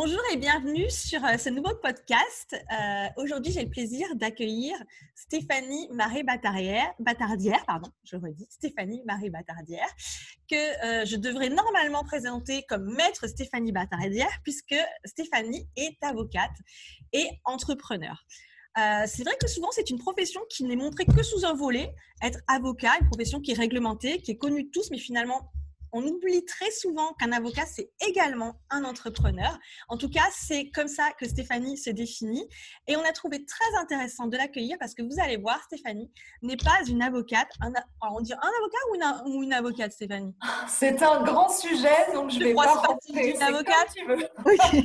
Bonjour 0.00 0.20
et 0.32 0.36
bienvenue 0.36 0.88
sur 0.90 1.24
euh, 1.24 1.36
ce 1.38 1.48
nouveau 1.48 1.74
podcast. 1.74 2.54
Euh, 2.54 3.06
aujourd'hui, 3.16 3.50
j'ai 3.50 3.64
le 3.64 3.68
plaisir 3.68 4.06
d'accueillir 4.14 4.76
Stéphanie 5.16 5.88
Marie 5.92 6.22
Batardière, 6.22 6.94
Batardière, 7.00 7.66
pardon, 7.66 7.90
je 8.04 8.14
redis, 8.14 8.46
Stéphanie 8.48 9.02
Marie 9.06 9.28
Batardière, 9.28 9.88
que 10.48 10.54
euh, 10.54 11.04
je 11.04 11.16
devrais 11.16 11.48
normalement 11.48 12.04
présenter 12.04 12.62
comme 12.68 12.94
maître 12.94 13.26
Stéphanie 13.26 13.72
Batardière, 13.72 14.30
puisque 14.44 14.76
Stéphanie 15.04 15.68
est 15.74 15.96
avocate 16.02 16.56
et 17.12 17.26
entrepreneur. 17.44 18.24
c'est 18.76 19.24
vrai 19.24 19.36
que 19.40 19.48
souvent, 19.48 19.72
c'est 19.72 19.90
une 19.90 19.98
profession 19.98 20.40
qui 20.48 20.62
n'est 20.62 20.76
montrée 20.76 21.06
que 21.06 21.24
sous 21.24 21.44
un 21.44 21.54
volet. 21.54 21.92
Être 22.22 22.38
avocat, 22.46 22.92
une 23.00 23.08
profession 23.08 23.40
qui 23.40 23.50
est 23.50 23.58
réglementée, 23.58 24.22
qui 24.22 24.30
est 24.30 24.38
connue 24.38 24.62
de 24.62 24.70
tous, 24.70 24.92
mais 24.92 24.98
finalement 24.98 25.50
on 25.92 26.04
oublie 26.04 26.44
très 26.44 26.70
souvent 26.70 27.12
qu'un 27.14 27.32
avocat, 27.32 27.66
c'est 27.66 27.90
également 28.06 28.60
un 28.70 28.84
entrepreneur. 28.84 29.58
En 29.88 29.96
tout 29.96 30.08
cas, 30.08 30.26
c'est 30.32 30.70
comme 30.70 30.88
ça 30.88 31.10
que 31.18 31.28
Stéphanie 31.28 31.76
se 31.76 31.90
définit. 31.90 32.46
Et 32.86 32.96
on 32.96 33.04
a 33.04 33.12
trouvé 33.12 33.44
très 33.44 33.76
intéressant 33.80 34.26
de 34.26 34.36
l'accueillir 34.36 34.76
parce 34.78 34.94
que 34.94 35.02
vous 35.02 35.20
allez 35.20 35.36
voir, 35.36 35.62
Stéphanie 35.64 36.10
n'est 36.42 36.56
pas 36.56 36.78
une 36.88 37.02
avocate. 37.02 37.48
on 38.02 38.20
dit 38.20 38.32
un 38.32 38.36
avocat 38.36 39.24
ou 39.26 39.42
une, 39.42 39.52
avocate, 39.52 39.92
Stéphanie? 39.92 40.34
C'est 40.68 41.02
un 41.02 41.22
grand 41.22 41.48
sujet, 41.48 42.12
donc 42.12 42.30
je, 42.30 42.38
vais 42.38 42.54
pas 42.54 42.74
rentrer. 42.74 43.30
Une 43.30 43.42
avocate 43.42 43.94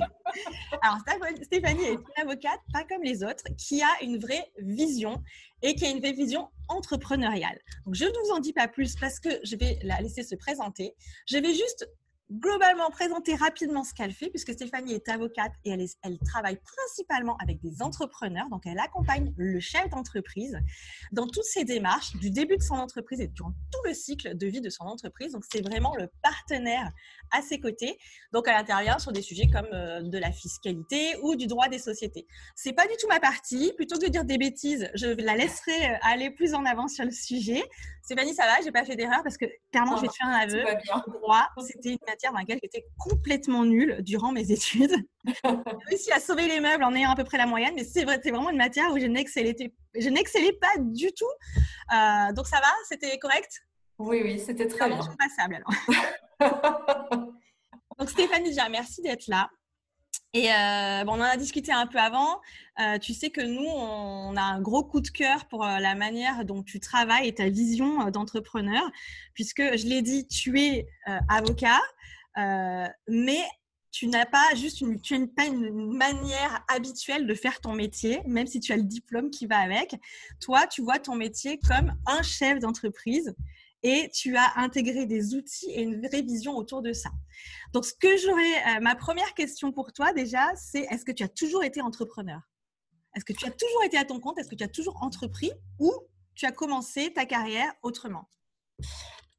Alors, 0.82 0.98
Stéphanie 1.44 1.84
est 1.84 1.94
une 1.94 2.22
avocate, 2.22 2.60
pas 2.72 2.84
comme 2.84 3.04
les 3.04 3.24
autres, 3.24 3.44
qui 3.58 3.82
a 3.82 3.92
une 4.02 4.18
vraie 4.18 4.52
vision 4.58 5.22
et 5.64 5.76
qui 5.76 5.86
a 5.86 5.90
une 5.90 6.00
vision 6.00 6.50
entrepreneuriale. 6.68 7.60
Donc, 7.86 7.96
je 7.96 8.06
ne 8.06 8.26
vous 8.26 8.36
en 8.36 8.40
dis 8.40 8.54
pas 8.54 8.68
plus 8.68 8.96
parce 8.96 9.20
que 9.20 9.30
je 9.44 9.56
vais 9.56 9.80
la 9.84 10.00
laisser 10.02 10.24
se 10.24 10.36
présenter. 10.36 10.94
Je 11.28 11.38
vais 11.38 11.54
juste 11.54 11.90
globalement 12.34 12.90
présenter 12.90 13.36
rapidement 13.36 13.84
ce 13.84 13.94
qu'elle 13.94 14.12
fait, 14.12 14.30
puisque 14.30 14.54
Stéphanie 14.54 14.94
est 14.94 15.08
avocate 15.10 15.52
et 15.66 15.72
elle, 15.72 15.86
elle, 16.04 16.18
travaille 16.20 16.58
principalement 16.58 17.38
avec 17.42 17.62
des 17.62 17.82
entrepreneurs. 17.82 18.50
Donc, 18.50 18.64
elle 18.66 18.80
accompagne 18.80 19.34
le 19.38 19.60
chef 19.60 19.90
d'entreprise 19.90 20.58
dans 21.12 21.28
toutes 21.28 21.44
ses 21.44 21.64
démarches, 21.64 22.16
du 22.18 22.32
début 22.32 22.58
de 22.58 22.62
son 22.62 22.76
entreprise 22.76 23.22
et 23.22 23.28
durant 23.28 23.52
tout 23.72 23.80
le 23.86 23.94
cycle 23.94 24.36
de 24.36 24.48
vie 24.48 24.62
de 24.62 24.70
son 24.70 24.86
entreprise. 24.86 25.34
Donc, 25.34 25.44
c'est 25.52 25.62
vraiment 25.62 25.96
le 25.96 26.08
partenaire 26.22 26.92
à 27.32 27.42
ses 27.42 27.60
côtés. 27.60 27.98
Donc, 28.32 28.48
à 28.48 28.54
l'intérieur, 28.54 29.00
sur 29.00 29.12
des 29.12 29.22
sujets 29.22 29.48
comme 29.52 29.68
euh, 29.74 30.02
de 30.02 30.18
la 30.18 30.32
fiscalité 30.32 31.16
ou 31.22 31.36
du 31.36 31.48
droit 31.48 31.68
des 31.68 31.80
sociétés. 31.80 32.26
C'est 32.56 32.74
pas 32.74 32.88
du 32.88 32.94
tout 33.00 33.08
ma 33.08 33.20
partie. 33.20 33.74
Plutôt 33.76 33.98
que 33.98 34.06
de 34.06 34.10
dire 34.10 34.26
des 34.26 34.38
bêtises, 34.38 34.90
je 34.96 35.08
la 35.08 35.36
laisserai 35.36 35.92
euh, 35.92 35.98
aller 36.02 36.32
plus 36.32 36.54
en 36.54 36.66
avant 36.66 36.88
sur 36.88 37.06
le 37.06 37.12
sujet. 37.12 37.64
Stéphanie, 38.04 38.34
ça 38.34 38.46
va? 38.46 38.62
J'ai 38.64 38.72
pas 38.72 38.84
fait 38.84 38.96
d'erreur 38.96 39.24
parce 39.24 39.38
que 39.38 39.46
clairement, 39.72 39.96
te 39.96 40.12
faire 40.12 40.28
un 40.28 40.34
aveu. 40.34 40.64
Droit, 41.08 41.48
c'était 41.66 41.92
une 41.92 42.00
matière 42.06 42.23
dans 42.32 42.40
laquelle 42.40 42.60
j'étais 42.62 42.86
complètement 42.98 43.66
nulle 43.66 43.98
durant 44.02 44.32
mes 44.32 44.52
études. 44.52 44.96
J'ai 45.26 45.34
réussi 45.90 46.12
à 46.12 46.20
sauver 46.20 46.48
les 46.48 46.60
meubles 46.60 46.84
en 46.84 46.94
ayant 46.96 47.12
à 47.12 47.16
peu 47.16 47.24
près 47.24 47.38
la 47.38 47.46
moyenne, 47.46 47.74
mais 47.76 47.84
c'est 47.84 48.04
vrai, 48.04 48.20
vraiment 48.24 48.50
une 48.50 48.58
matière 48.58 48.92
où 48.92 49.00
je 49.00 49.06
n'excellais, 49.06 49.56
je 49.96 50.10
n'excellais 50.10 50.54
pas 50.54 50.74
du 50.80 51.12
tout. 51.14 51.26
Euh, 51.94 52.34
donc 52.34 52.48
ça 52.48 52.60
va 52.60 52.72
C'était 52.90 53.18
correct? 53.20 53.62
Oui, 54.00 54.22
oui, 54.24 54.40
c'était 54.40 54.68
très 54.68 54.88
bien. 54.88 55.00
passable 55.18 55.62
alors. 56.40 57.34
donc 58.00 58.10
Stéphanie, 58.10 58.50
déjà, 58.50 58.70
merci 58.70 59.02
d'être 59.02 59.28
là. 59.28 59.50
Et 60.34 60.52
euh, 60.52 61.04
bon, 61.06 61.14
on 61.14 61.20
en 61.20 61.22
a 61.22 61.38
discuté 61.38 61.72
un 61.72 61.86
peu 61.86 62.00
avant. 62.00 62.42
Euh, 62.80 62.98
tu 62.98 63.14
sais 63.14 63.30
que 63.30 63.42
nous, 63.42 63.66
on 63.66 64.36
a 64.36 64.42
un 64.42 64.62
gros 64.62 64.84
coup 64.84 65.00
de 65.00 65.10
cœur 65.10 65.46
pour 65.46 65.64
euh, 65.64 65.78
la 65.78 65.94
manière 65.94 66.44
dont 66.44 66.64
tu 66.64 66.80
travailles 66.80 67.28
et 67.28 67.36
ta 67.36 67.50
vision 67.50 68.10
d'entrepreneur, 68.10 68.84
puisque 69.36 69.62
je 69.62 69.86
l'ai 69.86 70.02
dit, 70.02 70.28
tu 70.28 70.60
es 70.60 70.88
avocat, 71.30 71.82
mais 73.08 73.44
tu 73.92 74.08
n'as 74.08 74.26
pas 74.26 74.56
juste 74.56 74.82
une, 74.82 75.00
tu 75.00 75.28
pas 75.28 75.46
une 75.46 75.96
manière 75.96 76.66
habituelle 76.68 77.28
de 77.28 77.36
faire 77.36 77.62
ton 77.62 77.74
métier, 77.74 78.22
même 78.26 78.48
si 78.48 78.60
tu 78.60 78.74
as 78.74 78.78
le 78.78 78.84
diplôme 78.84 79.30
qui 79.30 79.46
va 79.46 79.60
avec. 79.60 79.96
Toi, 80.40 80.66
tu 80.66 80.82
vois 80.82 80.98
ton 80.98 81.14
métier 81.14 81.60
comme 81.60 81.94
un 82.08 82.24
chef 82.24 82.58
d'entreprise 82.58 83.36
et 83.84 84.10
tu 84.14 84.36
as 84.38 84.58
intégré 84.58 85.06
des 85.06 85.36
outils 85.36 85.70
et 85.72 85.82
une 85.82 86.06
vraie 86.06 86.22
vision 86.22 86.56
autour 86.56 86.82
de 86.82 86.94
ça. 86.94 87.10
Donc, 87.74 87.86
ce 87.86 87.94
que 87.94 88.18
j'aurais, 88.18 88.78
euh, 88.78 88.80
ma 88.82 88.96
première 88.96 89.34
question 89.34 89.72
pour 89.72 89.92
toi 89.92 90.14
déjà, 90.14 90.52
c'est 90.56 90.82
est-ce 90.90 91.06
que 91.06 91.12
tu 91.12 91.24
as 91.24 91.28
toujours 91.28 91.64
été 91.64 91.82
entrepreneur? 91.82 92.40
Est-ce 93.16 93.26
que 93.26 93.34
tu 93.34 93.46
as 93.46 93.52
toujours 93.52 93.84
été 93.84 93.98
à 93.98 94.06
ton 94.06 94.20
compte? 94.20 94.40
Est-ce 94.40 94.50
que 94.50 94.56
tu 94.56 94.64
as 94.64 94.70
toujours 94.70 95.04
entrepris? 95.04 95.52
Ou 95.80 95.92
tu 96.34 96.46
as 96.46 96.52
commencé 96.52 97.14
ta 97.14 97.26
carrière 97.26 97.72
autrement? 97.84 98.30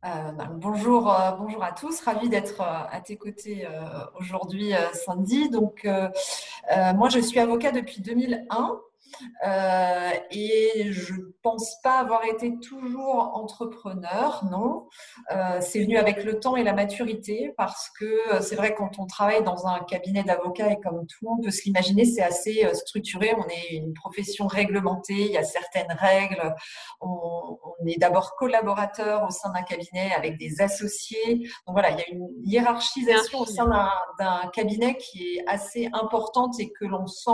Euh, 0.05 0.33
bah, 0.33 0.49
bonjour, 0.53 1.11
euh, 1.11 1.33
bonjour 1.33 1.65
à 1.65 1.73
tous, 1.73 1.99
ravi 2.03 2.29
d'être 2.29 2.61
à 2.61 3.01
tes 3.01 3.17
côtés 3.17 3.67
aujourd'hui, 4.21 4.73
Sandy. 4.93 5.49
Donc, 5.49 5.89
moi, 6.95 7.09
je 7.09 7.19
suis 7.21 7.41
avocat 7.41 7.73
depuis 7.73 8.01
2001. 8.01 8.81
Euh, 9.47 10.11
et 10.31 10.93
je 10.93 11.15
pense 11.43 11.77
pas 11.83 11.99
avoir 11.99 12.25
été 12.25 12.59
toujours 12.59 13.33
entrepreneur, 13.35 14.45
non. 14.51 14.89
Euh, 15.31 15.59
c'est 15.61 15.81
venu 15.81 15.97
avec 15.97 16.25
le 16.25 16.41
temps 16.41 16.57
et 16.57 16.63
la 16.63 16.73
maturité 16.73 17.53
parce 17.57 17.91
que 17.99 18.35
euh, 18.35 18.41
c'est 18.41 18.57
vrai 18.57 18.75
quand 18.75 18.99
on 18.99 19.07
travaille 19.07 19.43
dans 19.43 19.67
un 19.67 19.81
cabinet 19.81 20.23
d'avocats 20.23 20.73
et 20.73 20.81
comme 20.81 21.07
tout 21.07 21.25
monde 21.25 21.43
peut 21.43 21.51
se 21.51 21.65
l'imaginer, 21.65 22.05
c'est 22.05 22.23
assez 22.23 22.67
structuré. 22.75 23.35
On 23.37 23.49
est 23.49 23.77
une 23.77 23.93
profession 23.95 24.47
réglementée, 24.47 25.15
il 25.15 25.33
y 25.33 25.39
a 25.39 25.45
certaines 25.45 25.93
règles. 25.93 26.55
On, 27.01 27.59
on 27.81 27.87
est 27.87 27.99
d'abord 27.99 28.37
collaborateur 28.37 29.27
au 29.27 29.31
sein 29.31 29.51
d'un 29.53 29.63
cabinet 29.63 30.13
avec 30.17 30.39
des 30.39 30.61
associés. 30.61 31.49
Donc 31.67 31.75
voilà, 31.75 31.91
il 31.91 31.99
y 31.99 32.03
a 32.03 32.09
une 32.11 32.29
hiérarchisation 32.45 33.41
au 33.41 33.47
sein 33.47 33.69
d'un 34.19 34.51
cabinet 34.53 34.97
qui 34.97 35.37
est 35.37 35.45
assez 35.47 35.89
importante 35.93 36.59
et 36.61 36.71
que 36.71 36.85
l'on 36.85 37.07
sent 37.07 37.31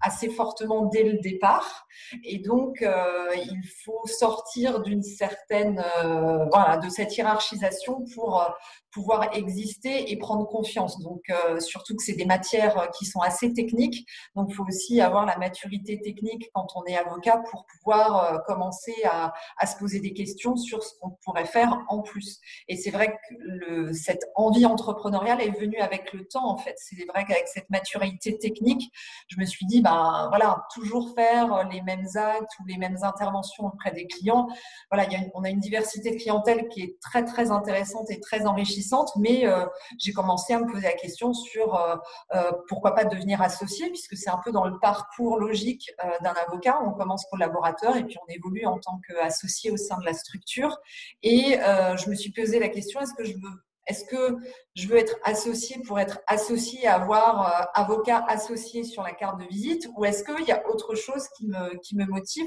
assez 0.00 0.28
fortement 0.30 0.86
dès 0.86 1.02
le 1.02 1.18
départ. 1.20 1.86
Et 2.24 2.38
donc, 2.38 2.82
euh, 2.82 3.28
il 3.36 3.62
faut 3.84 4.06
sortir 4.06 4.80
d'une 4.80 5.02
certaine, 5.02 5.84
euh, 6.02 6.44
voilà, 6.50 6.76
de 6.78 6.88
cette 6.88 7.16
hiérarchisation 7.16 8.04
pour 8.14 8.42
euh, 8.42 8.48
pouvoir 8.92 9.36
exister 9.36 10.10
et 10.10 10.16
prendre 10.16 10.46
confiance. 10.46 10.98
Donc, 11.00 11.22
euh, 11.30 11.60
surtout 11.60 11.94
que 11.96 12.02
c'est 12.02 12.14
des 12.14 12.24
matières 12.24 12.78
euh, 12.78 12.86
qui 12.88 13.04
sont 13.06 13.20
assez 13.20 13.52
techniques. 13.52 14.06
Donc, 14.34 14.48
il 14.50 14.54
faut 14.54 14.64
aussi 14.66 15.00
avoir 15.00 15.26
la 15.26 15.38
maturité 15.38 16.00
technique 16.00 16.50
quand 16.54 16.66
on 16.74 16.84
est 16.84 16.96
avocat 16.96 17.42
pour 17.50 17.66
pouvoir 17.66 18.34
euh, 18.34 18.38
commencer 18.46 18.94
à, 19.04 19.32
à, 19.58 19.66
se 19.66 19.76
poser 19.76 20.00
des 20.00 20.12
questions 20.12 20.56
sur 20.56 20.82
ce 20.82 20.94
qu'on 21.00 21.10
pourrait 21.24 21.44
faire 21.44 21.78
en 21.88 22.00
plus. 22.00 22.40
Et 22.68 22.76
c'est 22.76 22.90
vrai 22.90 23.16
que 23.28 23.92
cette 23.92 24.24
envie 24.34 24.66
entrepreneuriale 24.66 25.40
est 25.40 25.58
venue 25.58 25.78
avec 25.78 26.12
le 26.12 26.26
temps, 26.26 26.48
en 26.48 26.56
fait. 26.56 26.74
C'est 26.76 27.04
vrai 27.06 27.24
qu'avec 27.24 27.46
cette 27.46 27.70
maturité 27.70 28.38
technique, 28.38 28.90
je 29.28 29.38
me 29.38 29.44
suis 29.44 29.66
dit, 29.66 29.82
ben 29.82 30.26
voilà, 30.30 30.64
toujours 30.74 31.14
faire 31.14 31.68
les 31.70 31.82
mêmes 31.82 32.06
actes 32.14 32.50
ou 32.60 32.66
les 32.66 32.76
mêmes 32.76 32.98
interventions 33.02 33.66
auprès 33.66 33.92
des 33.92 34.06
clients. 34.06 34.48
Voilà, 34.90 35.08
on 35.34 35.44
a 35.44 35.50
une 35.50 35.60
diversité 35.60 36.10
de 36.10 36.16
clientèle 36.16 36.68
qui 36.68 36.82
est 36.82 37.00
très, 37.00 37.24
très 37.24 37.50
intéressante 37.50 38.10
et 38.10 38.20
très 38.20 38.46
enrichissante 38.46 38.79
mais 39.16 39.46
euh, 39.46 39.66
j'ai 39.98 40.12
commencé 40.12 40.52
à 40.52 40.60
me 40.60 40.70
poser 40.70 40.86
la 40.86 40.92
question 40.92 41.32
sur 41.32 41.74
euh, 41.74 41.96
euh, 42.34 42.52
pourquoi 42.68 42.94
pas 42.94 43.04
devenir 43.04 43.42
associé, 43.42 43.88
puisque 43.88 44.16
c'est 44.16 44.30
un 44.30 44.40
peu 44.44 44.52
dans 44.52 44.64
le 44.64 44.78
parcours 44.78 45.38
logique 45.38 45.90
d'un 46.22 46.34
avocat. 46.46 46.80
On 46.84 46.92
commence 46.92 47.26
collaborateur 47.30 47.96
et 47.96 48.04
puis 48.04 48.16
on 48.26 48.32
évolue 48.32 48.66
en 48.66 48.78
tant 48.78 49.00
qu'associé 49.06 49.70
au 49.70 49.76
sein 49.76 49.98
de 49.98 50.04
la 50.04 50.14
structure. 50.14 50.78
Et 51.22 51.58
je 51.58 52.10
me 52.10 52.14
suis 52.14 52.32
posé 52.32 52.58
la 52.58 52.68
question 52.68 53.00
est-ce 53.00 53.14
que 53.14 53.24
je 53.24 53.34
veux 53.34 53.64
est-ce 53.86 54.04
que 54.04 54.36
je 54.76 54.86
veux 54.86 54.96
être 54.96 55.16
associé 55.24 55.82
pour 55.86 55.98
être 55.98 56.20
associé, 56.26 56.86
avoir 56.86 57.42
euh, 57.42 57.64
avocat 57.74 58.24
associé 58.28 58.84
sur 58.84 59.02
la 59.02 59.12
carte 59.12 59.40
de 59.40 59.46
visite 59.46 59.88
ou 59.96 60.04
est-ce 60.04 60.22
qu'il 60.22 60.46
y 60.46 60.52
a 60.52 60.62
autre 60.68 60.94
chose 60.94 61.26
qui 61.36 61.46
me, 61.48 61.76
qui 61.78 61.96
me 61.96 62.06
motive? 62.06 62.46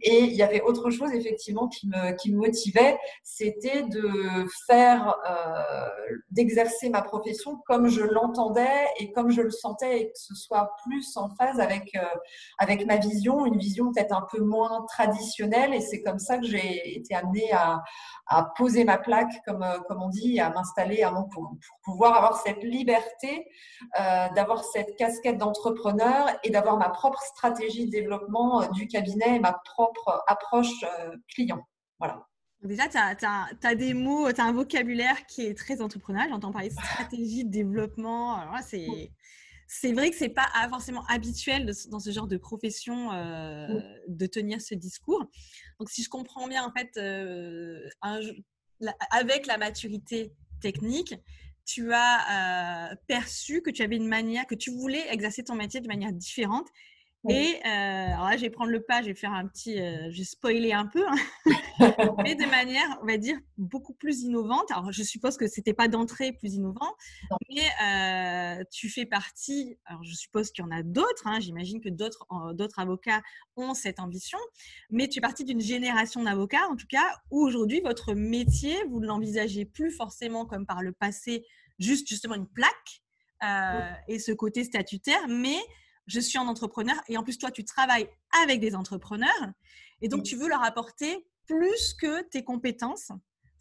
Et 0.00 0.20
il 0.20 0.32
y 0.32 0.42
avait 0.42 0.62
autre 0.62 0.90
chose 0.90 1.12
effectivement 1.12 1.68
qui 1.68 1.88
me, 1.88 2.12
qui 2.16 2.32
me 2.32 2.38
motivait, 2.38 2.98
c'était 3.22 3.82
de 3.82 4.46
faire, 4.66 5.14
euh, 5.28 5.88
d'exercer 6.30 6.88
ma 6.88 7.02
profession 7.02 7.58
comme 7.66 7.88
je 7.88 8.02
l'entendais 8.02 8.86
et 8.98 9.12
comme 9.12 9.30
je 9.30 9.42
le 9.42 9.50
sentais 9.50 10.00
et 10.00 10.06
que 10.06 10.18
ce 10.18 10.34
soit 10.34 10.74
plus 10.84 11.16
en 11.16 11.28
phase 11.36 11.60
avec, 11.60 11.94
euh, 11.96 12.04
avec 12.58 12.86
ma 12.86 12.96
vision, 12.96 13.44
une 13.44 13.58
vision 13.58 13.92
peut-être 13.92 14.14
un 14.14 14.26
peu 14.30 14.40
moins 14.40 14.86
traditionnelle. 14.88 15.74
Et 15.74 15.80
c'est 15.80 16.02
comme 16.02 16.18
ça 16.18 16.38
que 16.38 16.46
j'ai 16.46 16.96
été 16.96 17.14
amenée 17.14 17.52
à, 17.52 17.82
à 18.26 18.44
poser 18.56 18.84
ma 18.84 18.96
plaque, 18.96 19.32
comme, 19.46 19.66
comme 19.86 20.02
on 20.02 20.08
dit, 20.08 20.40
à 20.40 20.48
m'installer 20.50 21.02
à 21.02 21.10
pour, 21.42 21.58
pour, 21.58 21.80
pouvoir 21.92 22.16
avoir 22.16 22.40
cette 22.40 22.62
liberté, 22.62 23.46
euh, 23.98 24.28
d'avoir 24.34 24.64
cette 24.64 24.96
casquette 24.96 25.38
d'entrepreneur 25.38 26.28
et 26.44 26.50
d'avoir 26.50 26.76
ma 26.76 26.88
propre 26.88 27.20
stratégie 27.22 27.86
de 27.86 27.90
développement 27.90 28.62
euh, 28.62 28.68
du 28.68 28.86
cabinet 28.86 29.36
et 29.36 29.40
ma 29.40 29.52
propre 29.52 30.22
approche 30.26 30.84
euh, 30.84 31.16
client. 31.28 31.62
Voilà. 31.98 32.26
Déjà, 32.62 32.88
tu 32.88 32.96
as, 32.96 33.48
as, 33.62 33.74
des 33.74 33.92
mots, 33.92 34.32
tu 34.32 34.40
as 34.40 34.44
un 34.44 34.52
vocabulaire 34.52 35.26
qui 35.26 35.44
est 35.46 35.58
très 35.58 35.80
entrepreneur. 35.82 36.24
J'entends 36.28 36.52
parler 36.52 36.68
de 36.68 36.74
stratégie 36.74 37.44
de 37.44 37.50
développement. 37.50 38.40
C'est 39.66 39.92
vrai 39.92 40.10
que 40.10 40.16
c'est 40.16 40.28
pas 40.28 40.48
forcément 40.68 41.04
habituel 41.06 41.72
dans 41.88 41.98
ce 41.98 42.10
genre 42.12 42.28
de 42.28 42.36
profession 42.36 43.10
de 44.06 44.26
tenir 44.26 44.60
ce 44.60 44.76
discours. 44.76 45.24
Donc, 45.80 45.90
si 45.90 46.04
je 46.04 46.08
comprends 46.08 46.46
bien, 46.46 46.64
en 46.64 46.70
fait, 46.70 46.96
un, 48.00 48.20
avec 49.10 49.46
la 49.46 49.58
maturité 49.58 50.32
technique, 50.62 51.14
tu 51.66 51.92
as 51.92 52.96
perçu 53.06 53.60
que 53.62 53.70
tu 53.70 53.82
avais 53.82 53.96
une 53.96 54.08
manière, 54.08 54.46
que 54.46 54.54
tu 54.54 54.70
voulais 54.70 55.04
exercer 55.12 55.44
ton 55.44 55.54
métier 55.54 55.80
de 55.80 55.88
manière 55.88 56.12
différente 56.12 56.68
et 57.28 57.60
euh, 57.64 57.68
alors 57.68 58.30
là, 58.30 58.36
je 58.36 58.42
vais 58.42 58.50
prendre 58.50 58.72
le 58.72 58.82
pas, 58.82 59.00
je 59.00 59.06
vais 59.06 59.14
faire 59.14 59.32
un 59.32 59.46
petit, 59.46 59.80
euh, 59.80 60.10
je 60.10 60.18
vais 60.18 60.24
spoiler 60.24 60.72
un 60.72 60.86
peu, 60.86 61.04
hein. 61.06 61.46
mais 62.24 62.34
de 62.34 62.50
manière, 62.50 62.98
on 63.00 63.06
va 63.06 63.16
dire, 63.16 63.38
beaucoup 63.58 63.94
plus 63.94 64.22
innovante. 64.22 64.72
Alors, 64.72 64.90
je 64.90 65.02
suppose 65.04 65.36
que 65.36 65.46
c'était 65.46 65.72
pas 65.72 65.86
d'entrée 65.86 66.32
plus 66.32 66.54
innovant, 66.54 66.96
mais 67.48 67.62
euh, 68.60 68.64
tu 68.72 68.88
fais 68.88 69.06
partie. 69.06 69.78
Alors, 69.84 70.02
je 70.02 70.14
suppose 70.14 70.50
qu'il 70.50 70.64
y 70.64 70.66
en 70.66 70.72
a 70.72 70.82
d'autres. 70.82 71.26
Hein, 71.26 71.38
J'imagine 71.38 71.80
que 71.80 71.90
d'autres, 71.90 72.26
d'autres 72.54 72.80
avocats 72.80 73.22
ont 73.56 73.74
cette 73.74 74.00
ambition, 74.00 74.38
mais 74.90 75.06
tu 75.06 75.18
es 75.18 75.20
partie 75.20 75.44
d'une 75.44 75.60
génération 75.60 76.24
d'avocats, 76.24 76.66
en 76.70 76.76
tout 76.76 76.88
cas, 76.88 77.20
où 77.30 77.40
aujourd'hui 77.40 77.80
votre 77.82 78.14
métier, 78.14 78.76
vous 78.90 78.98
ne 78.98 79.06
l'envisagez 79.06 79.64
plus 79.64 79.92
forcément 79.92 80.44
comme 80.44 80.66
par 80.66 80.82
le 80.82 80.90
passé, 80.90 81.46
juste 81.78 82.08
justement 82.08 82.34
une 82.34 82.48
plaque 82.48 83.02
et 84.06 84.20
ce 84.20 84.30
côté 84.30 84.62
statutaire, 84.62 85.26
mais 85.28 85.58
je 86.06 86.20
suis 86.20 86.38
un 86.38 86.46
entrepreneur 86.46 86.96
et 87.08 87.16
en 87.16 87.22
plus, 87.22 87.38
toi, 87.38 87.50
tu 87.50 87.64
travailles 87.64 88.08
avec 88.42 88.60
des 88.60 88.74
entrepreneurs 88.74 89.52
et 90.00 90.08
donc 90.08 90.24
tu 90.24 90.36
veux 90.36 90.48
leur 90.48 90.62
apporter 90.62 91.26
plus 91.46 91.94
que 91.94 92.22
tes 92.22 92.44
compétences, 92.44 93.12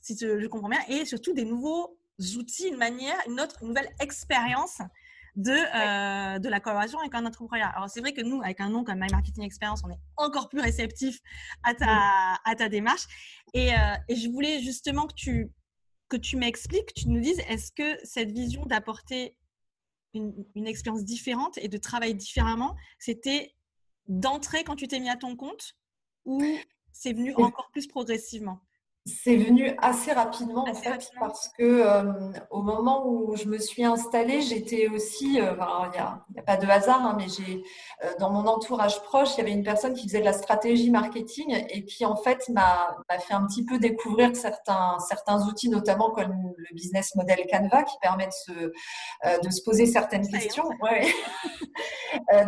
si 0.01 0.17
je 0.17 0.47
comprends 0.47 0.69
bien, 0.69 0.81
et 0.87 1.05
surtout 1.05 1.33
des 1.33 1.45
nouveaux 1.45 1.97
outils, 2.37 2.67
une 2.67 2.77
manière, 2.77 3.17
une 3.27 3.39
autre, 3.39 3.63
nouvelle 3.63 3.89
expérience 3.99 4.79
de, 5.35 5.51
euh, 5.51 6.39
de 6.39 6.49
la 6.49 6.59
collaboration 6.59 6.99
avec 6.99 7.15
un 7.15 7.25
entrepreneur. 7.25 7.71
Alors, 7.75 7.89
c'est 7.89 8.01
vrai 8.01 8.13
que 8.13 8.21
nous, 8.21 8.41
avec 8.41 8.59
un 8.59 8.69
nom 8.69 8.83
comme 8.83 8.99
My 8.99 9.09
Marketing 9.11 9.43
Experience, 9.43 9.81
on 9.85 9.89
est 9.89 9.99
encore 10.17 10.49
plus 10.49 10.59
réceptif 10.59 11.19
à 11.63 11.73
ta, 11.73 12.37
à 12.43 12.55
ta 12.55 12.69
démarche. 12.69 13.07
Et, 13.53 13.73
euh, 13.73 13.77
et, 14.09 14.15
je 14.15 14.29
voulais 14.29 14.59
justement 14.61 15.07
que 15.07 15.13
tu, 15.13 15.51
que 16.09 16.17
tu 16.17 16.35
m'expliques, 16.35 16.93
tu 16.93 17.07
nous 17.07 17.21
dises, 17.21 17.39
est-ce 17.47 17.71
que 17.71 17.97
cette 18.03 18.31
vision 18.31 18.65
d'apporter 18.65 19.37
une, 20.13 20.67
expérience 20.67 21.03
différente 21.03 21.57
et 21.57 21.67
de 21.67 21.77
travailler 21.77 22.13
différemment, 22.13 22.75
c'était 22.99 23.53
d'entrer 24.07 24.63
quand 24.63 24.75
tu 24.75 24.87
t'es 24.87 24.99
mis 24.99 25.09
à 25.09 25.15
ton 25.15 25.35
compte 25.35 25.77
ou 26.25 26.43
c'est 26.91 27.13
venu 27.13 27.33
encore 27.35 27.69
plus 27.71 27.87
progressivement? 27.87 28.61
C'est 29.05 29.35
venu 29.35 29.75
assez 29.79 30.11
rapidement 30.11 30.67
en 30.69 30.75
fait 30.75 31.09
parce 31.19 31.49
que 31.57 31.63
euh, 31.63 32.31
au 32.51 32.61
moment 32.61 33.07
où 33.07 33.35
je 33.35 33.45
me 33.45 33.57
suis 33.57 33.83
installée, 33.83 34.41
j'étais 34.41 34.89
aussi, 34.89 35.41
euh, 35.41 35.53
il 35.55 35.91
n'y 35.91 36.39
a, 36.39 36.43
pas 36.45 36.57
de 36.57 36.67
hasard, 36.67 37.03
hein, 37.03 37.15
mais 37.17 37.27
j'ai 37.27 37.63
euh, 38.03 38.11
dans 38.19 38.29
mon 38.29 38.45
entourage 38.45 39.01
proche, 39.01 39.29
il 39.35 39.37
y 39.39 39.41
avait 39.41 39.53
une 39.53 39.63
personne 39.63 39.95
qui 39.95 40.07
faisait 40.07 40.19
de 40.19 40.25
la 40.25 40.33
stratégie 40.33 40.91
marketing 40.91 41.65
et 41.69 41.83
qui 41.83 42.05
en 42.05 42.15
fait 42.15 42.47
m'a 42.49 42.95
fait 43.27 43.33
un 43.33 43.47
petit 43.47 43.65
peu 43.65 43.79
découvrir 43.79 44.35
certains 44.35 44.97
certains 44.99 45.47
outils, 45.47 45.69
notamment 45.69 46.11
comme 46.11 46.53
le 46.55 46.75
business 46.75 47.15
model 47.15 47.39
Canva, 47.49 47.83
qui 47.83 47.97
permet 48.01 48.27
de 48.27 48.31
se 48.31 48.51
de 49.43 49.49
se 49.49 49.63
poser 49.63 49.87
certaines 49.87 50.27
questions. 50.27 50.69
Ouais. 50.79 51.07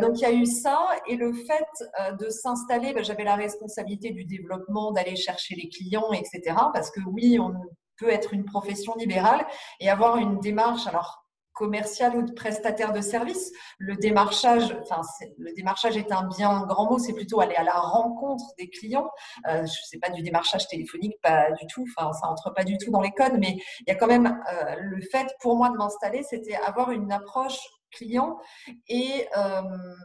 donc 0.02 0.12
il 0.16 0.22
y 0.22 0.25
a 0.25 0.31
eu 0.31 0.46
ça 0.46 0.88
et 1.08 1.16
le 1.16 1.34
fait 1.34 2.16
de 2.20 2.30
s'installer, 2.30 2.94
ben, 2.94 3.04
j'avais 3.04 3.24
la 3.24 3.36
responsabilité 3.36 4.12
du 4.12 4.25
développement, 4.25 4.92
d'aller 4.92 5.16
chercher 5.16 5.56
les 5.56 5.70
clients, 5.70 6.12
etc. 6.12 6.56
Parce 6.74 6.92
que 6.92 7.02
oui, 7.08 7.40
on 7.40 7.54
peut 7.98 8.10
être 8.10 8.34
une 8.34 8.46
profession 8.46 8.96
libérale 8.96 9.46
et 9.80 9.90
avoir 9.90 10.18
une 10.18 10.40
démarche, 10.40 10.88
alors 10.88 11.24
commerciale 11.54 12.16
ou 12.18 12.24
de 12.24 12.31
prestataire 12.31 12.92
de 12.92 13.02
service. 13.02 13.52
Le 13.78 13.96
démarchage, 13.96 14.75
enfin, 14.81 15.02
le 15.38 15.54
démarchage 15.54 15.96
est 15.98 16.12
un 16.12 16.28
bien 16.28 16.66
grand 16.66 16.90
mot, 16.90 16.98
c'est 16.98 17.14
plutôt 17.14 17.40
aller 17.40 17.56
à 17.56 17.64
la 17.64 17.74
rencontre 17.74 18.44
des 18.58 18.70
clients. 18.70 19.10
Euh, 19.48 19.58
je 19.58 19.62
ne 19.62 19.86
sais 19.86 20.00
pas 20.00 20.10
du 20.10 20.22
démarchage 20.22 20.68
téléphonique, 20.68 21.14
pas 21.22 21.52
du 21.52 21.66
tout, 21.68 21.86
enfin, 21.96 22.12
ça 22.14 22.28
entre 22.28 22.54
pas 22.54 22.64
du 22.64 22.78
tout 22.78 22.92
dans 22.92 23.02
les 23.02 23.12
codes, 23.12 23.38
mais 23.40 23.58
il 23.81 23.86
y 23.88 23.92
a 23.92 23.96
quand 23.96 24.08
même 24.08 24.42
euh, 24.52 24.75
le 24.80 25.02
fait 25.12 25.28
pour 25.42 25.56
moi 25.56 25.70
de 25.70 25.78
m'installer, 25.78 26.24
c'était 26.24 26.56
avoir 26.56 26.92
une 26.92 27.12
approche 27.12 27.60
client. 27.94 28.40
Et 28.88 29.28
euh, 29.38 29.62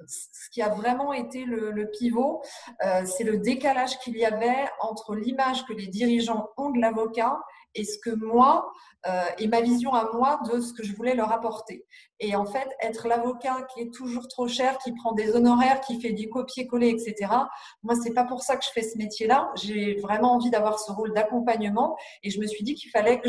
ce 0.06 0.50
qui 0.50 0.62
a 0.62 0.68
vraiment 0.68 1.12
été 1.12 1.44
le, 1.44 1.90
pivot, 1.90 2.42
euh, 2.84 3.04
c'est 3.04 3.24
le 3.24 3.38
décalage 3.38 3.98
qu'il 4.00 4.16
y 4.16 4.24
avait 4.24 4.68
entre 4.80 5.14
l'image 5.14 5.64
que 5.66 5.72
les 5.72 5.86
dirigeants 5.86 6.50
ont 6.56 6.70
de 6.70 6.80
l'avocat 6.80 7.38
et 7.74 7.84
ce 7.84 7.98
que 7.98 8.10
moi, 8.10 8.70
euh, 9.06 9.22
et 9.38 9.46
ma 9.46 9.60
vision 9.60 9.94
à 9.94 10.10
moi 10.12 10.40
de 10.50 10.60
ce 10.60 10.72
que 10.72 10.82
je 10.82 10.94
voulais 10.94 11.14
leur 11.14 11.30
apporter. 11.32 11.86
Et 12.20 12.34
en 12.34 12.44
fait, 12.44 12.68
être 12.80 13.06
l'avocat 13.06 13.66
qui 13.72 13.82
est 13.82 13.94
toujours 13.94 14.26
trop 14.26 14.48
cher, 14.48 14.76
qui 14.78 14.92
prend 14.92 15.12
des 15.12 15.36
honoraires, 15.36 15.80
qui 15.80 16.00
fait 16.00 16.12
du 16.12 16.28
copier-coller, 16.28 16.88
etc. 16.88 17.32
Moi, 17.84 17.94
c'est 18.02 18.12
pas 18.12 18.24
pour 18.24 18.42
ça 18.42 18.56
que 18.56 18.64
je 18.64 18.70
fais 18.72 18.82
ce 18.82 18.98
métier-là. 18.98 19.50
J'ai 19.54 19.94
vraiment 20.00 20.32
envie 20.34 20.50
d'avoir 20.50 20.80
ce 20.80 20.90
rôle 20.90 21.14
d'accompagnement 21.14 21.96
et 22.24 22.30
je 22.30 22.40
me 22.40 22.46
suis 22.46 22.64
dit 22.64 22.74
qu'il 22.74 22.90
fallait 22.90 23.20
que 23.20 23.28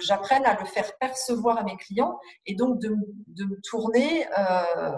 j'apprenne 0.00 0.46
à 0.46 0.58
le 0.58 0.64
faire 0.66 0.96
percevoir 0.98 1.58
à 1.58 1.64
mes 1.64 1.76
clients 1.76 2.18
et 2.46 2.54
donc 2.54 2.78
de, 2.78 2.94
de 3.26 3.44
me 3.44 3.60
tourner 3.62 4.26
euh, 4.38 4.92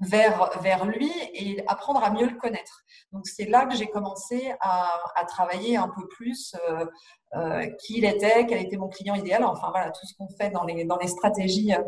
vers, 0.00 0.50
vers 0.60 0.84
lui 0.84 1.10
et 1.32 1.62
apprendre 1.66 2.02
à 2.02 2.10
mieux 2.10 2.26
le 2.26 2.36
connaître. 2.36 2.82
Donc 3.12 3.26
c'est 3.26 3.46
là 3.46 3.66
que 3.66 3.74
j'ai 3.74 3.86
commencé 3.86 4.52
à, 4.60 4.90
à, 5.14 5.24
travailler 5.24 5.76
un 5.76 5.88
peu 5.88 6.06
plus 6.08 6.54
euh, 6.68 6.84
euh, 7.34 7.66
qui 7.80 7.98
il 7.98 8.04
était, 8.04 8.46
quel 8.46 8.60
était 8.60 8.76
mon 8.76 8.88
client 8.88 9.14
idéal, 9.14 9.44
enfin 9.44 9.70
voilà, 9.70 9.90
tout 9.90 10.06
ce 10.06 10.14
qu'on 10.14 10.28
fait 10.28 10.50
dans 10.50 10.64
les, 10.64 10.84
dans 10.84 10.98
les 10.98 11.08
stratégies 11.08 11.72
euh, 11.74 11.82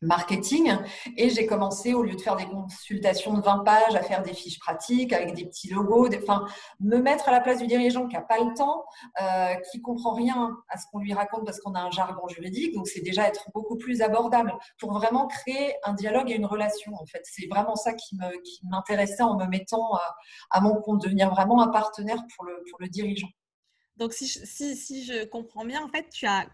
marketing. 0.00 0.72
Et 1.16 1.30
j'ai 1.30 1.46
commencé, 1.46 1.94
au 1.94 2.02
lieu 2.02 2.14
de 2.14 2.20
faire 2.20 2.36
des 2.36 2.46
consultations 2.46 3.34
de 3.34 3.42
20 3.42 3.64
pages, 3.64 3.94
à 3.94 4.02
faire 4.02 4.22
des 4.22 4.32
fiches 4.32 4.58
pratiques 4.58 5.12
avec 5.12 5.34
des 5.34 5.44
petits 5.44 5.70
logos, 5.70 6.08
enfin, 6.22 6.46
me 6.80 6.98
mettre 6.98 7.28
à 7.28 7.32
la 7.32 7.40
place 7.40 7.58
du 7.58 7.66
dirigeant 7.66 8.06
qui 8.06 8.14
n'a 8.14 8.22
pas 8.22 8.38
le 8.38 8.54
temps, 8.54 8.84
euh, 9.20 9.54
qui 9.70 9.80
comprend 9.80 10.14
rien 10.14 10.56
à 10.68 10.78
ce 10.78 10.86
qu'on 10.90 10.98
lui 10.98 11.12
raconte 11.12 11.44
parce 11.44 11.60
qu'on 11.60 11.74
a 11.74 11.80
un 11.80 11.90
jargon 11.90 12.28
juridique. 12.28 12.74
Donc, 12.74 12.86
c'est 12.86 13.00
déjà 13.00 13.26
être 13.26 13.48
beaucoup 13.54 13.76
plus 13.76 14.02
abordable 14.02 14.54
pour 14.78 14.92
vraiment 14.92 15.26
créer 15.26 15.74
un 15.84 15.92
dialogue 15.92 16.30
et 16.30 16.34
une 16.34 16.46
relation. 16.46 16.92
En 16.94 17.06
fait, 17.06 17.22
c'est 17.24 17.46
vraiment 17.48 17.76
ça 17.76 17.94
qui 17.94 18.16
m'intéressait 18.64 19.22
en 19.22 19.36
me 19.36 19.46
mettant 19.46 19.98
à, 20.50 20.60
mon 20.60 20.80
compte, 20.80 21.02
devenir 21.02 21.30
vraiment 21.30 21.62
un 21.62 21.68
partenaire 21.68 22.22
pour 22.36 22.44
le, 22.44 22.62
pour 22.70 22.80
le 22.80 22.88
dirigeant. 22.88 23.28
Donc, 23.96 24.12
si, 24.12 24.28
si 24.28 25.04
je 25.04 25.24
comprends 25.24 25.64
bien, 25.64 25.82
en 25.82 25.88
fait, 25.88 26.08
tu 26.10 26.26
as 26.26 26.46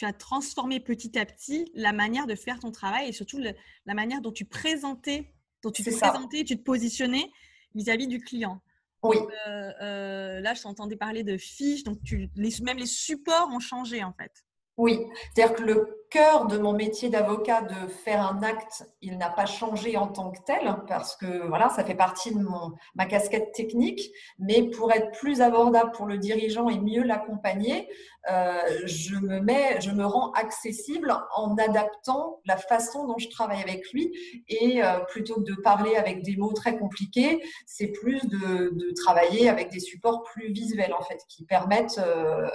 tu 0.00 0.06
as 0.06 0.14
transformé 0.14 0.80
petit 0.80 1.18
à 1.18 1.26
petit 1.26 1.70
la 1.74 1.92
manière 1.92 2.26
de 2.26 2.34
faire 2.34 2.58
ton 2.58 2.72
travail 2.72 3.10
et 3.10 3.12
surtout 3.12 3.38
la 3.38 3.94
manière 3.94 4.22
dont 4.22 4.32
tu 4.32 4.46
présentais, 4.46 5.34
dont 5.62 5.70
tu 5.70 5.84
te 5.84 5.90
présentais, 5.90 6.42
tu 6.42 6.56
te 6.56 6.62
positionnais 6.62 7.30
vis-à-vis 7.74 8.06
du 8.06 8.18
client. 8.18 8.62
Oui. 9.02 9.18
Euh, 9.46 9.72
euh, 9.82 10.40
là, 10.40 10.54
je 10.54 10.62
t'entendais 10.62 10.96
parler 10.96 11.22
de 11.22 11.36
fiches, 11.36 11.84
donc 11.84 12.02
tu, 12.02 12.30
même 12.62 12.78
les 12.78 12.86
supports 12.86 13.50
ont 13.52 13.60
changé 13.60 14.02
en 14.02 14.14
fait. 14.14 14.32
Oui, 14.78 15.00
c'est-à-dire 15.34 15.54
que 15.54 15.64
le 15.64 15.99
cœur 16.10 16.46
de 16.46 16.58
mon 16.58 16.72
métier 16.72 17.08
d'avocat 17.08 17.62
de 17.62 17.88
faire 17.88 18.20
un 18.20 18.42
acte, 18.42 18.84
il 19.00 19.16
n'a 19.16 19.30
pas 19.30 19.46
changé 19.46 19.96
en 19.96 20.08
tant 20.08 20.30
que 20.30 20.40
tel 20.44 20.76
parce 20.88 21.16
que 21.16 21.46
voilà, 21.46 21.68
ça 21.70 21.84
fait 21.84 21.94
partie 21.94 22.34
de 22.34 22.40
mon, 22.40 22.72
ma 22.94 23.06
casquette 23.06 23.52
technique. 23.52 24.10
Mais 24.38 24.64
pour 24.64 24.92
être 24.92 25.12
plus 25.12 25.40
abordable 25.40 25.92
pour 25.92 26.06
le 26.06 26.18
dirigeant 26.18 26.68
et 26.68 26.78
mieux 26.78 27.02
l'accompagner, 27.02 27.88
euh, 28.30 28.60
je 28.84 29.16
me 29.16 29.40
mets, 29.40 29.80
je 29.80 29.90
me 29.90 30.04
rends 30.04 30.30
accessible 30.32 31.14
en 31.34 31.56
adaptant 31.56 32.40
la 32.44 32.56
façon 32.56 33.06
dont 33.06 33.18
je 33.18 33.28
travaille 33.28 33.62
avec 33.62 33.90
lui. 33.92 34.12
Et 34.48 34.82
euh, 34.82 34.98
plutôt 35.08 35.36
que 35.36 35.50
de 35.50 35.54
parler 35.62 35.96
avec 35.96 36.22
des 36.22 36.36
mots 36.36 36.52
très 36.52 36.76
compliqués, 36.78 37.42
c'est 37.66 37.88
plus 37.88 38.20
de, 38.26 38.92
travailler 38.96 39.48
avec 39.48 39.70
des 39.70 39.80
supports 39.80 40.22
plus 40.24 40.52
visuels 40.52 40.92
en 40.92 41.02
fait, 41.02 41.20
qui 41.28 41.44
permettent 41.44 41.98
euh, 41.98 42.50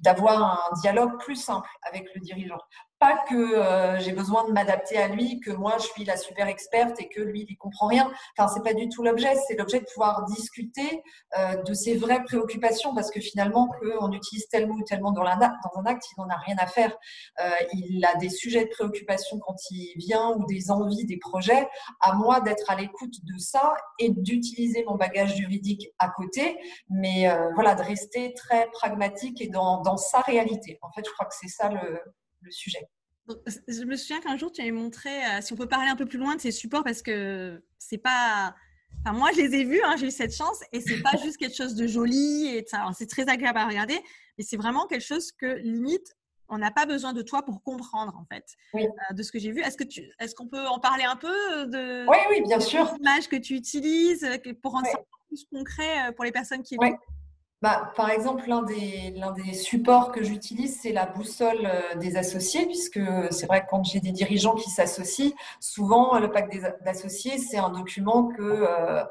d'avoir 0.00 0.42
un 0.42 0.80
dialogue 0.80 1.18
plus 1.18 1.36
simple 1.36 1.68
avec 1.82 1.91
le 2.14 2.20
dirigeant 2.20 2.58
pas 3.02 3.18
que 3.28 3.34
euh, 3.34 3.98
j'ai 3.98 4.12
besoin 4.12 4.46
de 4.46 4.52
m'adapter 4.52 4.96
à 4.96 5.08
lui, 5.08 5.40
que 5.40 5.50
moi 5.50 5.74
je 5.78 5.86
suis 5.86 6.04
la 6.04 6.16
super 6.16 6.46
experte 6.46 7.00
et 7.00 7.08
que 7.08 7.20
lui 7.20 7.44
il 7.48 7.56
comprend 7.56 7.88
rien. 7.88 8.08
Enfin, 8.38 8.48
c'est 8.54 8.62
pas 8.62 8.74
du 8.74 8.88
tout 8.88 9.02
l'objet. 9.02 9.34
C'est 9.48 9.56
l'objet 9.56 9.80
de 9.80 9.86
pouvoir 9.86 10.24
discuter 10.26 11.02
euh, 11.36 11.60
de 11.64 11.74
ses 11.74 11.96
vraies 11.96 12.22
préoccupations 12.22 12.94
parce 12.94 13.10
que 13.10 13.18
finalement, 13.18 13.68
qu'on 13.68 14.12
utilise 14.12 14.46
tel 14.46 14.68
mot 14.68 14.74
ou 14.74 14.84
tel 14.84 15.00
mot 15.00 15.10
dans, 15.10 15.22
un 15.24 15.40
acte, 15.40 16.04
il 16.12 16.20
n'en 16.20 16.28
a 16.28 16.36
rien 16.36 16.54
à 16.60 16.68
faire. 16.68 16.96
Euh, 17.40 17.50
il 17.72 18.04
a 18.04 18.14
des 18.18 18.30
sujets 18.30 18.66
de 18.66 18.70
préoccupation 18.70 19.40
quand 19.40 19.56
il 19.72 19.94
vient 19.96 20.36
ou 20.36 20.46
des 20.46 20.70
envies, 20.70 21.04
des 21.04 21.18
projets. 21.18 21.68
À 22.00 22.12
moi 22.14 22.40
d'être 22.40 22.70
à 22.70 22.76
l'écoute 22.76 23.16
de 23.24 23.36
ça 23.36 23.74
et 23.98 24.10
d'utiliser 24.10 24.84
mon 24.86 24.94
bagage 24.94 25.34
juridique 25.34 25.88
à 25.98 26.08
côté, 26.08 26.56
mais 26.88 27.28
voilà, 27.56 27.74
de 27.74 27.82
rester 27.82 28.32
très 28.34 28.70
pragmatique 28.70 29.40
et 29.40 29.48
dans, 29.48 29.80
dans 29.80 29.96
sa 29.96 30.20
réalité. 30.20 30.78
En 30.82 30.92
fait, 30.92 31.02
je 31.04 31.12
crois 31.12 31.26
que 31.26 31.34
c'est 31.40 31.48
ça 31.48 31.68
le, 31.68 32.00
le 32.42 32.50
sujet. 32.50 32.86
Je 33.68 33.84
me 33.84 33.96
souviens 33.96 34.20
qu'un 34.20 34.36
jour, 34.36 34.50
tu 34.52 34.60
avais 34.60 34.72
montré, 34.72 35.10
euh, 35.10 35.40
si 35.40 35.52
on 35.52 35.56
peut 35.56 35.68
parler 35.68 35.88
un 35.88 35.96
peu 35.96 36.06
plus 36.06 36.18
loin 36.18 36.34
de 36.34 36.40
ces 36.40 36.50
supports, 36.50 36.84
parce 36.84 37.02
que 37.02 37.62
c'est 37.78 37.98
pas. 37.98 38.54
Enfin, 39.04 39.16
moi, 39.16 39.30
je 39.34 39.40
les 39.40 39.54
ai 39.60 39.64
vus, 39.64 39.80
hein, 39.84 39.96
j'ai 39.96 40.08
eu 40.08 40.10
cette 40.10 40.34
chance, 40.34 40.60
et 40.72 40.80
c'est 40.80 41.00
pas 41.02 41.16
juste 41.22 41.36
quelque 41.36 41.56
chose 41.56 41.74
de 41.74 41.86
joli, 41.86 42.46
et 42.46 42.64
c'est 42.94 43.08
très 43.08 43.28
agréable 43.28 43.58
à 43.58 43.66
regarder, 43.66 43.98
mais 44.36 44.44
c'est 44.44 44.56
vraiment 44.56 44.86
quelque 44.86 45.04
chose 45.04 45.32
que 45.32 45.46
limite, 45.46 46.14
on 46.48 46.58
n'a 46.58 46.70
pas 46.70 46.84
besoin 46.84 47.12
de 47.12 47.22
toi 47.22 47.42
pour 47.42 47.62
comprendre, 47.62 48.14
en 48.16 48.26
fait, 48.26 48.44
euh, 48.74 49.14
de 49.14 49.22
ce 49.22 49.32
que 49.32 49.38
j'ai 49.38 49.50
vu. 49.50 49.60
Est-ce 49.62 49.76
que 49.76 49.84
tu, 49.84 50.02
est-ce 50.18 50.34
qu'on 50.34 50.48
peut 50.48 50.66
en 50.66 50.78
parler 50.78 51.04
un 51.04 51.16
peu 51.16 51.66
de 51.66 52.06
Oui, 52.06 52.18
oui, 52.30 52.42
bien 52.46 52.60
sûr. 52.60 52.92
L'image 52.98 53.28
que 53.28 53.36
tu 53.36 53.54
utilises 53.54 54.28
pour 54.60 54.72
rendre 54.72 54.86
ça 54.86 54.98
plus 55.28 55.46
concret 55.50 56.08
euh, 56.08 56.12
pour 56.12 56.24
les 56.24 56.32
personnes 56.32 56.62
qui 56.62 56.74
écoutent 56.74 56.98
bah, 57.62 57.92
par 57.94 58.10
exemple, 58.10 58.42
l'un 58.48 58.62
des, 58.62 59.54
supports 59.54 60.10
que 60.10 60.24
j'utilise, 60.24 60.80
c'est 60.80 60.92
la 60.92 61.06
boussole 61.06 61.64
euh, 61.64 61.94
des 61.94 62.16
associés, 62.16 62.66
puisque 62.66 63.00
c'est 63.30 63.46
vrai 63.46 63.60
que 63.60 63.66
quand 63.70 63.84
j'ai 63.84 64.00
des 64.00 64.10
dirigeants 64.10 64.56
qui 64.56 64.68
s'associent, 64.68 65.30
souvent 65.60 66.18
le 66.18 66.28
pacte 66.32 66.52
d'associés, 66.84 67.38
c'est 67.38 67.58
un 67.58 67.70
document 67.70 68.26
que 68.26 68.42
euh, 68.42 69.04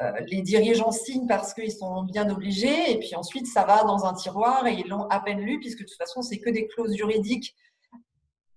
euh, 0.00 0.12
les 0.26 0.40
dirigeants 0.40 0.90
signent 0.90 1.26
parce 1.26 1.52
qu'ils 1.52 1.70
sont 1.70 2.02
bien 2.02 2.30
obligés, 2.30 2.92
et 2.92 2.98
puis 2.98 3.14
ensuite 3.14 3.46
ça 3.46 3.64
va 3.64 3.84
dans 3.84 4.06
un 4.06 4.14
tiroir 4.14 4.66
et 4.66 4.72
ils 4.72 4.88
l'ont 4.88 5.06
à 5.08 5.20
peine 5.20 5.40
lu, 5.40 5.60
puisque 5.60 5.80
de 5.80 5.84
toute 5.84 5.98
façon, 5.98 6.22
c'est 6.22 6.38
que 6.38 6.48
des 6.48 6.66
clauses 6.66 6.96
juridiques 6.96 7.54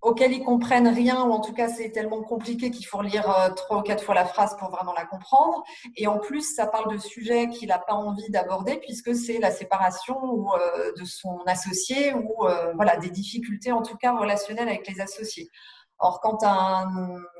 auxquels 0.02 0.32
ils 0.32 0.44
comprennent 0.44 0.88
rien, 0.88 1.24
ou 1.24 1.30
en 1.30 1.40
tout 1.40 1.52
cas 1.52 1.68
c'est 1.68 1.90
tellement 1.90 2.22
compliqué 2.22 2.70
qu'il 2.70 2.84
faut 2.84 2.98
relire 2.98 3.30
euh, 3.30 3.50
trois 3.50 3.78
ou 3.78 3.82
quatre 3.82 4.04
fois 4.04 4.14
la 4.14 4.24
phrase 4.24 4.56
pour 4.58 4.68
vraiment 4.68 4.92
la 4.92 5.06
comprendre. 5.06 5.62
Et 5.96 6.08
en 6.08 6.18
plus, 6.18 6.54
ça 6.54 6.66
parle 6.66 6.92
de 6.92 6.98
sujets 6.98 7.48
qu'il 7.48 7.68
n'a 7.68 7.78
pas 7.78 7.94
envie 7.94 8.28
d'aborder 8.30 8.78
puisque 8.78 9.14
c'est 9.14 9.38
la 9.38 9.52
séparation 9.52 10.18
ou, 10.24 10.52
euh, 10.52 10.92
de 10.98 11.04
son 11.04 11.40
associé 11.46 12.12
ou 12.14 12.46
euh, 12.46 12.72
voilà 12.74 12.96
des 12.96 13.10
difficultés 13.10 13.72
en 13.72 13.82
tout 13.82 13.96
cas 13.96 14.16
relationnelles 14.16 14.68
avec 14.68 14.86
les 14.88 15.00
associés. 15.00 15.50
Or, 16.04 16.18
quand, 16.20 16.42
un, 16.42 16.90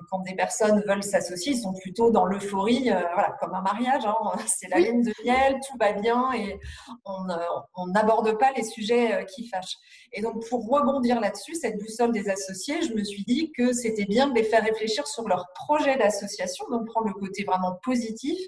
quand 0.08 0.20
des 0.20 0.36
personnes 0.36 0.84
veulent 0.86 1.02
s'associer, 1.02 1.54
ils 1.54 1.60
sont 1.60 1.74
plutôt 1.74 2.12
dans 2.12 2.24
l'euphorie, 2.24 2.92
euh, 2.92 3.00
voilà, 3.12 3.34
comme 3.40 3.52
un 3.54 3.60
mariage. 3.60 4.06
Hein, 4.06 4.14
c'est 4.46 4.68
la 4.68 4.78
lune 4.78 5.02
de 5.02 5.12
miel, 5.24 5.58
tout 5.68 5.76
va 5.80 5.92
bien 5.92 6.32
et 6.32 6.60
on 7.04 7.86
n'aborde 7.88 8.38
pas 8.38 8.52
les 8.52 8.62
sujets 8.62 9.14
euh, 9.14 9.24
qui 9.24 9.48
fâchent. 9.48 9.78
Et 10.12 10.22
donc, 10.22 10.48
pour 10.48 10.64
rebondir 10.68 11.20
là-dessus, 11.20 11.56
cette 11.56 11.76
boussole 11.76 12.12
des 12.12 12.28
associés, 12.28 12.82
je 12.82 12.94
me 12.94 13.02
suis 13.02 13.24
dit 13.24 13.50
que 13.50 13.72
c'était 13.72 14.04
bien 14.04 14.28
de 14.28 14.34
les 14.34 14.44
faire 14.44 14.62
réfléchir 14.62 15.08
sur 15.08 15.26
leur 15.26 15.48
projet 15.56 15.96
d'association, 15.96 16.64
donc 16.70 16.86
prendre 16.86 17.08
le 17.08 17.14
côté 17.14 17.42
vraiment 17.42 17.80
positif 17.82 18.38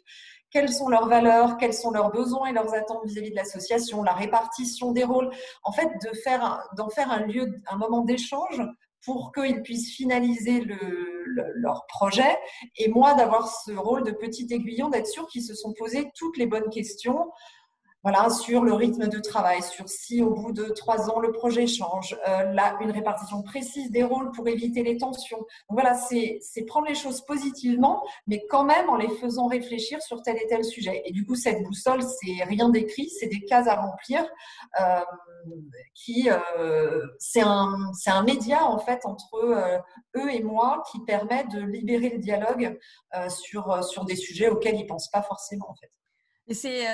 quelles 0.55 0.73
sont 0.73 0.89
leurs 0.89 1.09
valeurs, 1.09 1.57
quels 1.57 1.75
sont 1.75 1.91
leurs 1.91 2.13
besoins 2.13 2.47
et 2.47 2.53
leurs 2.53 2.73
attentes 2.75 3.05
vis-à-vis 3.05 3.31
de 3.31 3.35
l'association, 3.35 4.05
la 4.05 4.13
répartition 4.13 4.93
des 4.93 5.03
rôles. 5.03 5.31
En 5.65 5.73
fait, 5.73 5.89
de 6.01 6.15
faire, 6.15 6.63
d'en 6.77 6.89
faire 6.89 7.11
un 7.11 7.27
lieu, 7.27 7.61
un 7.67 7.77
moment 7.77 8.03
d'échange 8.03 8.63
pour 9.05 9.33
qu'ils 9.33 9.63
puissent 9.63 9.95
finaliser 9.95 10.61
le, 10.61 11.25
leur 11.57 11.87
projet. 11.87 12.37
Et 12.77 12.89
moi 12.89 13.15
d'avoir 13.15 13.49
ce 13.49 13.73
rôle 13.73 14.05
de 14.05 14.13
petit 14.13 14.47
aiguillon, 14.51 14.89
d'être 14.89 15.07
sûr 15.07 15.27
qu'ils 15.27 15.43
se 15.43 15.55
sont 15.55 15.73
posés 15.75 16.11
toutes 16.15 16.37
les 16.37 16.47
bonnes 16.47 16.71
questions 16.71 17.31
voilà, 18.05 18.29
sur 18.29 18.63
le 18.63 18.75
rythme 18.75 19.09
de 19.09 19.19
travail, 19.19 19.63
sur 19.63 19.89
si 19.89 20.23
au 20.23 20.35
bout 20.35 20.53
de 20.53 20.65
trois 20.65 21.09
ans 21.09 21.21
le 21.21 21.33
projet 21.33 21.67
change, 21.67 22.15
euh, 22.29 22.53
là, 22.53 22.77
une 22.83 22.91
répartition 22.91 23.43
précise 23.43 23.91
des 23.91 24.03
rôles 24.03 24.31
pour 24.33 24.47
éviter 24.47 24.83
les 24.83 24.99
tensions. 24.99 25.39
Donc 25.39 25.47
voilà, 25.71 25.95
c'est 25.95 26.39
prendre 26.67 26.87
les 26.87 26.95
choses 26.95 27.23
positivement, 27.23 28.05
mais 28.27 28.45
quand 28.51 28.65
même 28.65 28.91
en 28.91 28.97
les 28.97 29.09
faisant 29.09 29.47
réfléchir 29.47 30.03
sur 30.03 30.21
tel 30.21 30.37
et 30.37 30.47
tel 30.47 30.67
sujet. 30.67 31.01
Et 31.07 31.13
du 31.13 31.25
coup, 31.25 31.35
cette 31.35 31.63
boussole, 31.63 32.03
c'est 32.03 32.45
rien 32.45 32.69
d'écrit, 32.69 33.09
c'est 33.09 33.29
des 33.29 33.43
cases 33.47 33.69
à 33.69 33.77
remplir. 33.77 34.23
Euh, 34.81 35.01
qui 35.95 36.31
euh, 36.31 37.07
c'est 37.19 37.43
un, 37.43 37.91
un 38.07 38.23
média 38.23 38.65
en 38.65 38.79
fait 38.79 39.05
entre 39.05 39.37
eux 40.17 40.31
et 40.31 40.43
moi 40.43 40.83
qui 40.91 41.01
permet 41.05 41.45
de 41.45 41.61
libérer 41.61 42.09
le 42.09 42.19
dialogue 42.19 42.79
sur, 43.29 43.85
sur 43.85 44.07
des 44.07 44.17
sujets 44.17 44.49
auxquels 44.49 44.77
ils 44.77 44.87
pensent 44.87 45.11
pas 45.11 45.21
forcément 45.21 45.69
en 45.69 45.75
fait. 45.75 45.91
Et 46.49 46.55
c'est 46.55 46.87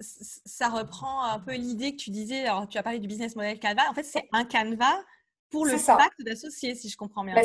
ça 0.00 0.68
reprend 0.68 1.24
un 1.24 1.38
peu 1.38 1.54
l'idée 1.54 1.92
que 1.92 2.02
tu 2.02 2.10
disais, 2.10 2.46
alors 2.46 2.68
tu 2.68 2.78
as 2.78 2.82
parlé 2.82 2.98
du 2.98 3.08
business 3.08 3.36
model 3.36 3.58
Canva, 3.60 3.88
en 3.90 3.94
fait 3.94 4.02
c'est 4.02 4.28
un 4.32 4.44
Canva 4.44 5.02
pour 5.50 5.66
le 5.66 5.76
pacte 5.84 6.22
d'associés, 6.22 6.74
si 6.74 6.88
je 6.88 6.96
comprends 6.96 7.24
bien. 7.24 7.34
Bah, 7.34 7.42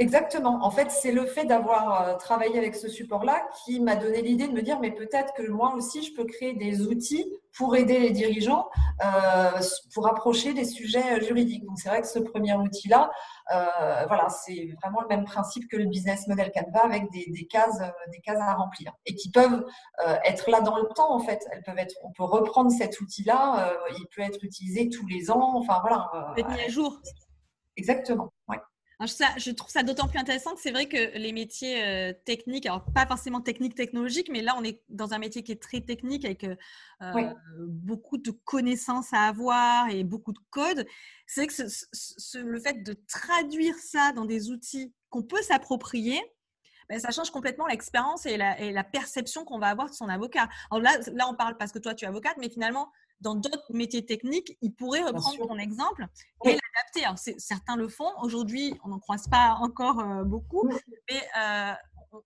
exactement. 0.00 0.58
En 0.64 0.70
fait, 0.70 0.90
c'est 0.90 1.12
le 1.12 1.26
fait 1.26 1.44
d'avoir 1.44 2.18
travaillé 2.18 2.58
avec 2.58 2.74
ce 2.74 2.88
support-là 2.88 3.48
qui 3.64 3.80
m'a 3.80 3.94
donné 3.94 4.20
l'idée 4.22 4.48
de 4.48 4.52
me 4.52 4.62
dire, 4.62 4.80
mais 4.80 4.90
peut-être 4.90 5.32
que 5.34 5.48
moi 5.48 5.74
aussi, 5.74 6.02
je 6.02 6.14
peux 6.14 6.24
créer 6.24 6.54
des 6.54 6.82
outils 6.82 7.32
pour 7.56 7.76
aider 7.76 7.98
les 7.98 8.10
dirigeants 8.10 8.68
euh, 9.04 9.60
pour 9.94 10.08
approcher 10.08 10.54
des 10.54 10.64
sujets 10.64 11.20
juridiques. 11.24 11.64
Donc 11.64 11.78
c'est 11.78 11.88
vrai 11.88 12.00
que 12.00 12.06
ce 12.06 12.18
premier 12.18 12.54
outil-là, 12.54 13.10
euh, 13.52 14.06
voilà, 14.06 14.28
c'est 14.28 14.74
vraiment 14.80 15.00
le 15.00 15.08
même 15.08 15.24
principe 15.24 15.68
que 15.68 15.76
le 15.76 15.86
business 15.86 16.26
model 16.28 16.52
Canva 16.52 16.84
avec 16.84 17.10
des, 17.10 17.26
des 17.28 17.46
cases, 17.46 17.80
des 18.12 18.20
cases 18.20 18.40
à 18.40 18.54
remplir 18.54 18.92
et 19.06 19.14
qui 19.14 19.30
peuvent 19.30 19.64
euh, 20.06 20.16
être 20.24 20.50
là 20.50 20.60
dans 20.60 20.76
le 20.76 20.88
temps 20.94 21.12
en 21.12 21.20
fait. 21.20 21.44
Elles 21.52 21.62
peuvent 21.62 21.78
être, 21.78 21.94
on 22.04 22.12
peut 22.12 22.24
reprendre 22.24 22.70
cet 22.70 23.00
outil-là, 23.00 23.70
euh, 23.70 23.94
il 23.98 24.06
peut 24.14 24.22
être 24.22 24.42
utilisé 24.44 24.88
tous 24.88 25.06
les 25.06 25.30
ans. 25.30 25.56
Enfin 25.56 25.78
voilà. 25.80 26.34
être 26.36 26.48
mis 26.48 26.60
à 26.60 26.68
jour. 26.68 27.00
Exactement. 27.76 28.32
Ouais 28.48 28.58
je 29.06 29.50
trouve 29.52 29.70
ça 29.70 29.82
d'autant 29.82 30.08
plus 30.08 30.18
intéressant 30.18 30.54
que 30.54 30.60
c'est 30.60 30.72
vrai 30.72 30.86
que 30.86 31.16
les 31.16 31.32
métiers 31.32 31.82
euh, 31.82 32.12
techniques, 32.24 32.66
alors 32.66 32.84
pas 32.92 33.06
forcément 33.06 33.40
techniques 33.40 33.74
technologiques, 33.74 34.28
mais 34.30 34.42
là 34.42 34.54
on 34.58 34.64
est 34.64 34.82
dans 34.88 35.14
un 35.14 35.18
métier 35.18 35.42
qui 35.42 35.52
est 35.52 35.62
très 35.62 35.80
technique 35.80 36.24
avec 36.24 36.44
euh, 36.44 36.56
euh, 37.02 37.32
beaucoup 37.66 38.18
de 38.18 38.30
connaissances 38.30 39.12
à 39.12 39.22
avoir 39.22 39.88
et 39.88 40.04
beaucoup 40.04 40.32
de 40.32 40.40
codes. 40.50 40.86
C'est 41.26 41.46
que 41.46 41.54
le 42.38 42.60
fait 42.60 42.82
de 42.82 42.94
traduire 43.08 43.74
ça 43.76 44.12
dans 44.12 44.26
des 44.26 44.50
outils 44.50 44.92
qu'on 45.08 45.22
peut 45.22 45.42
s'approprier, 45.42 46.20
ben, 46.90 46.98
ça 46.98 47.10
change 47.10 47.30
complètement 47.30 47.68
l'expérience 47.68 48.26
et 48.26 48.36
la, 48.36 48.84
perception 48.84 49.44
qu'on 49.44 49.58
va 49.58 49.68
avoir 49.68 49.88
de 49.88 49.94
son 49.94 50.08
avocat. 50.08 50.48
Alors 50.70 50.82
là, 50.82 50.98
là, 51.14 51.28
on 51.30 51.34
parle 51.34 51.56
parce 51.56 51.72
que 51.72 51.78
toi 51.78 51.94
tu 51.94 52.04
es 52.04 52.08
avocate, 52.08 52.36
mais 52.38 52.50
finalement, 52.50 52.90
dans 53.20 53.34
d'autres 53.34 53.72
métiers 53.72 54.04
techniques, 54.04 54.56
ils 54.62 54.72
pourraient 54.72 55.02
reprendre 55.02 55.46
ton 55.46 55.58
exemple 55.58 56.06
et 56.44 56.56
l'adapter. 56.56 57.34
Certains 57.38 57.76
le 57.76 57.88
font. 57.88 58.10
Aujourd'hui, 58.22 58.74
on 58.84 58.88
n'en 58.88 58.98
croise 58.98 59.28
pas 59.28 59.56
encore 59.60 60.00
euh, 60.00 60.24
beaucoup, 60.24 60.68
mais 60.68 61.22
euh, 61.38 61.72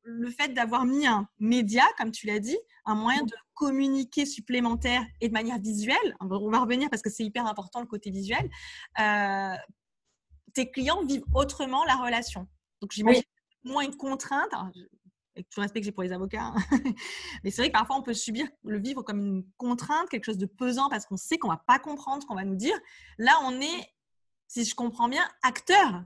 le 0.03 0.31
fait 0.31 0.49
d'avoir 0.49 0.85
mis 0.85 1.07
un 1.07 1.29
média, 1.39 1.83
comme 1.99 2.11
tu 2.11 2.27
l'as 2.27 2.39
dit, 2.39 2.57
un 2.87 2.95
moyen 2.95 3.23
de 3.23 3.35
communiquer 3.55 4.27
supplémentaire 4.27 5.05
et 5.21 5.29
de 5.29 5.33
manière 5.33 5.59
visuelle, 5.59 6.17
on 6.21 6.27
va 6.27 6.59
revenir 6.59 6.91
parce 6.91 7.03
que 7.03 7.11
c'est 7.11 7.25
hyper 7.25 7.47
important 7.47 7.81
le 7.81 7.87
côté 7.87 8.11
visuel, 8.11 8.49
euh, 9.01 9.55
tes 10.55 10.71
clients 10.71 11.05
vivent 11.05 11.25
autrement 11.35 11.85
la 11.85 11.97
relation. 11.97 12.47
Donc 12.81 12.93
j'imagine 12.93 13.23
moins 13.65 13.85
une 13.85 13.97
contrainte 13.97 14.53
avec 15.37 15.49
tout 15.49 15.61
le 15.61 15.63
respect 15.63 15.81
que 15.81 15.87
j'ai 15.87 15.93
pour 15.93 16.03
les 16.03 16.13
avocats. 16.13 16.53
Hein. 16.55 16.55
Mais 17.45 17.51
c'est 17.51 17.63
vrai 17.63 17.69
que 17.69 17.73
parfois, 17.73 17.97
on 17.97 18.03
peut 18.03 18.15
subir 18.15 18.47
le 18.65 18.79
vivre 18.79 19.03
comme 19.03 19.21
une 19.21 19.45
contrainte, 19.57 20.09
quelque 20.09 20.25
chose 20.25 20.39
de 20.39 20.47
pesant 20.47 20.89
parce 20.89 21.07
qu'on 21.07 21.17
sait 21.17 21.39
qu'on 21.39 21.49
va 21.49 21.63
pas 21.67 21.79
comprendre 21.79 22.23
ce 22.23 22.27
qu'on 22.27 22.35
va 22.35 22.45
nous 22.45 22.57
dire. 22.57 22.77
Là, 23.19 23.33
on 23.45 23.61
est, 23.61 23.93
si 24.47 24.65
je 24.65 24.75
comprends 24.75 25.09
bien, 25.09 25.25
acteur. 25.43 26.05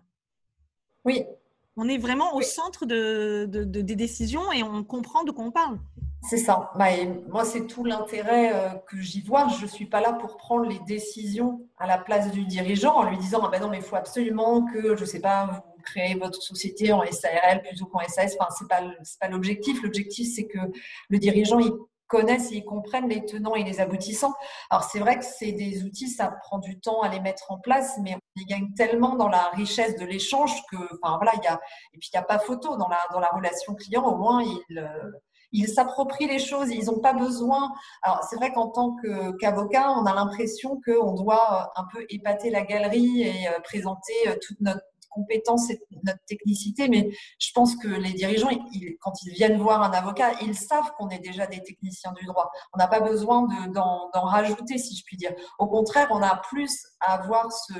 Oui. 1.05 1.25
On 1.77 1.89
est 1.89 1.99
vraiment 1.99 2.35
au 2.35 2.43
centre 2.43 2.87
de, 2.87 3.47
des 3.47 3.97
décisions 3.97 4.51
et 4.53 4.63
on 4.63 4.83
comprend 4.83 5.25
de 5.25 5.31
quoi 5.31 5.45
on 5.45 5.53
parle. 5.53 5.79
C'est 6.23 6.39
ça. 6.39 6.73
Bah, 6.75 6.87
moi, 7.29 7.45
c'est 7.45 7.67
tout 7.67 7.85
l'intérêt 7.85 8.53
euh, 8.53 8.71
que 8.89 8.97
j'y 8.97 9.23
vois. 9.23 9.47
Je 9.47 9.63
ne 9.63 9.69
suis 9.69 9.87
pas 9.87 10.01
là 10.01 10.13
pour 10.13 10.37
prendre 10.37 10.67
les 10.67 10.81
décisions 10.81 11.65
à 11.79 11.87
la 11.87 11.97
place 11.97 12.33
du 12.33 12.45
dirigeant 12.45 12.97
en 12.97 13.05
lui 13.05 13.17
disant 13.19 13.41
ah 13.45 13.49
ben 13.51 13.61
non, 13.61 13.69
mais 13.69 13.79
il 13.79 13.85
faut 13.85 13.95
absolument 13.95 14.67
que, 14.67 14.97
je 14.97 15.05
sais 15.05 15.21
pas, 15.21 15.65
créer 15.91 16.15
votre 16.15 16.43
société 16.43 16.93
en 16.93 17.03
SARL 17.05 17.63
plutôt 17.63 17.87
qu'en 17.87 18.01
SAS. 18.09 18.37
Enfin, 18.39 18.51
ce 18.57 18.65
n'est 18.65 18.69
pas, 18.69 18.83
pas 19.21 19.29
l'objectif. 19.29 19.83
L'objectif, 19.83 20.29
c'est 20.35 20.47
que 20.47 20.59
le 21.09 21.19
dirigeant, 21.19 21.59
il 21.59 21.73
connaisse 22.09 22.51
et 22.51 22.57
ils 22.57 22.65
comprennent 22.65 23.09
les 23.09 23.25
tenants 23.25 23.55
et 23.55 23.63
les 23.63 23.81
aboutissants. 23.81 24.35
Alors 24.71 24.83
c'est 24.85 24.99
vrai 24.99 25.19
que 25.19 25.25
c'est 25.25 25.53
des 25.53 25.85
outils, 25.85 26.09
ça 26.09 26.29
prend 26.43 26.59
du 26.59 26.81
temps 26.81 27.03
à 27.03 27.09
les 27.09 27.21
mettre 27.21 27.53
en 27.53 27.59
place, 27.59 27.99
mais 28.03 28.15
on 28.15 28.41
y 28.41 28.47
gagne 28.47 28.73
tellement 28.75 29.15
dans 29.15 29.29
la 29.29 29.51
richesse 29.51 29.97
de 29.97 30.07
l'échange 30.07 30.53
que, 30.71 30.77
enfin 31.03 31.17
voilà, 31.19 31.33
il 31.37 31.45
y 31.45 31.47
a 31.47 31.61
et 31.93 31.99
puis 31.99 32.09
il 32.13 32.17
n'y 32.17 32.21
a 32.21 32.27
pas 32.27 32.39
photo 32.39 32.77
dans 32.77 32.89
la 32.89 32.99
dans 33.13 33.21
la 33.21 33.29
relation 33.29 33.75
client. 33.75 34.05
Au 34.05 34.17
moins 34.17 34.43
ils 34.43 34.79
euh, 34.79 35.11
ils 35.53 35.69
s'approprient 35.69 36.27
les 36.27 36.39
choses, 36.39 36.71
ils 36.71 36.87
n'ont 36.87 37.01
pas 37.01 37.15
besoin. 37.15 37.73
Alors 38.03 38.23
c'est 38.25 38.37
vrai 38.37 38.53
qu'en 38.53 38.69
tant 38.69 38.97
qu'avocat, 39.41 39.93
on 39.93 40.05
a 40.05 40.15
l'impression 40.15 40.81
qu'on 40.85 41.15
doit 41.15 41.73
un 41.77 41.85
peu 41.93 42.05
épater 42.11 42.51
la 42.51 42.63
galerie 42.63 43.23
et 43.23 43.49
euh, 43.49 43.61
présenter 43.61 44.13
euh, 44.27 44.37
toute 44.43 44.61
notre 44.61 44.83
compétence 45.11 45.71
et 45.71 45.81
notre 46.05 46.25
technicité, 46.27 46.89
mais 46.89 47.11
je 47.39 47.51
pense 47.53 47.77
que 47.77 47.89
les 47.89 48.13
dirigeants, 48.13 48.51
quand 49.01 49.13
ils 49.23 49.33
viennent 49.33 49.59
voir 49.59 49.83
un 49.83 49.91
avocat, 49.93 50.33
ils 50.43 50.55
savent 50.55 50.93
qu'on 50.97 51.09
est 51.09 51.19
déjà 51.19 51.47
des 51.47 51.63
techniciens 51.63 52.13
du 52.13 52.25
droit. 52.27 52.51
On 52.75 52.79
n'a 52.79 52.89
pas 52.89 53.01
besoin 53.01 53.49
d'en 53.73 54.11
rajouter, 54.13 54.79
si 54.79 54.97
je 54.97 55.05
puis 55.05 55.17
dire. 55.17 55.33
Au 55.59 55.67
contraire, 55.67 56.09
on 56.11 56.23
a 56.23 56.37
plus 56.37 56.87
à 57.01 57.15
avoir 57.15 57.51
ce, 57.53 57.75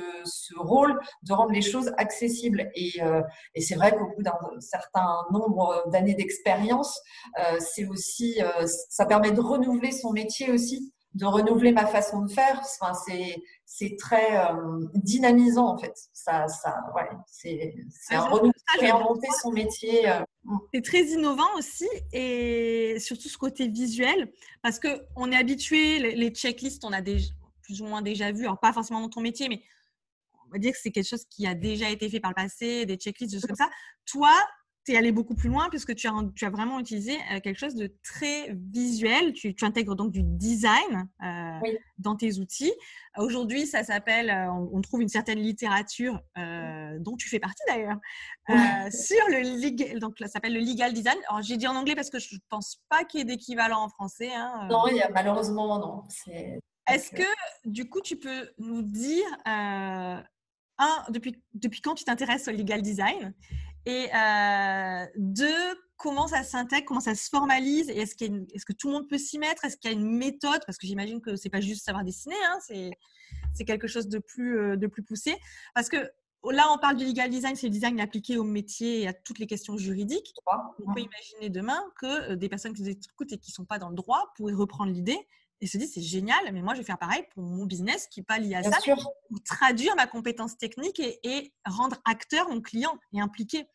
rôle 0.57 0.99
de 1.23 1.33
rendre 1.33 1.51
les 1.51 1.61
choses 1.61 1.91
accessibles. 1.97 2.69
Et, 2.75 3.01
euh, 3.01 3.21
c'est 3.57 3.75
vrai 3.75 3.91
qu'au 3.91 4.07
bout 4.15 4.23
d'un 4.23 4.37
certain 4.59 5.17
nombre 5.31 5.83
d'années 5.91 6.15
d'expérience, 6.15 6.99
euh, 7.39 7.57
c'est 7.59 7.85
aussi, 7.85 8.41
euh, 8.41 8.65
ça 8.89 9.05
permet 9.05 9.31
de 9.31 9.41
renouveler 9.41 9.91
son 9.91 10.11
métier 10.11 10.51
aussi 10.51 10.93
de 11.15 11.25
renouveler 11.25 11.71
ma 11.71 11.85
façon 11.85 12.21
de 12.21 12.31
faire. 12.31 12.61
Enfin, 12.81 12.93
c'est, 12.93 13.41
c'est 13.65 13.95
très 13.97 14.37
euh, 14.37 14.85
dynamisant 14.93 15.67
en 15.67 15.77
fait. 15.77 15.93
Ça, 16.13 16.47
ça, 16.47 16.75
ouais, 16.95 17.09
c'est, 17.25 17.75
c'est 17.89 18.15
un 18.15 18.29
réinventer 18.79 19.27
son 19.41 19.51
métier. 19.51 20.09
Euh, 20.09 20.21
mm. 20.43 20.57
C'est 20.73 20.83
très 20.83 21.03
innovant 21.03 21.55
aussi 21.57 21.87
et 22.13 22.97
surtout 22.99 23.29
ce 23.29 23.37
côté 23.37 23.67
visuel 23.67 24.31
parce 24.61 24.79
que 24.79 25.01
on 25.15 25.31
est 25.31 25.37
habitué, 25.37 25.99
les 26.15 26.29
checklists, 26.29 26.85
on 26.85 26.93
a 26.93 27.01
déjà, 27.01 27.31
plus 27.63 27.81
ou 27.81 27.85
moins 27.85 28.01
déjà 28.01 28.31
vu, 28.31 28.43
alors 28.43 28.59
pas 28.59 28.73
forcément 28.73 29.01
dans 29.01 29.09
ton 29.09 29.21
métier, 29.21 29.49
mais 29.49 29.61
on 30.47 30.51
va 30.51 30.57
dire 30.57 30.71
que 30.71 30.79
c'est 30.81 30.91
quelque 30.91 31.07
chose 31.07 31.25
qui 31.25 31.45
a 31.45 31.53
déjà 31.53 31.89
été 31.89 32.09
fait 32.09 32.19
par 32.19 32.31
le 32.31 32.35
passé, 32.35 32.85
des 32.85 32.95
checklists, 32.95 33.31
des 33.31 33.39
choses 33.39 33.47
comme 33.47 33.55
ça. 33.55 33.69
Toi, 34.05 34.31
tu 34.89 34.95
es 34.95 34.97
allé 34.97 35.11
beaucoup 35.11 35.35
plus 35.35 35.49
loin 35.49 35.69
puisque 35.69 35.93
tu 35.95 36.07
as, 36.07 36.13
tu 36.35 36.45
as 36.45 36.49
vraiment 36.49 36.79
utilisé 36.79 37.15
euh, 37.31 37.39
quelque 37.39 37.59
chose 37.59 37.75
de 37.75 37.93
très 38.03 38.51
visuel. 38.71 39.33
Tu, 39.33 39.53
tu 39.53 39.63
intègres 39.63 39.95
donc 39.95 40.11
du 40.11 40.23
design 40.23 41.07
euh, 41.23 41.59
dans 41.99 42.15
tes 42.15 42.39
outils. 42.39 42.73
Aujourd'hui, 43.17 43.67
ça 43.67 43.83
s'appelle, 43.83 44.29
euh, 44.29 44.51
on, 44.51 44.81
trouve 44.81 45.01
une 45.01 45.09
certaine 45.09 45.39
littérature 45.39 46.19
dont 46.99 47.15
tu 47.17 47.29
fais 47.29 47.39
partie 47.39 47.61
d'ailleurs, 47.67 47.97
sur 48.91 49.27
le 49.27 49.61
legal, 49.61 49.99
donc 49.99 50.15
ça 50.19 50.27
s'appelle 50.27 50.53
le 50.53 50.59
legal 50.59 50.93
design. 50.93 51.17
Alors 51.27 51.41
j'ai 51.41 51.57
dit 51.57 51.67
en 51.67 51.75
anglais 51.75 51.95
parce 51.95 52.09
que 52.09 52.19
je 52.19 52.35
ne 52.35 52.39
pense 52.49 52.81
pas 52.89 53.03
qu'il 53.03 53.19
y 53.19 53.21
ait 53.21 53.25
d'équivalent 53.25 53.83
en 53.83 53.89
français. 53.89 54.31
Hein, 54.33 54.67
non, 54.69 54.87
il 54.87 54.97
y 54.97 55.01
a, 55.01 55.09
malheureusement 55.09 55.79
non. 55.79 56.03
Est-ce 56.87 57.11
que 57.11 57.23
du 57.65 57.87
coup 57.89 58.01
tu 58.01 58.15
peux 58.15 58.49
nous 58.57 58.81
dire 58.81 59.25
un, 59.45 60.23
depuis, 61.09 61.41
depuis 61.53 61.81
quand 61.81 61.95
tu 61.95 62.05
t'intéresses 62.05 62.47
au 62.47 62.51
legal 62.51 62.81
design? 62.81 63.33
Et 63.85 64.07
euh, 64.13 65.05
deux, 65.15 65.81
comment 65.97 66.27
ça 66.27 66.43
s'intègre, 66.43 66.85
comment 66.87 66.99
ça 66.99 67.15
se 67.15 67.29
formalise 67.29 67.89
est-ce, 67.89 68.15
est 68.23 68.65
que 68.65 68.73
tout 68.73 68.87
le 68.87 68.93
monde 68.93 69.07
peut 69.07 69.17
s'y 69.17 69.39
mettre 69.39 69.65
Est-ce 69.65 69.77
qu'il 69.77 69.91
y 69.91 69.93
a 69.93 69.97
une 69.97 70.17
méthode 70.17 70.61
Parce 70.65 70.77
que 70.77 70.87
j'imagine 70.87 71.21
que 71.21 71.35
c'est 71.35 71.49
pas 71.49 71.61
juste 71.61 71.85
savoir 71.85 72.03
dessiner, 72.03 72.35
hein, 72.47 72.57
c'est, 72.61 72.91
c'est 73.53 73.65
quelque 73.65 73.87
chose 73.87 74.07
de 74.07 74.19
plus, 74.19 74.59
euh, 74.59 74.75
de 74.75 74.87
plus 74.87 75.03
poussé. 75.03 75.35
Parce 75.73 75.89
que 75.89 75.97
là, 76.49 76.67
on 76.73 76.77
parle 76.77 76.97
du 76.97 77.05
legal 77.05 77.29
design, 77.29 77.55
c'est 77.55 77.67
le 77.67 77.73
design 77.73 77.99
appliqué 77.99 78.37
au 78.37 78.43
métier 78.43 79.01
et 79.01 79.07
à 79.07 79.13
toutes 79.13 79.39
les 79.39 79.47
questions 79.47 79.77
juridiques. 79.77 80.33
On 80.85 80.93
peut 80.93 81.01
imaginer 81.01 81.49
demain 81.49 81.81
que 81.99 82.31
euh, 82.31 82.35
des 82.35 82.49
personnes 82.49 82.73
qui 82.73 82.81
nous 82.81 82.89
écoutent 82.89 83.31
et 83.31 83.37
qui 83.37 83.51
ne 83.51 83.55
sont 83.55 83.65
pas 83.65 83.79
dans 83.79 83.89
le 83.89 83.95
droit 83.95 84.33
pourraient 84.35 84.53
reprendre 84.53 84.91
l'idée 84.91 85.27
et 85.61 85.67
se 85.67 85.77
disent 85.77 85.93
c'est 85.93 86.01
génial, 86.01 86.39
mais 86.53 86.61
moi 86.61 86.73
je 86.73 86.79
vais 86.79 86.85
faire 86.85 86.97
pareil 86.97 87.23
pour 87.33 87.43
mon 87.43 87.65
business 87.65 88.07
qui 88.07 88.19
n'est 88.19 88.25
pas 88.25 88.39
lié 88.39 88.55
à 88.55 88.63
ça, 88.63 88.77
pour 88.95 89.43
traduire 89.43 89.95
ma 89.95 90.07
compétence 90.07 90.57
technique 90.57 90.99
et, 90.99 91.53
rendre 91.65 91.97
acteur 92.05 92.49
mon 92.49 92.61
client 92.61 92.97
et 93.13 93.21
impliqué. 93.21 93.67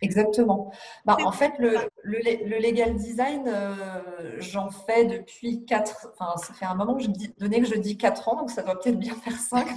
Exactement. 0.00 0.72
Bah, 1.04 1.16
en 1.22 1.30
fait, 1.30 1.52
le, 1.58 1.76
le, 2.02 2.58
legal 2.58 2.96
design, 2.96 3.44
euh, 3.46 4.36
j'en 4.38 4.70
fais 4.70 5.04
depuis 5.04 5.64
4, 5.64 6.08
enfin, 6.12 6.36
ça 6.38 6.54
fait 6.54 6.64
un 6.64 6.74
moment 6.74 6.94
que 6.96 7.02
je 7.02 7.08
dis, 7.08 7.32
donné 7.38 7.60
que 7.60 7.66
je 7.66 7.76
dis 7.76 7.96
4 7.96 8.28
ans, 8.28 8.36
donc 8.36 8.50
ça 8.50 8.62
doit 8.62 8.80
peut-être 8.80 8.98
bien 8.98 9.14
faire 9.14 9.38
5 9.38 9.68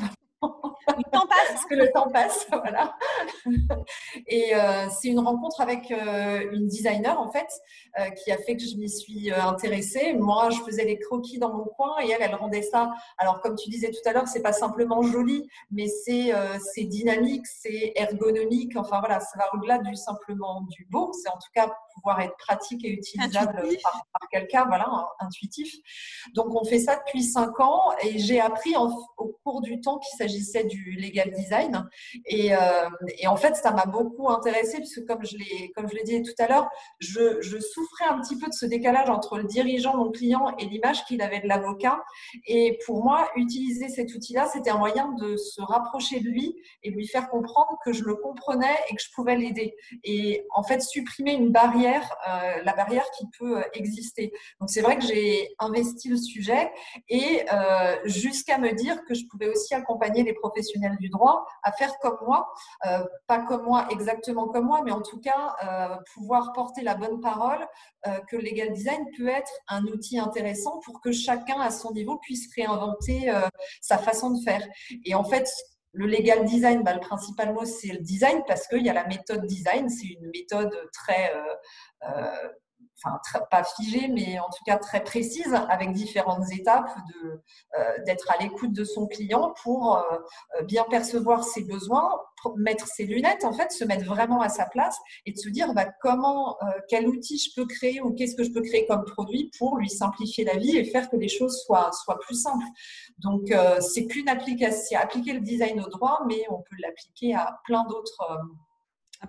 le 0.42 1.12
temps 1.12 1.28
passe. 1.28 1.50
Parce 1.50 1.66
que 1.66 1.76
le 1.76 1.92
temps 1.92 2.10
passe, 2.10 2.48
voilà. 2.52 2.96
Et 4.28 4.56
euh, 4.56 4.88
c'est 4.90 5.08
une 5.10 5.20
rencontre 5.20 5.62
avec 5.62 5.92
euh, 5.92 6.52
une 6.52 6.68
designer, 6.68 7.20
en 7.20 7.32
fait, 7.32 7.48
euh, 8.00 8.10
qui 8.12 8.32
a 8.32 8.38
fait 8.38 8.56
que 8.56 8.64
je 8.64 8.76
m'y 8.78 8.90
suis 8.90 9.32
intéressée. 9.32 10.14
Moi, 10.14 10.50
je 10.52 10.60
faisais 10.62 10.86
les 10.86 11.00
croquis 11.00 11.40
dans 11.40 11.54
mon 11.54 11.66
coin 11.66 11.96
et 12.04 12.10
elle, 12.10 12.22
elle 12.22 12.36
rendait 12.36 12.62
ça. 12.62 12.92
Alors, 13.18 13.42
comme 13.42 13.56
tu 13.56 13.70
disais 13.70 13.92
tout 13.92 14.08
à 14.10 14.14
l'heure, 14.14 14.28
c'est 14.28 14.42
pas 14.42 14.54
simplement 14.54 15.02
joli, 15.02 15.48
mais 15.72 15.88
c'est 15.88 16.84
dynamique, 16.84 17.46
c'est 17.48 17.94
ergonomique. 17.96 18.76
Enfin, 18.78 19.00
voilà, 19.00 19.20
ça 19.20 19.38
va 19.38 19.50
au-delà 19.54 19.80
du 19.80 19.96
simplement 19.96 20.62
du 20.70 20.86
beau. 20.90 21.12
C'est 21.14 21.30
en 21.30 21.38
tout 21.38 21.52
cas 21.54 21.74
pouvoir 21.96 22.20
être 22.22 22.36
pratique 22.38 22.86
et 22.86 22.90
utilisable 22.90 23.64
par, 23.82 24.30
quelqu'un, 24.32 24.66
voilà, 24.66 24.88
intuitif. 25.20 25.74
Donc, 26.34 26.54
on 26.54 26.64
fait 26.66 26.80
ça 26.80 26.98
depuis 26.98 27.24
cinq 27.24 27.60
ans 27.60 27.92
et 28.04 28.20
j'ai 28.20 28.40
appris 28.40 28.76
au 28.76 29.28
cours 29.44 29.62
du 29.62 29.82
temps 29.82 29.98
qu'il 30.00 30.18
s'agissait 30.18 30.66
du 30.66 30.92
legal 30.92 31.32
design. 31.32 31.90
Et, 32.26 32.56
euh, 32.56 32.90
et 33.20 33.28
en 33.28 33.36
fait, 33.36 33.56
ça 33.56 33.72
m'a 33.72 33.86
beaucoup 33.86 34.30
intéressée 34.30 34.78
puisque, 34.78 35.06
comme 35.06 35.26
je 35.26 35.38
l'ai, 35.38 35.72
comme 35.76 35.88
je 35.90 35.96
l'ai 35.96 36.04
dit 36.04 36.22
tout 36.22 36.34
à 36.40 36.48
l'heure, 36.48 36.70
je, 37.00 37.42
je, 37.42 37.58
souffrais 37.60 38.06
un 38.06 38.20
petit 38.22 38.38
peu 38.38 38.48
de 38.48 38.54
ce 38.54 38.66
décalage 38.66 39.10
entre 39.10 39.38
le 39.38 39.46
dirigeant, 39.46 39.96
mon 39.98 40.12
client, 40.12 40.56
et 40.58 40.66
l'image 40.66 41.06
qu'il 41.06 41.22
avait 41.22 41.40
de 41.40 41.48
l'avocat. 41.48 42.04
Et 42.46 42.80
pour 42.86 43.04
moi, 43.04 43.30
utiliser 43.36 43.90
cet 43.90 44.14
outil-là, 44.14 44.48
c'était 44.52 44.70
un 44.70 44.78
moyen 44.78 45.14
de 45.14 45.38
se 45.38 45.62
rapprocher 45.62 46.20
de 46.20 46.30
lui 46.30 46.56
et 46.84 46.90
lui 46.90 47.08
faire 47.08 47.30
comprendre 47.30 47.78
que 47.84 47.94
je 47.94 48.04
le 48.04 48.16
comprenais 48.16 48.76
et 48.90 48.96
que 48.96 49.02
je 49.02 49.12
pouvais 49.14 49.36
l'aider. 49.36 49.76
Et 50.04 50.46
en 50.54 50.64
fait, 50.64 50.82
supprimer 50.82 51.34
une 51.34 51.52
barrière 51.52 51.85
euh, 51.86 52.64
la 52.64 52.74
barrière 52.74 53.06
qui 53.18 53.26
peut 53.38 53.60
euh, 53.60 53.64
exister. 53.74 54.32
Donc 54.60 54.70
c'est 54.70 54.82
vrai 54.82 54.98
que 54.98 55.06
j'ai 55.06 55.54
investi 55.60 56.10
le 56.10 56.18
sujet 56.18 56.72
et 57.10 57.44
euh, 57.52 57.96
jusqu'à 58.06 58.58
me 58.58 58.72
dire 58.74 59.04
que 59.06 59.14
je 59.14 59.26
pouvais 59.30 59.48
aussi 59.48 59.74
accompagner 59.74 60.24
les 60.24 60.34
professionnels 60.34 60.98
du 61.00 61.10
droit 61.10 61.46
à 61.64 61.72
faire 61.72 61.98
comme 62.00 62.18
moi, 62.26 62.48
pas 63.28 63.40
comme 63.40 63.64
moi 63.64 63.88
exactement 63.90 64.48
comme 64.48 64.66
moi, 64.66 64.82
mais 64.84 64.92
en 64.92 65.02
tout 65.02 65.20
cas 65.20 65.56
pouvoir 66.14 66.54
porter 66.54 66.82
la 66.82 66.96
bonne 66.96 67.20
parole 67.20 67.66
que 68.28 68.36
le 68.36 68.44
legal 68.44 68.72
design 68.74 69.06
peut 69.18 69.28
être 69.28 69.52
un 69.68 69.84
outil 69.86 70.20
intéressant 70.20 70.80
pour 70.86 71.02
que 71.02 71.12
chacun 71.12 71.60
à 71.60 71.72
son 71.72 71.92
niveau 71.94 72.18
puisse 72.18 72.48
réinventer 72.56 73.32
sa 73.82 73.98
façon 73.98 74.32
de 74.32 74.44
faire. 74.44 74.66
Et 75.04 75.16
en 75.16 75.24
fait, 75.24 75.50
le 75.96 76.08
legal 76.08 76.46
design, 76.46 76.84
bah, 76.84 76.94
le 76.94 77.00
principal 77.00 77.54
mot, 77.54 77.66
c'est 77.66 77.88
le 77.88 78.00
design 78.00 78.44
parce 78.48 78.68
qu'il 78.68 78.86
y 78.86 78.90
a 78.90 78.94
la 78.94 79.08
méthode 79.08 79.46
design. 79.46 79.90
C'est 79.90 80.08
une 80.08 80.30
méthode 80.30 80.74
très, 80.94 81.34
euh, 82.04 82.50
euh, 83.06 83.40
pas 83.52 83.64
figée, 83.64 84.08
mais 84.08 84.40
en 84.40 84.50
tout 84.50 84.64
cas 84.66 84.78
très 84.78 85.04
précise, 85.04 85.54
avec 85.70 85.92
différentes 85.92 86.52
étapes 86.52 86.90
euh, 87.78 88.04
d'être 88.06 88.32
à 88.32 88.42
l'écoute 88.42 88.74
de 88.74 88.84
son 88.84 89.08
client 89.08 89.54
pour 89.64 89.98
euh, 89.98 90.64
bien 90.64 90.84
percevoir 90.90 91.44
ses 91.44 91.64
besoins, 91.64 92.20
mettre 92.58 92.88
ses 92.88 93.06
lunettes, 93.06 93.44
en 93.44 93.54
fait, 93.54 93.72
se 93.72 93.84
mettre 93.84 94.06
vraiment 94.06 94.42
à 94.42 94.50
sa 94.50 94.66
place 94.66 94.98
et 95.26 95.32
de 95.32 95.38
se 95.38 95.50
dire 95.50 95.74
bah, 95.74 95.88
comment, 96.02 96.58
euh, 96.62 96.66
quel 96.90 97.08
outil 97.08 97.38
je 97.38 97.50
peux 97.56 97.66
créer 97.66 98.02
ou 98.02 98.14
qu'est-ce 98.14 98.36
que 98.36 98.44
je 98.44 98.52
peux 98.52 98.62
créer 98.62 98.86
comme 98.88 99.04
produit 99.04 99.52
pour 99.58 99.78
lui 99.78 99.90
simplifier 99.90 100.46
la 100.46 100.58
vie 100.58 100.78
et 100.78 100.86
faire 100.86 101.10
que 101.10 101.18
les 101.18 101.30
choses 101.30 101.64
soient, 101.64 101.92
soient 101.92 102.20
plus 102.20 102.42
simples. 102.42 102.66
Donc, 103.20 103.54
c'est 103.80 104.06
qu'une 104.06 104.30
application, 104.30 105.00
appliquer 105.00 105.34
le 105.34 105.42
design 105.42 105.82
au 105.82 105.90
droit, 105.90 106.22
mais 106.28 106.44
on 106.50 106.58
peut 106.58 106.76
l'appliquer 106.80 107.34
à 107.34 107.60
plein 107.66 107.86
d'autres 107.86 108.40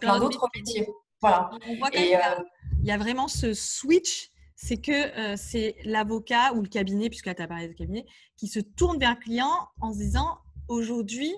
plein 0.01 0.19
d'autres 0.19 0.47
métiers. 0.55 0.89
Voilà. 1.29 1.51
et, 1.93 2.15
il 2.81 2.87
y 2.87 2.93
a 2.93 2.99
vraiment 2.99 3.27
ce 3.27 3.53
switch, 3.53 4.31
c'est 4.55 4.77
que 4.77 4.93
euh, 4.93 5.35
c'est 5.37 5.77
l'avocat 5.85 6.53
ou 6.55 6.63
le 6.63 6.69
cabinet, 6.69 7.09
puisque 7.09 7.27
là 7.27 7.35
tu 7.35 7.43
as 7.43 7.49
parlé 7.49 7.69
de 7.69 7.73
cabinet, 7.73 8.07
qui 8.37 8.47
se 8.47 8.61
tourne 8.61 8.99
vers 8.99 9.11
le 9.11 9.17
client 9.17 9.69
en 9.81 9.93
se 9.93 9.99
disant 9.99 10.39
aujourd'hui, 10.69 11.35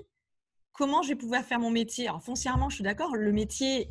comment 0.72 1.02
je 1.02 1.08
vais 1.08 1.16
pouvoir 1.16 1.42
faire 1.44 1.58
mon 1.58 1.70
métier? 1.70 2.06
Alors 2.06 2.22
foncièrement, 2.22 2.68
je 2.68 2.76
suis 2.76 2.84
d'accord, 2.84 3.16
le 3.16 3.32
métier, 3.32 3.90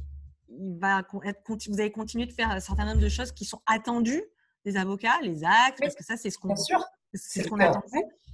il 0.49 0.77
va 0.79 1.03
être, 1.25 1.69
vous 1.69 1.79
allez 1.79 1.91
continuer 1.91 2.25
de 2.25 2.31
faire 2.31 2.51
un 2.51 2.59
certain 2.59 2.85
nombre 2.85 3.01
de 3.01 3.09
choses 3.09 3.31
qui 3.31 3.45
sont 3.45 3.61
attendues 3.65 4.23
des 4.65 4.77
avocats, 4.77 5.19
les 5.21 5.43
actes, 5.43 5.79
parce 5.79 5.95
que 5.95 6.03
ça, 6.03 6.15
c'est 6.15 6.29
ce 6.29 6.37
qu'on 6.37 6.55
c'est 7.13 7.43
ce 7.43 7.47
qu'on 7.47 7.59
attend. 7.59 7.81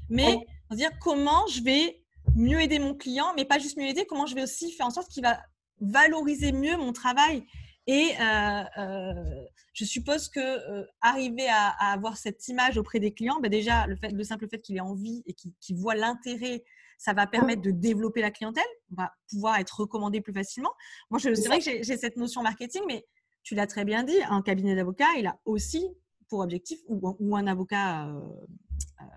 Mais 0.10 0.38
on 0.70 0.76
dire 0.76 0.92
comment 1.00 1.48
je 1.48 1.64
vais 1.64 2.04
mieux 2.36 2.60
aider 2.62 2.80
mon 2.80 2.94
client, 2.94 3.34
mais 3.36 3.46
pas 3.46 3.60
juste 3.60 3.78
mieux 3.78 3.88
aider, 3.88 4.06
comment 4.06 4.26
je 4.26 4.36
vais 4.36 4.44
aussi 4.44 4.72
faire 4.72 4.86
en 4.86 4.92
sorte 4.92 5.10
qu'il 5.10 5.24
va 5.24 5.40
valoriser 5.80 6.52
mieux 6.52 6.78
mon 6.78 6.94
travail 6.94 7.46
et 7.86 8.12
euh, 8.20 8.64
euh, 8.78 9.46
je 9.74 9.84
suppose 9.84 10.30
que 10.30 10.40
euh, 10.40 10.86
arriver 11.02 11.48
à, 11.50 11.70
avoir 11.92 12.16
cette 12.18 12.48
image 12.48 12.78
auprès 12.78 13.00
des 13.00 13.14
clients, 13.14 13.40
bah 13.42 13.50
déjà 13.50 13.86
le, 13.88 14.24
simple 14.24 14.48
fait 14.48 14.60
qu'il 14.60 14.78
ait 14.78 14.82
envie 14.82 15.22
et 15.26 15.34
qu'il 15.34 15.76
voit 15.76 15.96
l'intérêt, 15.96 16.64
ça 16.98 17.14
va 17.14 17.28
permettre 17.28 17.62
de 17.62 17.72
développer 17.72 18.22
la 18.22 18.32
clientèle. 18.32 18.64
On 18.92 19.02
va 19.02 19.12
pouvoir 19.30 19.60
être 19.60 19.82
recommandé 19.82 20.22
plus 20.22 20.34
facilement. 20.34 20.72
Moi, 21.10 21.20
c'est 21.20 21.48
vrai 21.48 21.60
que 21.60 21.84
j'ai 21.84 21.98
cette 21.98 22.16
notion 22.16 22.42
marketing, 22.42 22.84
mais 22.88 23.06
tu 23.44 23.56
l'as 23.56 23.68
très 23.68 23.84
bien 23.84 24.04
dit, 24.04 24.18
un 24.30 24.42
cabinet 24.42 24.76
d'avocats, 24.76 25.12
il 25.18 25.28
a 25.28 25.38
aussi 25.44 25.86
pour 26.30 26.40
objectif, 26.40 26.80
ou, 26.88 27.16
ou 27.20 27.36
un 27.36 27.46
avocat, 27.46 28.08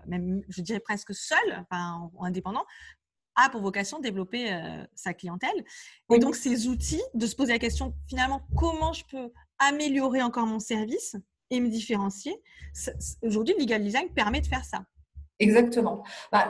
même 0.07 0.41
je 0.49 0.61
dirais 0.61 0.81
presque 0.81 1.15
seul, 1.15 1.39
enfin 1.61 2.11
indépendant, 2.19 2.65
a 3.37 3.49
pour 3.49 3.61
vocation 3.61 3.99
de 3.99 4.03
développer 4.03 4.51
euh, 4.51 4.83
sa 4.95 5.13
clientèle. 5.13 5.63
Et 6.13 6.19
donc, 6.19 6.35
ces 6.35 6.67
outils, 6.67 7.01
de 7.13 7.25
se 7.25 7.35
poser 7.35 7.53
la 7.53 7.59
question, 7.59 7.93
finalement, 8.09 8.41
comment 8.57 8.93
je 8.93 9.03
peux 9.09 9.31
améliorer 9.59 10.21
encore 10.21 10.45
mon 10.45 10.59
service 10.59 11.15
et 11.49 11.61
me 11.61 11.69
différencier, 11.69 12.35
aujourd'hui, 13.21 13.53
le 13.57 13.61
legal 13.61 13.81
design 13.81 14.09
permet 14.09 14.41
de 14.41 14.47
faire 14.47 14.65
ça. 14.65 14.83
Exactement. 15.39 16.03
Bah, 16.31 16.49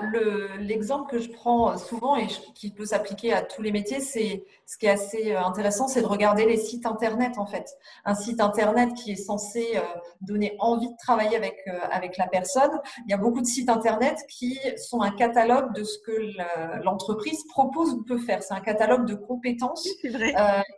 L'exemple 0.60 1.12
que 1.12 1.20
je 1.20 1.30
prends 1.30 1.72
euh, 1.72 1.78
souvent 1.78 2.16
et 2.16 2.28
qui 2.56 2.72
peut 2.72 2.86
s'appliquer 2.86 3.34
à 3.34 3.42
tous 3.42 3.62
les 3.62 3.72
métiers, 3.72 4.00
c'est 4.00 4.46
ce 4.66 4.78
qui 4.78 4.86
est 4.86 4.90
assez 4.90 5.34
euh, 5.34 5.42
intéressant, 5.42 5.90
c'est 5.90 6.02
de 6.02 6.08
regarder 6.08 6.46
les 6.46 6.56
sites 6.56 6.86
internet 6.86 7.38
en 7.38 7.46
fait. 7.46 7.78
Un 8.06 8.16
site 8.16 8.40
internet 8.40 8.94
qui 8.94 9.12
est 9.12 9.18
censé 9.18 9.74
euh, 9.76 9.82
donner 10.22 10.56
envie 10.60 10.88
de 10.88 10.98
travailler 11.00 11.36
avec 11.36 11.56
avec 11.92 12.18
la 12.18 12.28
personne. 12.28 12.72
Il 13.06 13.12
y 13.12 13.14
a 13.14 13.18
beaucoup 13.18 13.42
de 13.42 13.46
sites 13.46 13.70
internet 13.70 14.20
qui 14.30 14.58
sont 14.78 15.02
un 15.02 15.12
catalogue 15.12 15.74
de 15.74 15.84
ce 15.84 15.98
que 16.00 16.84
l'entreprise 16.84 17.44
propose 17.48 17.94
ou 17.94 18.04
peut 18.04 18.20
faire. 18.20 18.42
C'est 18.44 18.54
un 18.54 18.62
catalogue 18.62 19.06
de 19.06 19.16
compétences. 19.16 19.88
Vrai. 20.04 20.34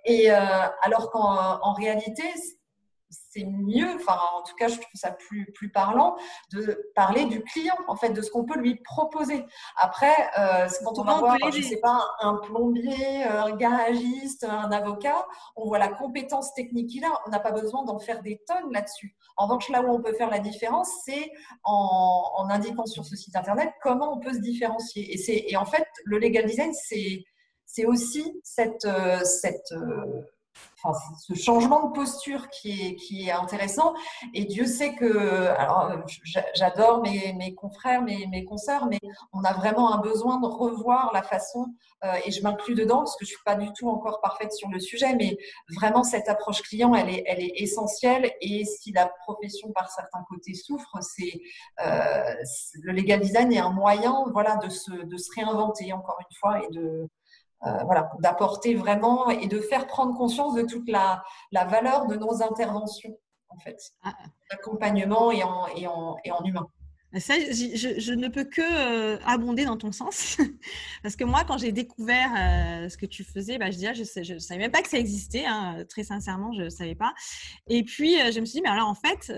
et 0.05 0.29
alors 0.29 1.11
qu'en 1.11 1.73
réalité, 1.73 2.23
c'est 3.29 3.45
mieux, 3.45 3.95
enfin 3.95 4.17
en 4.35 4.41
tout 4.43 4.55
cas 4.55 4.67
je 4.67 4.75
trouve 4.75 4.95
ça 4.95 5.11
plus, 5.11 5.51
plus 5.53 5.71
parlant, 5.71 6.15
de 6.51 6.91
parler 6.95 7.25
du 7.25 7.43
client, 7.43 7.77
en 7.87 7.95
fait, 7.95 8.09
de 8.09 8.21
ce 8.21 8.31
qu'on 8.31 8.45
peut 8.45 8.57
lui 8.57 8.75
proposer. 8.75 9.45
Après, 9.77 10.15
euh, 10.37 10.67
quand 10.83 10.97
on 10.97 11.03
va 11.03 11.19
voir, 11.19 11.37
je 11.51 11.57
ne 11.57 11.63
sais 11.63 11.79
pas, 11.79 12.03
un 12.21 12.35
plombier, 12.35 13.23
un 13.23 13.55
garagiste, 13.55 14.43
un 14.43 14.71
avocat, 14.71 15.25
on 15.55 15.67
voit 15.67 15.79
la 15.79 15.89
compétence 15.89 16.53
technique 16.53 16.89
qu'il 16.89 17.05
a, 17.05 17.11
on 17.25 17.29
n'a 17.29 17.39
pas 17.39 17.51
besoin 17.51 17.83
d'en 17.85 17.99
faire 17.99 18.21
des 18.21 18.41
tonnes 18.47 18.71
là-dessus. 18.71 19.15
En 19.37 19.45
revanche, 19.45 19.69
là 19.69 19.81
où 19.81 19.89
on 19.89 20.01
peut 20.01 20.13
faire 20.13 20.29
la 20.29 20.39
différence, 20.39 20.89
c'est 21.05 21.31
en, 21.63 22.31
en, 22.35 22.49
indiquant 22.49 22.85
sur 22.85 23.05
ce 23.05 23.15
site 23.15 23.35
internet 23.35 23.69
comment 23.81 24.13
on 24.13 24.19
peut 24.19 24.33
se 24.33 24.39
différencier. 24.39 25.03
Et, 25.13 25.51
et 25.51 25.57
en 25.57 25.65
fait, 25.65 25.87
le 26.05 26.17
legal 26.17 26.45
design, 26.45 26.73
c'est 26.73 27.85
aussi 27.85 28.39
cette, 28.43 28.85
euh, 28.85 29.23
cette 29.23 29.71
euh, 30.85 30.89
ce 31.17 31.33
changement 31.33 31.87
de 31.87 31.93
posture 31.93 32.49
qui 32.49 32.95
est, 33.27 33.31
intéressant. 33.31 33.93
Et 34.33 34.45
Dieu 34.45 34.65
sait 34.65 34.95
que, 34.95 35.47
alors 35.57 35.91
j'adore 36.55 37.01
mes, 37.01 37.53
confrères, 37.55 38.01
mes, 38.01 38.27
mes 38.27 38.45
consoeurs, 38.45 38.87
mais 38.87 38.99
on 39.33 39.43
a 39.43 39.53
vraiment 39.53 39.93
un 39.93 39.99
besoin 39.99 40.39
de 40.39 40.47
revoir 40.47 41.11
la 41.13 41.21
façon, 41.21 41.67
euh, 42.05 42.13
et 42.25 42.31
je 42.31 42.41
m'inclus 42.41 42.75
dedans 42.75 42.99
parce 42.99 43.17
que 43.17 43.25
je 43.25 43.31
suis 43.31 43.43
pas 43.45 43.55
du 43.55 43.71
tout 43.73 43.89
encore 43.89 44.21
parfaite 44.21 44.53
sur 44.53 44.69
le 44.69 44.79
sujet, 44.79 45.15
mais 45.15 45.37
vraiment 45.75 46.03
cette 46.03 46.29
approche 46.29 46.61
client, 46.61 46.95
elle 46.95 47.09
est, 47.09 47.23
elle 47.27 47.41
est 47.41 47.53
essentielle. 47.55 48.31
Et 48.41 48.63
si 48.65 48.91
la 48.91 49.11
profession 49.25 49.71
par 49.73 49.91
certains 49.91 50.23
côtés 50.29 50.53
souffre, 50.53 50.97
c'est 51.01 51.41
euh, 51.85 52.35
le 52.81 52.93
legal 52.93 53.19
design 53.19 53.51
est 53.51 53.59
un 53.59 53.71
moyen, 53.71 54.25
voilà, 54.31 54.55
de 54.57 54.69
se, 54.69 54.91
de 54.91 55.17
se 55.17 55.29
réinventer 55.35 55.91
encore 55.93 56.17
une 56.19 56.35
fois 56.37 56.63
et 56.63 56.67
de 56.71 57.09
euh, 57.67 57.83
voilà, 57.83 58.09
d'apporter 58.19 58.75
vraiment 58.75 59.29
et 59.29 59.47
de 59.47 59.59
faire 59.59 59.85
prendre 59.87 60.17
conscience 60.17 60.53
de 60.53 60.61
toute 60.61 60.89
la, 60.89 61.23
la 61.51 61.65
valeur 61.65 62.07
de 62.07 62.15
nos 62.15 62.41
interventions, 62.41 63.17
en 63.49 63.57
fait, 63.59 63.77
ah. 64.03 64.13
d'accompagnement 64.49 65.29
et 65.31 65.43
en, 65.43 65.67
et, 65.75 65.85
en, 65.85 66.15
et 66.23 66.31
en 66.31 66.41
humain. 66.45 66.67
Ça, 67.17 67.33
je, 67.39 67.99
je, 67.99 68.13
ne 68.13 68.27
peux 68.27 68.43
que 68.43 68.61
euh, 68.61 69.17
abonder 69.25 69.65
dans 69.65 69.77
ton 69.77 69.91
sens. 69.91 70.37
Parce 71.03 71.15
que 71.15 71.23
moi, 71.23 71.43
quand 71.45 71.57
j'ai 71.57 71.71
découvert 71.71 72.29
euh, 72.37 72.87
ce 72.87 72.97
que 72.97 73.07
tu 73.07 73.23
faisais, 73.23 73.57
bah, 73.57 73.71
je 73.71 73.77
disais, 73.77 74.23
je 74.23 74.33
ne 74.35 74.39
savais 74.39 74.59
même 74.59 74.71
pas 74.71 74.83
que 74.83 74.89
ça 74.89 74.99
existait. 74.99 75.45
Hein, 75.45 75.83
très 75.89 76.03
sincèrement, 76.03 76.53
je 76.53 76.61
ne 76.61 76.69
savais 76.69 76.95
pas. 76.95 77.13
Et 77.67 77.83
puis, 77.83 78.13
je 78.31 78.39
me 78.39 78.45
suis 78.45 78.57
dit, 78.57 78.61
mais 78.61 78.69
alors 78.69 78.87
en 78.87 78.95
fait, 78.95 79.33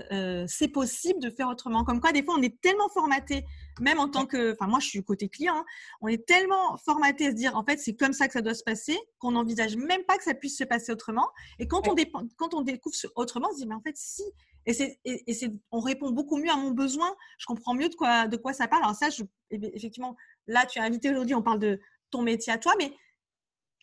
c'est 0.46 0.68
possible 0.68 1.18
de 1.20 1.30
faire 1.30 1.48
autrement. 1.48 1.82
Comme 1.82 2.00
quoi, 2.00 2.12
des 2.12 2.22
fois, 2.22 2.34
on 2.38 2.42
est 2.42 2.60
tellement 2.60 2.90
formaté 2.90 3.46
même 3.80 3.98
en 3.98 4.08
tant 4.08 4.26
que, 4.26 4.52
enfin 4.52 4.66
moi 4.66 4.80
je 4.80 4.88
suis 4.88 5.02
côté 5.02 5.28
client, 5.28 5.54
hein, 5.56 5.64
on 6.00 6.08
est 6.08 6.26
tellement 6.26 6.76
formaté 6.78 7.26
à 7.26 7.30
se 7.30 7.36
dire 7.36 7.56
en 7.56 7.64
fait 7.64 7.78
c'est 7.78 7.94
comme 7.94 8.12
ça 8.12 8.26
que 8.26 8.32
ça 8.32 8.42
doit 8.42 8.54
se 8.54 8.62
passer 8.62 8.98
qu'on 9.18 9.32
n'envisage 9.32 9.76
même 9.76 10.04
pas 10.04 10.18
que 10.18 10.24
ça 10.24 10.34
puisse 10.34 10.58
se 10.58 10.64
passer 10.64 10.92
autrement. 10.92 11.28
Et 11.58 11.66
quand 11.66 11.88
on, 11.88 11.94
quand 12.36 12.54
on 12.54 12.62
découvre 12.62 12.94
autrement, 13.16 13.48
on 13.50 13.54
se 13.54 13.58
dit 13.58 13.66
mais 13.66 13.74
en 13.74 13.82
fait 13.82 13.96
si. 13.96 14.22
Et, 14.64 14.74
c'est, 14.74 15.00
et, 15.04 15.34
c'est, 15.34 15.50
on 15.72 15.80
répond 15.80 16.12
beaucoup 16.12 16.36
mieux 16.36 16.50
à 16.50 16.56
mon 16.56 16.70
besoin. 16.70 17.16
Je 17.36 17.46
comprends 17.46 17.74
mieux 17.74 17.88
de 17.88 17.96
quoi, 17.96 18.28
de 18.28 18.36
quoi 18.36 18.52
ça 18.52 18.68
parle. 18.68 18.84
Alors 18.84 18.94
ça, 18.94 19.10
je, 19.10 19.24
effectivement, 19.50 20.14
là 20.46 20.66
tu 20.66 20.78
es 20.78 20.82
invité 20.82 21.10
aujourd'hui, 21.10 21.34
on 21.34 21.42
parle 21.42 21.58
de 21.58 21.80
ton 22.10 22.22
métier 22.22 22.52
à 22.52 22.58
toi, 22.58 22.72
mais 22.78 22.92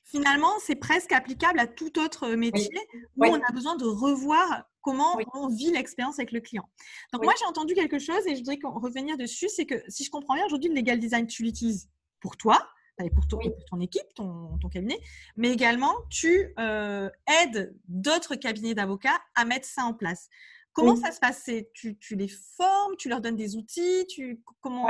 finalement, 0.06 0.52
c'est 0.66 0.76
presque 0.76 1.12
applicable 1.12 1.60
à 1.60 1.68
tout 1.68 2.00
autre 2.00 2.30
métier 2.30 2.80
où 3.18 3.26
on 3.26 3.42
a 3.42 3.52
besoin 3.52 3.76
de 3.76 3.86
revoir 3.86 4.64
comment 4.82 5.18
on 5.34 5.48
vit 5.48 5.72
l'expérience 5.72 6.20
avec 6.20 6.32
le 6.32 6.40
client. 6.40 6.68
Donc 7.14 7.24
moi, 7.24 7.34
j'ai 7.40 7.46
entendu 7.46 7.74
quelque 7.74 8.00
chose 8.00 8.26
et 8.28 8.36
je 8.36 8.40
voudrais 8.40 8.60
revenir 8.64 9.18
dessus, 9.18 9.50
c'est 9.50 9.66
que 9.66 9.76
si 9.88 10.04
je 10.04 10.10
comprends 10.10 10.36
bien, 10.36 10.46
aujourd'hui, 10.46 10.70
le 10.70 10.76
legal 10.76 11.00
design, 11.00 11.28
tu 11.28 11.44
l'utilises 11.44 11.90
pour 12.22 12.38
toi, 12.38 12.68
pour, 13.14 13.28
ton, 13.28 13.38
pour 13.38 13.66
ton 13.66 13.80
équipe, 13.80 14.14
ton, 14.16 14.58
cabinet, 14.72 15.00
mais 15.38 15.52
également, 15.52 15.94
tu 16.10 16.54
euh, 16.60 17.10
aides 17.28 17.74
d'autres 17.88 18.36
cabinets 18.36 18.74
d'avocats 18.74 19.20
à 19.36 19.46
mettre 19.46 19.68
ça 19.68 19.84
en 19.84 19.94
place. 19.94 20.30
Comment 20.74 20.96
ça 20.96 21.12
se 21.12 21.20
passe? 21.20 21.50
Tu, 21.74 21.98
tu, 21.98 22.16
les 22.16 22.28
formes, 22.28 22.96
tu 22.98 23.10
leur 23.10 23.22
donnes 23.22 23.36
des 23.36 23.56
outils, 23.56 24.06
tu, 24.08 24.42
comment, 24.62 24.88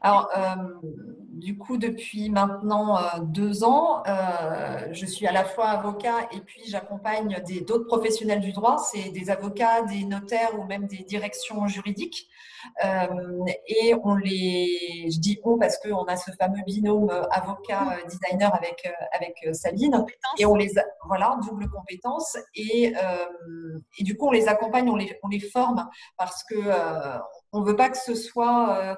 alors, 0.00 0.30
euh, 0.36 0.54
du 1.32 1.58
coup, 1.58 1.76
depuis 1.78 2.30
maintenant 2.30 2.96
euh, 2.96 3.02
deux 3.22 3.64
ans, 3.64 4.02
euh, 4.06 4.88
je 4.92 5.06
suis 5.06 5.26
à 5.26 5.32
la 5.32 5.44
fois 5.44 5.66
avocat 5.66 6.28
et 6.32 6.40
puis 6.40 6.62
j'accompagne 6.66 7.42
d'autres 7.66 7.86
professionnels 7.86 8.40
du 8.40 8.52
droit. 8.52 8.78
C'est 8.78 9.10
des 9.10 9.30
avocats, 9.30 9.82
des 9.82 10.04
notaires 10.04 10.58
ou 10.58 10.64
même 10.64 10.86
des 10.86 11.04
directions 11.04 11.66
juridiques. 11.66 12.28
et 12.82 13.94
on 14.04 14.14
les, 14.14 15.10
je 15.10 15.18
dis 15.18 15.38
on 15.44 15.58
parce 15.58 15.78
qu'on 15.78 16.04
a 16.04 16.16
ce 16.16 16.30
fameux 16.32 16.62
binôme 16.66 17.10
avocat-designer 17.30 18.54
avec, 18.54 18.88
avec 19.12 19.54
Sabine. 19.54 20.04
Et 20.38 20.46
on 20.46 20.54
les, 20.54 20.72
voilà, 21.06 21.36
double 21.46 21.68
compétence. 21.68 22.36
Et, 22.54 22.92
et, 23.98 24.04
du 24.04 24.16
coup, 24.16 24.28
on 24.28 24.32
les 24.32 24.48
accompagne, 24.48 24.88
on 24.88 24.96
les, 24.96 25.18
on 25.22 25.28
les 25.28 25.40
forme 25.40 25.88
parce 26.16 26.42
que 26.44 26.54
on 27.52 27.60
ne 27.60 27.66
veut 27.66 27.76
pas 27.76 27.90
que 27.90 27.98
ce 27.98 28.14
soit 28.14 28.96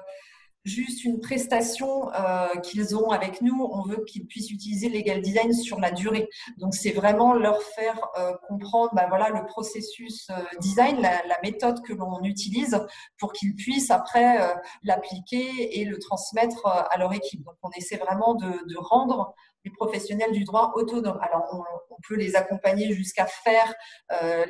juste 0.67 1.03
une 1.03 1.19
prestation 1.19 2.13
euh, 2.13 2.47
qu'ils 2.61 2.95
ont 2.95 3.09
avec 3.09 3.41
nous, 3.41 3.67
on 3.71 3.81
veut 3.83 4.03
qu'ils 4.05 4.27
puissent 4.27 4.51
utiliser 4.51 4.89
Legal 4.89 5.21
Design 5.21 5.53
sur 5.53 5.79
la 5.79 5.91
durée. 5.91 6.29
Donc, 6.57 6.75
c'est 6.75 6.91
vraiment 6.91 7.33
leur 7.33 7.61
faire 7.61 7.99
euh, 8.17 8.33
comprendre 8.47 8.91
bah, 8.93 9.05
voilà, 9.09 9.29
le 9.29 9.45
processus 9.45 10.27
euh, 10.29 10.35
design, 10.59 11.01
la, 11.01 11.37
méthode 11.43 11.81
que 11.83 11.93
l'on 11.93 12.23
utilise 12.23 12.77
pour 13.19 13.31
qu'ils 13.31 13.55
puissent 13.55 13.91
après 13.91 14.39
l'appliquer 14.83 15.79
et 15.79 15.85
le 15.85 15.99
transmettre 15.99 16.65
à 16.65 16.97
leur 16.97 17.13
équipe. 17.13 17.43
Donc, 17.43 17.53
on 17.61 17.69
essaie 17.77 17.95
vraiment 17.95 18.33
de, 18.33 18.77
rendre 18.77 19.35
les 19.63 19.71
professionnels 19.71 20.31
du 20.31 20.43
droit 20.43 20.73
autonomes. 20.75 21.19
Alors, 21.21 21.43
on, 21.53 21.95
peut 22.07 22.15
les 22.15 22.35
accompagner 22.35 22.93
jusqu'à 22.93 23.25
faire 23.25 23.73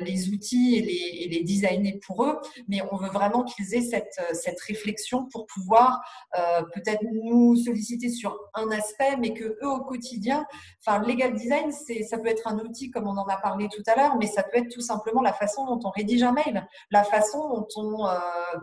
les 0.00 0.28
outils 0.30 0.76
et 0.76 0.82
les, 0.82 1.24
et 1.24 1.28
les, 1.28 1.44
designer 1.44 2.00
pour 2.06 2.24
eux, 2.24 2.38
mais 2.68 2.80
on 2.90 2.96
veut 2.96 3.10
vraiment 3.10 3.44
qu'ils 3.44 3.74
aient 3.74 3.82
cette, 3.82 4.20
cette, 4.32 4.60
réflexion 4.60 5.26
pour 5.30 5.46
pouvoir 5.46 6.00
euh, 6.38 6.62
peut-être 6.74 7.02
nous 7.12 7.56
solliciter 7.56 8.08
sur 8.08 8.38
un 8.54 8.70
aspect, 8.70 9.16
mais 9.18 9.32
que 9.34 9.44
eux 9.44 9.68
au 9.68 9.80
quotidien, 9.80 10.46
enfin, 10.84 11.00
legal 11.00 11.34
design, 11.34 11.72
c'est, 11.72 12.02
ça 12.02 12.18
peut 12.18 12.28
être 12.28 12.46
un 12.46 12.58
outil 12.58 12.90
comme 12.90 13.06
on 13.06 13.16
en 13.16 13.26
a 13.26 13.36
parlé 13.36 13.68
tout 13.68 13.82
à 13.86 13.96
l'heure, 13.96 14.16
mais 14.16 14.26
ça 14.26 14.42
peut 14.42 14.58
être 14.58 14.72
tout 14.72 14.80
simplement 14.80 15.22
la 15.22 15.32
façon 15.32 15.66
dont 15.66 15.80
on 15.84 15.90
rédige 15.90 16.22
un 16.22 16.32
mail, 16.32 16.66
la 16.90 17.04
façon 17.04 17.48
dont 17.48 17.68
on 17.76 18.06
euh, 18.06 18.18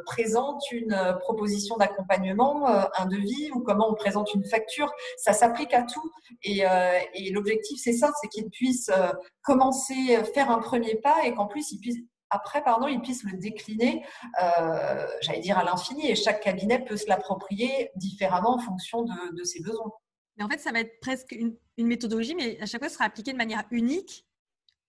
présente 0.05 0.63
une 0.71 1.15
proposition 1.19 1.77
d'accompagnement, 1.77 2.67
un 2.67 3.05
devis 3.05 3.51
ou 3.53 3.61
comment 3.61 3.89
on 3.89 3.95
présente 3.95 4.33
une 4.33 4.45
facture. 4.45 4.91
Ça 5.17 5.33
s'applique 5.33 5.73
à 5.73 5.83
tout. 5.83 6.11
Euh, 6.47 6.99
et, 7.13 7.31
l'objectif, 7.31 7.79
c'est 7.81 7.93
ça, 7.93 8.11
c'est 8.21 8.27
qu'ils 8.27 8.49
puissent 8.49 8.89
euh, 8.89 9.11
commencer, 9.43 10.23
faire 10.33 10.51
un 10.51 10.59
premier 10.59 10.95
pas 10.95 11.25
et 11.25 11.33
qu'en 11.33 11.47
plus, 11.47 11.71
ils 11.71 11.79
puissent 11.79 12.01
après, 12.29 12.63
pardon, 12.63 12.87
ils 12.87 13.01
puissent 13.01 13.23
le 13.23 13.37
décliner, 13.37 14.05
euh, 14.41 15.07
j'allais 15.21 15.39
dire 15.39 15.57
à 15.57 15.63
l'infini, 15.63 16.09
et 16.09 16.15
chaque 16.15 16.41
cabinet 16.41 16.83
peut 16.83 16.97
se 16.97 17.07
l'approprier 17.07 17.91
différemment 17.95 18.55
en 18.55 18.59
fonction 18.59 19.03
de, 19.03 19.43
ses 19.43 19.61
besoins. 19.61 19.91
Mais 20.37 20.43
en 20.43 20.49
fait, 20.49 20.59
ça 20.59 20.71
va 20.71 20.79
être 20.79 20.99
presque 20.99 21.31
une, 21.31 21.57
méthodologie, 21.77 22.35
mais 22.35 22.59
à 22.61 22.65
chaque 22.65 22.81
fois, 22.81 22.89
ce 22.89 22.95
sera 22.95 23.05
appliqué 23.05 23.31
de 23.31 23.37
manière 23.37 23.63
unique 23.71 24.25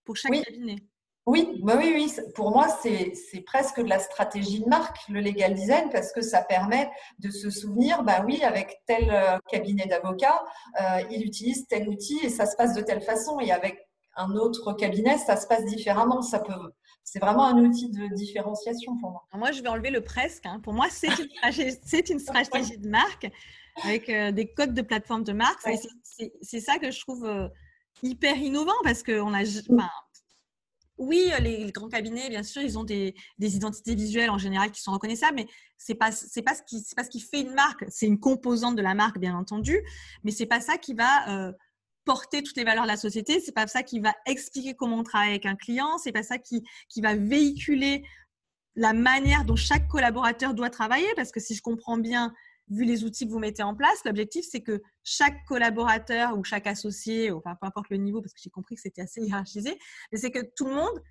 pour 0.04 0.16
chaque 0.16 0.32
cabinet. 0.32 0.76
Oui, 1.26 1.60
bah 1.64 1.74
oui, 1.76 1.90
oui. 1.92 2.12
Pour 2.36 2.52
moi, 2.52 2.68
c'est 2.68 3.40
presque 3.44 3.80
de 3.80 3.88
la 3.88 3.98
stratégie 3.98 4.60
de 4.60 4.68
marque, 4.68 5.08
le 5.08 5.20
legal 5.20 5.54
design, 5.54 5.90
parce 5.90 6.12
que 6.12 6.20
ça 6.20 6.40
permet 6.40 6.88
de 7.18 7.30
se 7.30 7.50
souvenir, 7.50 8.04
bah 8.04 8.22
oui, 8.24 8.44
avec 8.44 8.80
tel 8.86 9.10
euh, 9.10 9.36
cabinet 9.48 9.86
d'avocats, 9.86 10.44
euh, 10.80 11.02
il 11.10 11.26
utilise 11.26 11.66
tel 11.66 11.88
outil 11.88 12.20
et 12.22 12.28
ça 12.28 12.46
se 12.46 12.54
passe 12.54 12.74
de 12.74 12.80
telle 12.80 13.02
façon. 13.02 13.40
Et 13.40 13.50
avec 13.50 13.88
un 14.14 14.36
autre 14.36 14.72
cabinet, 14.74 15.18
ça 15.18 15.36
se 15.36 15.48
passe 15.48 15.64
différemment. 15.64 16.22
Ça 16.22 16.38
peut, 16.38 16.72
c'est 17.06 17.20
vraiment 17.20 17.46
un 17.46 17.64
outil 17.64 17.88
de 17.88 18.12
différenciation 18.14 18.98
pour 18.98 19.12
moi. 19.12 19.24
Moi, 19.32 19.52
je 19.52 19.62
vais 19.62 19.68
enlever 19.68 19.90
le 19.90 20.00
presque. 20.02 20.44
Hein. 20.44 20.58
Pour 20.60 20.72
moi, 20.72 20.88
c'est 20.90 21.06
une, 21.06 21.28
une, 22.10 22.18
stratégie 22.18 22.78
de 22.78 22.88
marque 22.88 23.30
avec 23.84 24.08
euh, 24.08 24.32
des 24.32 24.52
codes 24.52 24.74
de 24.74 24.82
plateforme 24.82 25.22
de 25.22 25.32
marque. 25.32 25.60
C'est 26.42 26.60
ça 26.60 26.78
que 26.78 26.90
je 26.90 27.00
trouve 27.00 27.50
hyper 28.02 28.36
innovant 28.36 28.74
parce 28.82 29.04
qu'on 29.04 29.32
a, 29.34 29.44
oui, 30.98 31.30
les, 31.40 31.70
grands 31.72 31.88
cabinets, 31.88 32.28
bien 32.30 32.42
sûr, 32.42 32.62
ils 32.62 32.78
ont 32.78 32.84
des, 32.84 33.14
identités 33.38 33.94
visuelles 33.94 34.30
en 34.30 34.38
général 34.38 34.70
qui 34.70 34.80
sont 34.80 34.92
reconnaissables, 34.92 35.36
mais 35.36 35.46
c'est 35.76 35.94
pas 35.94 36.10
c'est 36.10 36.42
pas 36.42 36.54
ce 36.54 36.62
qui 36.62 36.82
pas 36.96 37.04
ce 37.04 37.10
qui 37.10 37.20
fait 37.20 37.42
une 37.42 37.52
marque. 37.52 37.84
C'est 37.88 38.06
une 38.06 38.18
composante 38.18 38.76
de 38.76 38.82
la 38.82 38.94
marque, 38.94 39.18
bien 39.18 39.36
entendu, 39.36 39.78
mais 40.24 40.30
c'est 40.30 40.46
pas 40.46 40.60
ça 40.60 40.78
qui 40.78 40.94
va 40.94 41.28
euh, 41.28 41.52
porter 42.06 42.42
toutes 42.42 42.56
les 42.56 42.64
valeurs 42.64 42.84
de 42.84 42.88
la 42.88 42.96
société. 42.96 43.40
C'est 43.40 43.52
pas 43.52 43.66
ça 43.66 43.82
qui 43.82 44.00
va 44.00 44.14
expliquer 44.24 44.74
comment 44.74 44.98
on 44.98 45.02
travaille 45.02 45.30
avec 45.30 45.44
un 45.44 45.56
client. 45.56 45.98
C'est 45.98 46.12
pas 46.12 46.22
ça 46.22 46.38
qui 46.38 46.64
qui 46.88 47.02
va 47.02 47.14
véhiculer 47.14 48.02
la 48.76 48.94
manière 48.94 49.44
dont 49.44 49.56
chaque 49.56 49.88
collaborateur 49.88 50.54
doit 50.54 50.70
travailler. 50.70 51.08
Parce 51.16 51.32
que 51.32 51.40
si 51.40 51.54
je 51.54 51.60
comprends 51.60 51.98
bien, 51.98 52.32
vu 52.68 52.84
les 52.84 53.04
outils 53.04 53.26
que 53.26 53.32
vous 53.32 53.38
mettez 53.38 53.62
en 53.62 53.74
place, 53.74 54.04
l'objectif, 54.04 54.46
c'est 54.50 54.62
que 54.62 54.82
chaque 55.04 55.44
collaborateur 55.44 56.36
ou 56.38 56.44
chaque 56.44 56.66
associé, 56.66 57.30
enfin 57.30 57.56
peu 57.60 57.66
importe 57.66 57.90
le 57.90 57.96
niveau, 57.96 58.20
parce 58.20 58.32
que 58.32 58.40
j'ai 58.42 58.50
compris 58.50 58.76
que 58.76 58.80
c'était 58.80 59.02
assez 59.02 59.20
hiérarchisé, 59.22 59.78
mais 60.10 60.18
c'est 60.18 60.30
que 60.30 60.44
tout 60.56 60.66
le 60.66 60.74
monde 60.74 61.02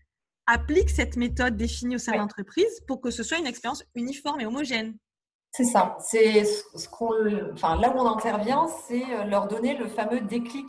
applique 0.47 0.89
cette 0.89 1.17
méthode 1.17 1.57
définie 1.57 1.95
au 1.95 1.99
sein 1.99 2.13
de 2.13 2.17
l'entreprise 2.17 2.81
pour 2.87 3.01
que 3.01 3.09
ce 3.09 3.23
soit 3.23 3.37
une 3.37 3.47
expérience 3.47 3.83
uniforme 3.95 4.41
et 4.41 4.45
homogène. 4.45 4.97
C'est 5.55 5.63
ça. 5.63 5.95
C'est 6.01 6.43
ce 6.43 6.89
qu'on, 6.89 7.13
enfin, 7.53 7.79
là 7.79 7.95
où 7.95 7.99
on 7.99 8.07
intervient, 8.07 8.67
c'est 8.87 9.05
euh, 9.09 9.23
leur 9.23 9.47
donner 9.47 9.77
le 9.77 9.87
fameux 9.87 10.19
déclic, 10.19 10.67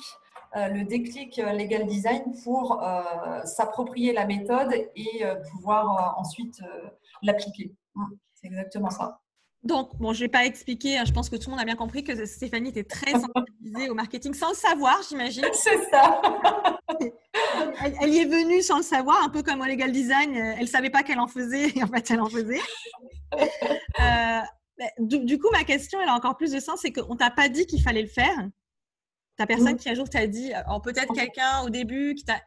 euh, 0.54 0.68
le 0.68 0.84
déclic 0.84 1.40
euh, 1.40 1.50
legal 1.50 1.86
design 1.86 2.22
pour 2.44 2.80
s'approprier 3.44 4.12
la 4.12 4.26
méthode 4.26 4.72
et 4.94 5.24
pouvoir 5.50 6.14
ensuite 6.18 6.60
l'appliquer. 7.22 7.74
C'est 8.34 8.46
exactement 8.46 8.90
ça. 8.90 9.20
Donc, 9.64 9.96
bon, 9.96 10.12
je 10.12 10.20
ne 10.20 10.24
vais 10.26 10.30
pas 10.30 10.44
expliquer, 10.44 10.98
hein, 10.98 11.04
je 11.04 11.12
pense 11.12 11.28
que 11.28 11.34
tout 11.34 11.50
le 11.50 11.56
monde 11.56 11.60
a 11.60 11.64
bien 11.64 11.74
compris 11.74 12.04
que 12.04 12.24
Stéphanie 12.24 12.68
était 12.68 12.84
très 12.84 13.10
sensibilisée 13.10 13.90
au 13.90 13.94
marketing 13.94 14.32
sans 14.34 14.50
le 14.50 14.54
savoir, 14.54 15.00
j'imagine. 15.08 15.44
C'est 15.52 15.82
ça. 15.90 16.20
elle, 18.00 18.10
y 18.10 18.18
est 18.18 18.26
venue 18.26 18.62
sans 18.62 18.76
le 18.76 18.84
savoir, 18.84 19.24
un 19.24 19.30
peu 19.30 19.42
comme 19.42 19.60
au 19.60 19.64
legal 19.64 19.90
design, 19.90 20.36
elle 20.36 20.60
ne 20.60 20.66
savait 20.66 20.90
pas 20.90 21.02
qu'elle 21.02 21.18
en 21.18 21.26
faisait 21.26 21.76
et 21.76 21.82
en 21.82 21.88
fait, 21.88 22.08
elle 22.12 22.20
en 22.20 22.30
faisait. 22.30 22.60
Euh, 23.34 24.40
du, 24.98 25.38
coup, 25.38 25.48
ma 25.52 25.64
question, 25.64 26.00
elle 26.00 26.08
a 26.08 26.14
encore 26.14 26.36
plus 26.36 26.52
de 26.52 26.60
sens, 26.60 26.80
c'est 26.82 26.92
qu'on 26.92 27.14
ne 27.14 27.18
t'a 27.18 27.30
pas 27.30 27.48
dit 27.48 27.66
qu'il 27.66 27.82
fallait 27.82 28.02
le 28.02 28.08
faire. 28.08 28.36
Ta 29.36 29.46
personne 29.46 29.76
qui 29.76 29.88
un 29.88 29.94
jour 29.94 30.08
t'a 30.08 30.26
dit, 30.26 30.52
peut-être 30.82 31.12
quelqu'un 31.14 31.62
au 31.62 31.70
début 31.70 32.14
qui 32.14 32.24
t'a 32.24 32.40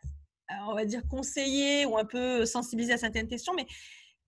on 0.66 0.74
va 0.74 0.84
dire, 0.84 1.04
conseiller 1.08 1.86
ou 1.86 1.98
un 1.98 2.06
peu 2.06 2.44
sensibiliser 2.44 2.94
à 2.94 2.98
certaines 2.98 3.28
questions, 3.28 3.54
mais 3.56 3.68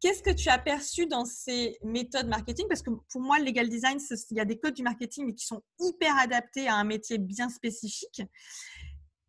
Qu'est-ce 0.02 0.24
que 0.24 0.32
tu 0.32 0.50
as 0.50 0.58
perçu 0.58 1.06
dans 1.06 1.26
ces 1.26 1.78
méthodes 1.84 2.28
marketing? 2.28 2.68
Parce 2.68 2.82
que 2.82 2.90
pour 2.90 3.22
moi, 3.22 3.38
le 3.38 3.46
legal 3.46 3.70
design, 3.70 4.00
il 4.32 4.38
y 4.38 4.40
a 4.40 4.46
des 4.46 4.58
codes 4.58 4.74
du 4.74 4.82
marketing, 4.82 5.28
mais 5.28 5.36
qui 5.36 5.46
sont 5.46 5.62
hyper 5.80 6.18
adaptés 6.18 6.68
à 6.68 6.76
un 6.76 6.84
métier 6.84 7.20
bien 7.20 7.50
spécifique. 7.50 8.24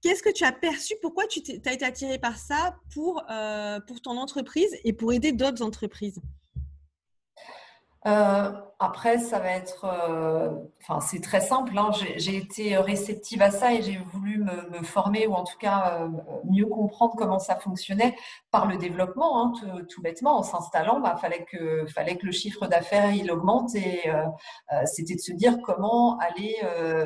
Qu'est-ce 0.01 0.23
que 0.23 0.33
tu 0.33 0.45
as 0.45 0.53
perçu? 0.53 0.95
Pourquoi 1.03 1.27
tu 1.27 1.43
as 1.67 1.73
été 1.75 1.85
attiré 1.85 2.19
par 2.19 2.39
ça 2.39 2.79
pour, 2.95 3.23
euh, 3.31 3.81
pour 3.81 4.01
ton 4.01 4.17
entreprise 4.17 4.75
et 4.83 4.95
pour 4.95 5.13
aider 5.13 5.33
d'autres 5.33 5.63
entreprises? 5.63 6.21
Euh, 8.07 8.51
après, 8.81 9.19
ça 9.19 9.38
va 9.38 9.51
être, 9.51 9.85
euh, 9.85 10.51
enfin, 10.81 10.99
c'est 11.01 11.21
très 11.21 11.41
simple. 11.41 11.79
Hein. 11.79 11.93
J'ai 12.17 12.37
été 12.37 12.77
réceptive 12.77 13.41
à 13.41 13.53
ça 13.53 13.73
et 13.73 13.81
j'ai 13.81 13.99
voulu 14.12 14.38
me, 14.38 14.83
former 14.83 15.29
ou 15.29 15.35
en 15.35 15.45
tout 15.45 15.57
cas 15.59 16.01
euh, 16.01 16.09
mieux 16.51 16.67
comprendre 16.67 17.15
comment 17.17 17.38
ça 17.38 17.55
fonctionnait 17.55 18.17
par 18.51 18.67
le 18.67 18.77
développement, 18.77 19.41
hein, 19.41 19.53
tout, 19.88 20.03
bêtement. 20.03 20.38
En 20.38 20.43
s'installant, 20.43 20.99
bah, 20.99 21.17
fallait 21.21 21.45
que, 21.45 21.87
fallait 21.87 22.17
que 22.17 22.27
le 22.27 22.33
chiffre 22.33 22.67
d'affaires 22.67 23.15
il 23.15 23.31
augmente 23.31 23.73
et 23.77 24.11
c'était 24.85 25.15
de 25.15 25.21
se 25.21 25.33
dire 25.33 25.59
comment 25.62 26.19
aller 26.19 26.57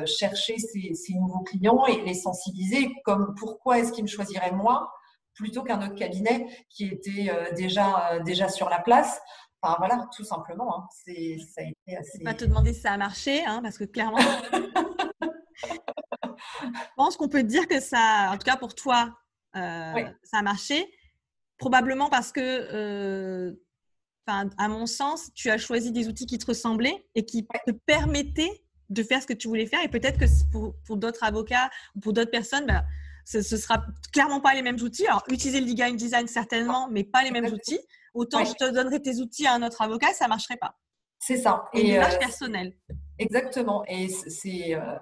chercher 0.07 0.57
ces, 0.57 0.95
ces, 0.95 1.13
nouveaux 1.13 1.43
clients 1.43 1.85
et 1.85 2.01
les 2.01 2.15
sensibiliser. 2.15 2.91
Comme 3.05 3.35
pourquoi 3.37 3.77
est-ce 3.79 3.91
qu'ils 3.91 4.03
me 4.03 4.09
choisiraient 4.09 4.51
moi 4.51 4.91
plutôt 5.35 5.61
qu'un 5.61 5.79
autre 5.83 5.93
cabinet 5.93 6.47
qui 6.69 6.85
était 6.85 7.31
déjà 7.55 8.19
déjà 8.25 8.49
sur 8.49 8.69
la 8.69 8.79
place? 8.79 9.21
Enfin, 9.61 9.75
voilà, 9.79 10.07
tout 10.15 10.23
simplement. 10.23 10.77
Hein. 10.77 10.87
C'est, 10.91 11.37
ça 11.39 11.61
a 11.61 11.63
été 11.63 11.97
assez. 11.97 12.19
pas 12.23 12.33
te 12.33 12.45
demander 12.45 12.73
si 12.73 12.81
ça 12.81 12.93
a 12.93 12.97
marché, 12.97 13.43
hein, 13.45 13.61
parce 13.63 13.77
que 13.77 13.85
clairement, 13.85 14.17
je 15.63 16.69
pense 16.95 17.17
qu'on 17.17 17.29
peut 17.29 17.43
dire 17.43 17.67
que 17.67 17.79
ça, 17.79 18.29
en 18.31 18.37
tout 18.37 18.45
cas 18.45 18.57
pour 18.57 18.75
toi, 18.75 19.17
euh, 19.55 19.93
ça 20.23 20.37
a 20.37 20.41
marché. 20.41 20.87
Probablement 21.57 22.09
parce 22.09 22.31
que, 22.31 22.39
euh, 22.41 23.53
à 24.27 24.67
mon 24.67 24.85
sens, 24.85 25.31
tu 25.33 25.49
as 25.49 25.57
choisi 25.57 25.91
des 25.91 26.07
outils 26.07 26.25
qui 26.25 26.37
te 26.37 26.45
ressemblaient 26.45 27.07
et 27.15 27.25
qui 27.25 27.47
te 27.65 27.71
permettaient 27.71 28.63
de 28.89 29.03
faire 29.03 29.21
ce 29.21 29.27
que 29.27 29.33
tu 29.33 29.47
voulais 29.47 29.65
faire. 29.65 29.83
Et 29.83 29.87
peut-être 29.87 30.19
que 30.19 30.25
pour, 30.51 30.75
pour 30.85 30.97
d'autres 30.97 31.23
avocats 31.23 31.69
ou 31.95 32.01
pour 32.01 32.13
d'autres 32.13 32.29
personnes, 32.29 32.65
bah, 32.65 32.83
ce, 33.25 33.37
ne 33.37 33.59
sera 33.59 33.85
clairement 34.13 34.39
pas 34.39 34.53
les 34.53 34.61
mêmes 34.61 34.79
outils. 34.81 35.07
Alors, 35.07 35.23
utiliser 35.29 35.59
le 35.59 35.95
design 35.95 36.27
certainement, 36.27 36.87
mais 36.89 37.03
pas 37.03 37.23
les 37.23 37.31
mêmes 37.31 37.51
outils. 37.51 37.79
Autant 38.13 38.43
je 38.43 38.53
te 38.53 38.69
donnerai 38.71 39.01
tes 39.01 39.15
outils 39.19 39.47
à 39.47 39.53
un 39.53 39.63
autre 39.63 39.81
avocat, 39.81 40.13
ça 40.13 40.25
ne 40.25 40.29
marcherait 40.29 40.57
pas. 40.57 40.75
C'est 41.19 41.37
ça. 41.37 41.65
Et, 41.73 41.81
une 41.81 41.87
image 41.95 42.15
euh, 42.15 42.19
personnelle. 42.19 42.73
Exactement. 43.17 43.83
Et 43.87 44.07
c'est 44.07 44.75
euh, 44.75 44.97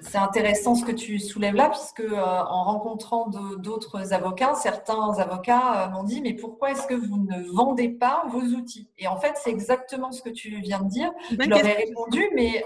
c'est 0.00 0.18
intéressant 0.18 0.74
ce 0.74 0.84
que 0.84 0.92
tu 0.92 1.18
soulèves 1.18 1.54
là, 1.54 1.70
puisque 1.70 2.00
euh, 2.00 2.16
en 2.16 2.64
rencontrant 2.64 3.28
d'autres 3.28 4.12
avocats, 4.12 4.54
certains 4.54 5.18
avocats 5.18 5.88
m'ont 5.92 6.04
dit 6.04 6.20
mais 6.20 6.34
pourquoi 6.34 6.72
est-ce 6.72 6.86
que 6.86 6.94
vous 6.94 7.18
ne 7.18 7.42
vendez 7.54 7.88
pas 7.88 8.24
vos 8.28 8.40
outils? 8.40 8.88
Et 8.98 9.06
en 9.06 9.18
fait, 9.18 9.34
c'est 9.36 9.50
exactement 9.50 10.12
ce 10.12 10.22
que 10.22 10.30
tu 10.30 10.60
viens 10.60 10.80
de 10.80 10.88
dire. 10.88 11.10
je 11.30 11.48
leur 11.48 11.64
ai 11.64 11.72
répondu, 11.72 12.28
mais 12.34 12.64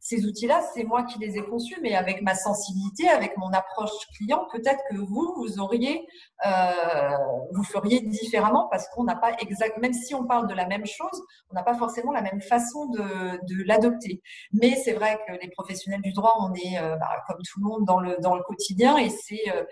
ces 0.00 0.26
outils-là, 0.26 0.62
c'est 0.74 0.84
moi 0.84 1.04
qui 1.04 1.18
les 1.18 1.36
ai 1.36 1.42
conçus, 1.42 1.78
mais 1.82 1.94
avec 1.94 2.22
ma 2.22 2.34
sensibilité, 2.34 3.08
avec 3.08 3.36
mon 3.36 3.50
approche 3.52 3.90
client, 4.16 4.46
peut-être 4.52 4.82
que 4.90 4.96
vous, 4.96 5.34
vous 5.36 5.60
auriez 5.60 6.06
euh, 6.46 7.16
vous 7.52 7.64
feriez 7.64 8.00
différemment 8.00 8.66
parce 8.70 8.88
qu'on 8.88 9.04
n'a 9.04 9.16
pas 9.16 9.32
exact, 9.40 9.76
même 9.78 9.92
si 9.92 10.14
on 10.14 10.24
parle 10.24 10.46
de 10.46 10.54
la 10.54 10.66
même 10.66 10.86
chose, 10.86 11.22
on 11.50 11.54
n'a 11.54 11.62
pas 11.62 11.74
forcément 11.74 12.12
la 12.12 12.22
même 12.22 12.40
façon 12.40 12.86
de, 12.86 13.38
l'adopter. 13.66 14.22
Mais 14.52 14.76
c'est 14.76 14.92
vrai 14.92 15.18
que 15.26 15.32
les 15.32 15.50
professionnels 15.50 16.00
du 16.00 16.12
droit, 16.12 16.29
on 16.38 16.54
est 16.54 16.78
euh, 16.78 16.96
bah, 16.96 17.22
comme 17.26 17.38
tout 17.38 17.60
le 17.60 17.66
monde 17.66 17.84
dans 17.84 18.00
le, 18.00 18.16
dans 18.20 18.34
le 18.34 18.42
quotidien 18.42 18.96
et 18.96 19.10
c'est 19.10 19.42
euh, 19.54 19.64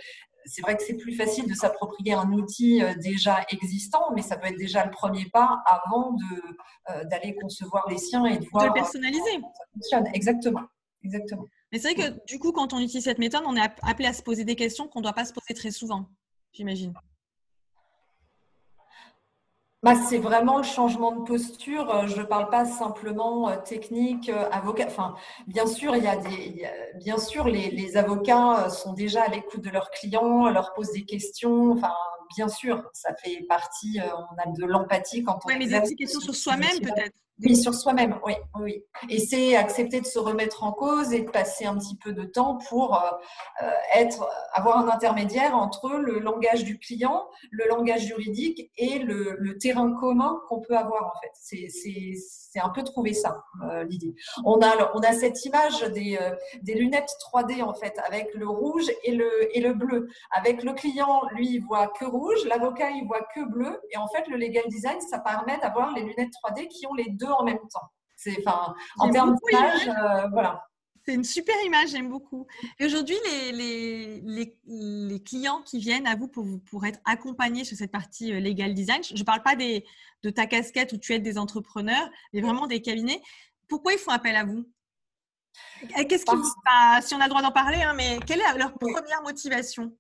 c'est 0.45 0.63
vrai 0.63 0.77
que 0.77 0.83
c'est 0.83 0.97
plus 0.97 1.15
facile 1.15 1.47
de 1.47 1.53
s'approprier 1.53 2.15
un 2.15 2.33
outil 2.33 2.81
déjà 3.03 3.45
existant, 3.51 4.13
mais 4.15 4.23
ça 4.23 4.39
peut 4.39 4.47
être 4.47 4.57
déjà 4.57 4.83
le 4.83 4.91
premier 4.91 5.27
pas 5.27 5.63
avant 5.67 6.17
d'aller 7.11 7.37
concevoir 7.39 7.87
les 7.91 7.99
siens 7.99 8.25
et 8.25 8.39
de 8.39 8.47
voir. 8.51 8.63
De 8.63 8.69
le 8.69 8.73
personnaliser. 8.73 9.31
ça 9.31 9.65
fonctionne. 9.75 10.05
Exactement. 10.15 10.63
Exactement. 11.05 11.45
Mais 11.71 11.79
c'est 11.79 11.93
vrai 11.93 12.03
que 12.03 12.25
du 12.25 12.39
coup, 12.39 12.53
quand 12.53 12.73
on 12.73 12.79
utilise 12.79 13.05
cette 13.05 13.19
méthode, 13.19 13.43
on 13.47 13.57
est 13.57 13.71
appelé 13.83 14.09
à 14.09 14.15
se 14.15 14.23
poser 14.23 14.45
des 14.45 14.57
questions 14.57 14.89
qu'on 14.89 15.01
ne 15.01 15.05
doit 15.05 15.13
pas 15.13 15.27
se 15.27 15.35
poser 15.35 15.53
très 15.53 15.71
souvent 15.71 16.07
j'imagine. 16.53 16.93
Bah, 19.85 19.95
c'est 19.95 20.19
vraiment 20.19 20.59
le 20.59 20.65
changement 20.65 21.13
de 21.13 21.23
posture. 21.25 21.95
Euh, 21.95 22.07
je 22.09 22.21
ne 22.21 22.27
parle 22.27 22.51
pas 22.51 22.65
simplement 22.65 23.49
euh, 23.49 23.57
technique, 23.57 24.29
euh, 24.29 24.51
avocat. 24.51 24.87
Enfin, 24.89 25.15
bien 25.47 25.67
sûr, 25.67 25.95
il 25.95 26.03
y 26.03 26.09
a 26.09 26.17
des, 26.17 26.69
bien 26.97 27.17
sûr, 27.17 27.45
les, 27.45 27.97
avocats 27.97 28.71
sont 28.71 28.93
déjà 28.93 29.23
à 29.23 29.29
l'écoute 29.29 29.63
de 29.63 29.71
leurs 29.71 29.91
clients, 29.91 30.49
leur 30.49 30.73
posent 30.75 30.93
des 30.93 31.05
questions. 31.05 31.71
Enfin, 31.71 31.93
bien 32.37 32.49
sûr, 32.49 32.91
ça 32.93 33.15
fait 33.23 33.45
partie. 33.49 34.01
On 34.03 34.51
a 34.51 34.53
de 34.53 34.65
l'empathie 34.65 35.23
quand 35.23 35.39
on. 35.45 35.49
Oui, 35.49 35.55
mais 35.59 35.67
des 35.67 35.95
questions 35.95 36.21
sur 36.21 36.35
soi-même 36.35 36.81
peut-être. 36.81 37.15
Oui, 37.45 37.55
sur 37.57 37.73
soi-même, 37.73 38.19
oui, 38.27 38.35
oui. 38.59 38.85
Et 39.09 39.21
c'est 39.21 39.55
accepter 39.55 40.01
de 40.01 40.07
se 40.07 40.19
remettre 40.19 40.65
en 40.65 40.73
cause 40.73 41.13
et 41.13 41.21
de 41.21 41.31
passer 41.31 41.67
un 41.67 41.79
petit 41.79 41.97
peu 41.97 42.13
de 42.13 42.25
temps 42.25 42.59
pour 42.69 42.97
euh, 42.97 43.11
euh, 43.63 43.71
être, 43.95 44.29
avoir 44.55 44.79
un 44.79 44.89
intermédiaire 44.89 45.55
entre 45.55 45.91
le 45.91 46.19
langage 46.19 46.65
du 46.65 46.81
client, 46.81 47.29
le 47.53 47.69
langage 47.69 48.07
juridique 48.07 48.73
et 48.77 48.99
le, 48.99 49.57
terrain 49.59 49.93
commun 49.93 50.41
qu'on 50.49 50.61
peut 50.61 50.77
avoir 50.77 51.07
en 51.07 51.21
fait. 51.21 51.31
C'est 51.71 52.61
un 52.61 52.69
peu 52.71 52.83
trouver 52.83 53.15
ça 53.15 53.45
euh, 53.65 53.85
l'idée. 53.85 54.15
On 54.45 54.61
a, 54.61 54.91
on 54.95 55.01
a 55.01 55.13
cette 55.13 55.45
image 55.45 55.83
des, 55.93 56.19
des, 56.63 56.75
lunettes 56.75 57.11
3D 57.33 57.63
en 57.63 57.75
fait 57.75 57.99
avec 58.05 58.35
le 58.35 58.49
rouge 58.49 58.91
et 59.05 59.13
le, 59.13 59.57
et 59.57 59.61
le 59.61 59.75
bleu. 59.75 60.09
Avec 60.33 60.63
le 60.65 60.73
client, 60.73 61.23
lui, 61.33 61.55
il 61.55 61.61
voit 61.61 61.89
que 61.89 62.05
rouge, 62.05 62.45
l'avocat, 62.47 62.91
il 62.91 63.07
voit 63.07 63.27
que 63.35 63.45
bleu. 63.49 63.81
Et 63.93 63.97
en 63.97 64.09
fait, 64.09 64.27
le 64.29 64.37
legal 64.37 64.65
design, 64.69 65.01
ça 65.01 65.19
permet 65.19 65.59
d'avoir 65.59 65.93
les 65.95 66.03
lunettes 66.03 66.33
3D 66.45 66.69
qui 66.69 66.87
ont 66.87 66.95
les 66.95 67.11
deux 67.11 67.28
en 67.33 67.45
même 67.45 67.59
temps. 67.73 67.91
C'est, 68.17 68.37
enfin, 68.45 68.75
en 68.99 69.11
termes 69.11 69.37
euh, 69.55 70.29
voilà. 70.33 70.65
C'est 71.05 71.15
une 71.15 71.25
super 71.25 71.55
image, 71.65 71.91
j'aime 71.91 72.11
beaucoup. 72.11 72.47
Et 72.79 72.85
aujourd'hui, 72.85 73.17
les, 73.25 74.21
les, 74.21 74.57
les, 74.67 75.23
clients 75.23 75.63
qui 75.63 75.79
viennent 75.79 76.07
à 76.07 76.17
vous 76.17 76.29
pour, 76.29 76.45
pour 76.69 76.85
être 76.85 76.99
accompagnés 77.07 77.65
sur 77.65 77.77
cette 77.77 77.93
partie 77.93 78.33
euh, 78.33 78.41
legal 78.41 78.75
design, 78.75 79.03
je 79.03 79.15
ne 79.15 79.23
parle 79.23 79.43
pas 79.43 79.57
des, 79.57 79.87
de 80.23 80.31
ta 80.31 80.47
casquette 80.47 80.93
où 80.93 80.99
tu 80.99 81.15
aides 81.15 81.23
des 81.23 81.39
entrepreneurs, 81.39 82.11
mais 82.33 82.41
vraiment 82.41 82.67
des 82.67 82.83
cabinets. 82.83 83.23
Pourquoi 83.69 83.95
ils 83.95 83.99
font 83.99 84.11
appel 84.11 84.37
à 84.37 84.45
vous? 84.45 84.69
Qu'est-ce 86.09 86.25
qui, 86.25 86.37
si 87.07 87.15
on 87.15 87.21
a 87.21 87.25
le 87.25 87.29
droit 87.31 87.43
d'en 87.43 87.53
parler, 87.53 87.81
hein, 87.81 87.95
mais 87.95 88.19
quelle 88.27 88.41
est 88.41 88.59
leur 88.59 88.75
première 88.75 89.23
motivation? 89.23 89.97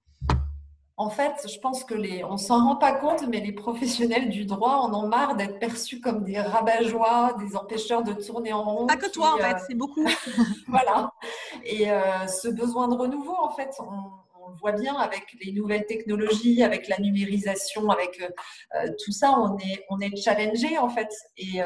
En 0.99 1.11
fait, 1.11 1.47
je 1.49 1.61
pense 1.61 1.85
que 1.85 1.95
les, 1.95 2.25
on 2.25 2.37
s'en 2.37 2.65
rend 2.65 2.77
pas 2.77 2.91
compte, 2.91 3.25
mais 3.29 3.39
les 3.39 3.53
professionnels 3.53 4.31
du 4.31 4.45
droit 4.45 4.79
en 4.79 4.93
ont 4.93 5.07
marre 5.07 5.37
d'être 5.37 5.61
perçus 5.61 6.01
comme 6.01 6.25
des 6.25 6.41
rabat-joie, 6.41 7.37
des 7.39 7.57
empêcheurs 7.57 8.03
de 8.03 8.13
tourner 8.15 8.53
en 8.53 8.65
rond. 8.65 8.87
Pas 8.87 8.97
que 8.97 9.09
toi, 9.09 9.35
en 9.35 9.39
fait, 9.39 9.55
euh, 9.55 9.59
c'est 9.69 9.77
beaucoup. 9.77 10.05
voilà. 10.67 11.13
Et 11.63 11.89
euh, 11.89 12.27
ce 12.27 12.49
besoin 12.49 12.89
de 12.89 12.95
renouveau, 12.95 13.37
en 13.41 13.51
fait, 13.51 13.71
on, 13.79 14.11
on, 14.49 14.57
voit 14.57 14.73
bien 14.73 14.97
avec 14.97 15.25
les 15.45 15.53
nouvelles 15.53 15.87
technologies, 15.87 16.63
avec 16.63 16.89
la 16.89 16.99
numérisation, 16.99 17.89
avec 17.91 18.21
euh, 18.21 18.89
tout 19.05 19.13
ça, 19.13 19.33
on 19.39 19.57
est, 19.59 19.85
on 19.91 20.01
est 20.01 20.17
challengé, 20.17 20.79
en 20.79 20.89
fait, 20.89 21.11
et, 21.37 21.61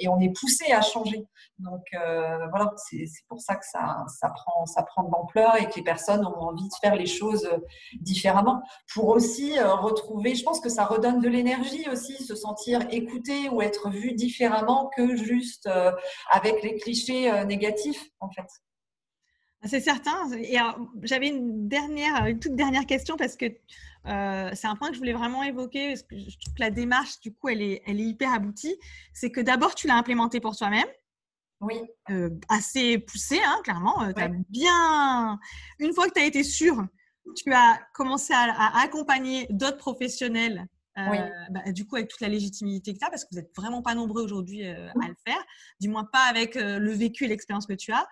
et 0.00 0.08
on 0.08 0.20
est 0.20 0.32
poussé 0.32 0.72
à 0.72 0.80
changer. 0.80 1.26
Donc 1.62 1.82
euh, 1.94 2.46
voilà, 2.48 2.74
c'est 2.76 3.06
pour 3.28 3.40
ça 3.40 3.54
que 3.56 3.64
ça, 3.64 4.04
prend, 4.34 4.66
ça 4.66 4.82
prend 4.82 5.04
de 5.04 5.10
l'ampleur 5.12 5.56
et 5.60 5.68
que 5.68 5.76
les 5.76 5.82
personnes 5.82 6.24
ont 6.24 6.40
envie 6.40 6.68
de 6.68 6.74
faire 6.80 6.96
les 6.96 7.06
choses 7.06 7.44
euh, 7.46 7.58
différemment. 8.00 8.62
Pour 8.92 9.08
aussi 9.08 9.58
euh, 9.58 9.74
retrouver, 9.74 10.34
je 10.34 10.42
pense 10.42 10.60
que 10.60 10.68
ça 10.68 10.84
redonne 10.84 11.20
de 11.20 11.28
l'énergie 11.28 11.88
aussi, 11.90 12.22
se 12.24 12.34
sentir 12.34 12.80
écouté 12.90 13.48
ou 13.50 13.62
être 13.62 13.90
vu 13.90 14.12
différemment 14.12 14.90
que 14.96 15.16
juste 15.16 15.68
avec 16.30 16.62
les 16.62 16.76
clichés 16.76 17.44
négatifs 17.44 18.04
en 18.20 18.30
fait. 18.30 18.46
C'est 19.64 19.80
certain. 19.80 20.30
Et 20.32 20.56
j'avais 21.02 21.28
une 21.28 21.68
dernière, 21.68 22.26
une 22.26 22.38
toute 22.38 22.56
dernière 22.56 22.86
question 22.86 23.16
parce 23.16 23.36
que 23.36 23.46
c'est 24.04 24.66
un 24.66 24.76
point 24.76 24.88
que 24.88 24.94
je 24.94 24.98
voulais 24.98 25.12
vraiment 25.12 25.42
évoquer 25.42 25.88
parce 25.88 26.02
que 26.02 26.18
je 26.18 26.38
trouve 26.38 26.54
que 26.54 26.60
la 26.60 26.70
démarche, 26.70 27.20
du 27.20 27.32
coup, 27.32 27.48
elle 27.48 27.62
est, 27.62 27.82
elle 27.86 28.00
est 28.00 28.04
hyper 28.04 28.32
aboutie. 28.32 28.76
C'est 29.12 29.30
que 29.30 29.40
d'abord, 29.40 29.74
tu 29.74 29.86
l'as 29.86 29.96
implémenté 29.96 30.40
pour 30.40 30.56
toi-même. 30.56 30.88
Oui. 31.62 31.80
Euh, 32.10 32.30
assez 32.48 32.98
poussé, 32.98 33.38
hein, 33.42 33.60
clairement. 33.62 34.02
Euh, 34.02 34.12
bien... 34.50 35.38
Une 35.78 35.94
fois 35.94 36.08
que 36.08 36.14
tu 36.14 36.20
as 36.20 36.26
été 36.26 36.42
sûr, 36.42 36.84
tu 37.36 37.52
as 37.52 37.78
commencé 37.94 38.34
à, 38.34 38.82
accompagner 38.82 39.46
d'autres 39.48 39.76
professionnels, 39.76 40.66
euh, 40.98 41.02
bah, 41.50 41.70
du 41.70 41.86
coup, 41.86 41.96
avec 41.96 42.08
toute 42.08 42.20
la 42.20 42.28
légitimité 42.28 42.92
que 42.92 42.98
tu 42.98 43.04
as, 43.04 43.10
parce 43.10 43.24
que 43.24 43.28
vous 43.30 43.36
n'êtes 43.36 43.54
vraiment 43.56 43.80
pas 43.80 43.94
nombreux 43.94 44.22
aujourd'hui 44.22 44.66
à 44.66 44.92
le 45.08 45.14
faire, 45.24 45.42
du 45.80 45.88
moins 45.88 46.04
pas 46.04 46.24
avec 46.28 46.56
le 46.56 46.90
vécu 46.90 47.24
et 47.24 47.28
l'expérience 47.28 47.66
que 47.66 47.74
tu 47.74 47.92
as. 47.92 48.08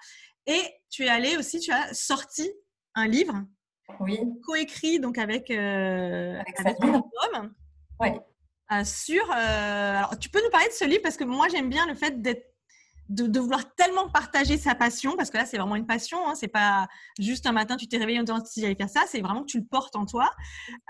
Et 0.50 0.62
tu 0.90 1.04
es 1.04 1.08
allé 1.08 1.36
aussi, 1.36 1.60
tu 1.60 1.72
as 1.72 1.92
sorti 1.94 2.50
un 2.94 3.06
livre 3.06 3.34
oui. 4.00 4.18
coécrit 4.44 5.00
donc 5.00 5.18
avec, 5.18 5.50
avec, 5.50 6.60
avec 6.60 6.76
homme. 6.82 7.54
Oui. 8.00 8.08
sur, 8.84 9.30
alors, 9.30 10.18
tu 10.18 10.28
peux 10.28 10.42
nous 10.42 10.50
parler 10.50 10.68
de 10.68 10.72
ce 10.72 10.84
livre 10.84 11.02
parce 11.02 11.16
que 11.16 11.24
moi 11.24 11.48
j'aime 11.48 11.68
bien 11.68 11.86
le 11.86 11.94
fait 11.94 12.20
d'être 12.20 12.50
de, 13.10 13.40
vouloir 13.40 13.74
tellement 13.74 14.08
partager 14.08 14.56
sa 14.56 14.74
passion, 14.74 15.16
parce 15.16 15.30
que 15.30 15.36
là, 15.36 15.44
c'est 15.44 15.58
vraiment 15.58 15.76
une 15.76 15.86
passion. 15.86 16.18
Hein, 16.28 16.34
c'est 16.34 16.48
pas 16.48 16.86
juste 17.18 17.44
un 17.46 17.52
matin, 17.52 17.76
tu 17.76 17.88
t'es 17.88 17.98
réveillé 17.98 18.20
en 18.20 18.22
disant 18.22 18.44
si 18.44 18.60
j'allais 18.60 18.76
faire 18.76 18.88
ça. 18.88 19.02
C'est 19.08 19.20
vraiment 19.20 19.40
que 19.42 19.50
tu 19.50 19.58
le 19.58 19.66
portes 19.66 19.96
en 19.96 20.06
toi. 20.06 20.30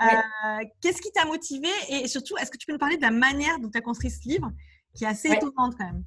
Euh, 0.03 0.65
qu'est-ce 0.81 1.01
qui 1.01 1.11
t'a 1.13 1.25
motivé 1.25 1.69
Et 1.89 2.07
surtout, 2.09 2.37
est-ce 2.37 2.51
que 2.51 2.59
tu 2.59 2.67
peux 2.67 2.73
nous 2.73 2.79
parler 2.79 2.97
de 2.97 3.03
la 3.03 3.11
manière 3.11 3.59
dont 3.59 3.71
tu 3.71 3.79
as 3.79 3.81
construit 3.81 4.11
ce 4.11 4.29
livre, 4.29 4.51
qui 4.95 5.05
est 5.05 5.09
assez 5.09 5.29
étonnante 5.29 5.75
quand 5.79 5.87
même? 5.87 6.05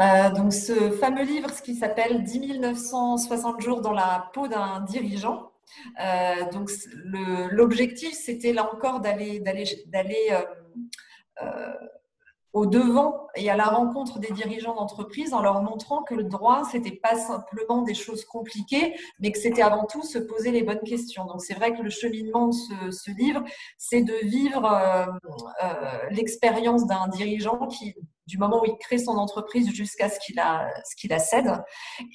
Euh, 0.00 0.30
donc, 0.30 0.52
ce 0.52 0.90
fameux 0.92 1.24
livre, 1.24 1.50
qui 1.62 1.74
s'appelle 1.74 2.22
10 2.22 2.58
960 2.58 3.60
jours 3.60 3.80
dans 3.80 3.92
la 3.92 4.30
peau 4.32 4.48
d'un 4.48 4.80
dirigeant. 4.80 5.52
Euh, 6.00 6.50
donc, 6.50 6.70
l'objectif, 7.50 8.12
c'était 8.14 8.52
là 8.52 8.70
encore 8.72 9.00
d'aller 9.00 9.40
d'aller 9.40 10.30
au 12.52 12.66
devant 12.66 13.28
et 13.34 13.50
à 13.50 13.56
la 13.56 13.64
rencontre 13.64 14.18
des 14.18 14.30
dirigeants 14.30 14.74
d'entreprise 14.74 15.32
en 15.32 15.40
leur 15.40 15.62
montrant 15.62 16.02
que 16.02 16.14
le 16.14 16.24
droit, 16.24 16.62
c'était 16.70 16.96
pas 16.96 17.16
simplement 17.16 17.82
des 17.82 17.94
choses 17.94 18.24
compliquées, 18.24 18.94
mais 19.20 19.32
que 19.32 19.38
c'était 19.38 19.62
avant 19.62 19.86
tout 19.86 20.02
se 20.02 20.18
poser 20.18 20.50
les 20.50 20.62
bonnes 20.62 20.82
questions. 20.82 21.24
Donc 21.24 21.40
c'est 21.40 21.54
vrai 21.54 21.74
que 21.74 21.82
le 21.82 21.88
cheminement 21.88 22.48
de 22.48 22.90
ce, 22.90 23.10
livre, 23.10 23.42
c'est 23.78 24.02
de 24.02 24.14
vivre 24.24 24.64
euh, 24.66 25.06
euh, 25.64 26.08
l'expérience 26.10 26.86
d'un 26.86 27.08
dirigeant 27.08 27.66
qui 27.68 27.94
du 28.26 28.38
moment 28.38 28.62
où 28.62 28.66
il 28.66 28.76
crée 28.78 28.98
son 28.98 29.16
entreprise 29.16 29.70
jusqu'à 29.72 30.08
ce 30.08 30.18
qu'il 30.20 30.36
la, 30.36 30.70
ce 30.84 30.96
qu'il 30.96 31.10
la 31.10 31.18
cède. 31.18 31.52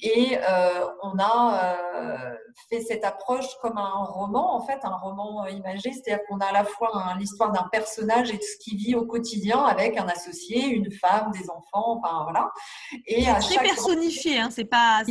Et 0.02 0.38
euh, 0.38 0.86
on 1.02 1.18
a 1.18 1.76
euh, 1.76 2.36
fait 2.68 2.80
cette 2.80 3.04
approche 3.04 3.46
comme 3.60 3.78
un 3.78 4.04
roman, 4.04 4.54
en 4.54 4.66
fait, 4.66 4.78
un 4.82 4.96
roman 4.96 5.46
imagé, 5.46 5.92
c'est-à-dire 5.92 6.24
qu'on 6.28 6.38
a 6.38 6.46
à 6.46 6.52
la 6.52 6.64
fois 6.64 7.14
l'histoire 7.18 7.52
d'un 7.52 7.68
personnage 7.70 8.30
et 8.30 8.36
de 8.36 8.42
ce 8.42 8.56
qu'il 8.62 8.78
vit 8.78 8.94
au 8.94 9.06
quotidien 9.06 9.64
avec 9.64 9.98
un 9.98 10.06
associé, 10.06 10.66
une 10.66 10.90
femme, 10.92 11.30
des 11.32 11.50
enfants, 11.50 12.00
enfin 12.02 12.22
voilà. 12.24 12.50
Et 13.06 13.28
à 13.28 13.40
très 13.40 13.62
personnifié, 13.62 14.38
hein, 14.38 14.48
c'est 14.50 14.64
pas. 14.64 15.02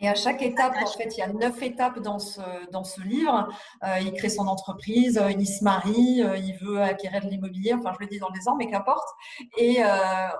Et 0.00 0.08
à 0.08 0.14
chaque 0.14 0.42
étape, 0.42 0.74
en 0.82 0.86
fait, 0.86 1.16
il 1.16 1.18
y 1.18 1.22
a 1.22 1.28
neuf 1.28 1.62
étapes 1.62 1.98
dans 2.00 2.18
ce, 2.18 2.40
dans 2.70 2.84
ce 2.84 3.00
livre. 3.00 3.48
Euh, 3.84 3.98
il 4.00 4.12
crée 4.12 4.28
son 4.28 4.46
entreprise, 4.46 5.18
euh, 5.18 5.30
il 5.30 5.46
se 5.46 5.64
marie, 5.64 6.22
euh, 6.22 6.36
il 6.36 6.56
veut 6.60 6.80
acquérir 6.80 7.22
de 7.24 7.28
l'immobilier, 7.28 7.74
enfin 7.74 7.92
je 7.94 8.04
le 8.04 8.06
dis 8.06 8.18
dans 8.18 8.30
les 8.30 8.48
ans, 8.48 8.56
mais 8.56 8.70
qu'importe. 8.70 9.08
Et 9.56 9.78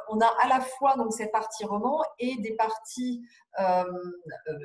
on 0.08 0.20
a 0.20 0.32
à 0.42 0.48
la 0.48 0.60
fois 0.60 0.96
donc 0.96 1.12
cette 1.12 1.32
partie 1.32 1.64
roman 1.64 2.02
et 2.18 2.36
des 2.38 2.54
parties 2.54 3.22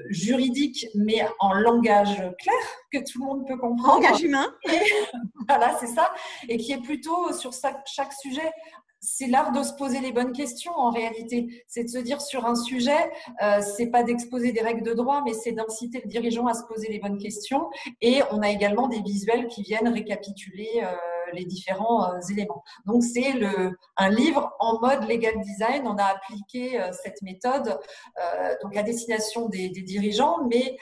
juridiques, 0.10 0.86
mais 0.96 1.26
en 1.40 1.54
langage 1.54 2.16
clair, 2.16 2.56
que 2.92 3.00
tout 3.00 3.20
le 3.20 3.26
monde 3.26 3.48
peut 3.48 3.58
comprendre. 3.58 4.02
Langage 4.02 4.22
humain. 4.22 4.54
voilà, 5.48 5.76
c'est 5.80 5.88
ça. 5.88 6.12
Et 6.48 6.58
qui 6.58 6.74
est 6.74 6.82
plutôt 6.82 7.32
sur 7.34 7.52
chaque 7.54 8.14
sujet 8.14 8.52
c'est 9.04 9.28
l'art 9.28 9.52
de 9.52 9.62
se 9.64 9.74
poser 9.74 10.00
les 10.00 10.14
bonnes 10.14 10.32
questions 10.32 10.72
en 10.72 10.90
réalité. 10.90 11.64
C'est 11.68 11.84
de 11.84 11.90
se 11.90 11.98
dire 11.98 12.22
sur 12.22 12.46
un 12.46 12.56
sujet, 12.56 13.12
euh, 13.44 13.62
c'est 13.76 13.88
pas 13.88 14.02
d'exposer 14.02 14.54
des 14.54 14.62
règles 14.62 14.84
de 14.84 14.94
droit, 14.94 15.22
mais 15.26 15.34
c'est 15.34 15.52
d'inciter 15.52 16.02
le 16.04 16.10
dirigeant 16.10 16.48
à 16.48 16.54
se 16.54 16.64
poser 16.64 16.88
les 16.88 17.00
bonnes 17.00 17.18
questions. 17.18 17.70
Et 18.02 18.22
on 18.32 18.42
a 18.42 18.50
également 18.50 18.88
des 18.88 19.02
visuels 19.02 19.48
qui 19.48 19.62
viennent 19.62 19.90
récapituler. 19.90 20.70
Euh, 20.82 20.96
les 21.34 21.46
différents 21.46 22.12
euh, 22.12 22.20
éléments. 22.32 22.64
Donc, 22.86 23.04
c'est 23.04 23.34
un 23.98 24.10
livre 24.10 24.56
en 24.60 24.80
mode 24.80 25.08
legal 25.08 25.40
design. 25.42 25.88
On 25.88 25.98
a 25.98 26.06
appliqué 26.06 26.80
euh, 26.80 26.92
cette 27.04 27.22
méthode 27.22 27.80
euh, 28.20 28.56
donc 28.62 28.76
à 28.78 28.84
destination 28.84 29.50
des, 29.50 29.70
dirigeants, 29.70 30.46
mais 30.50 30.78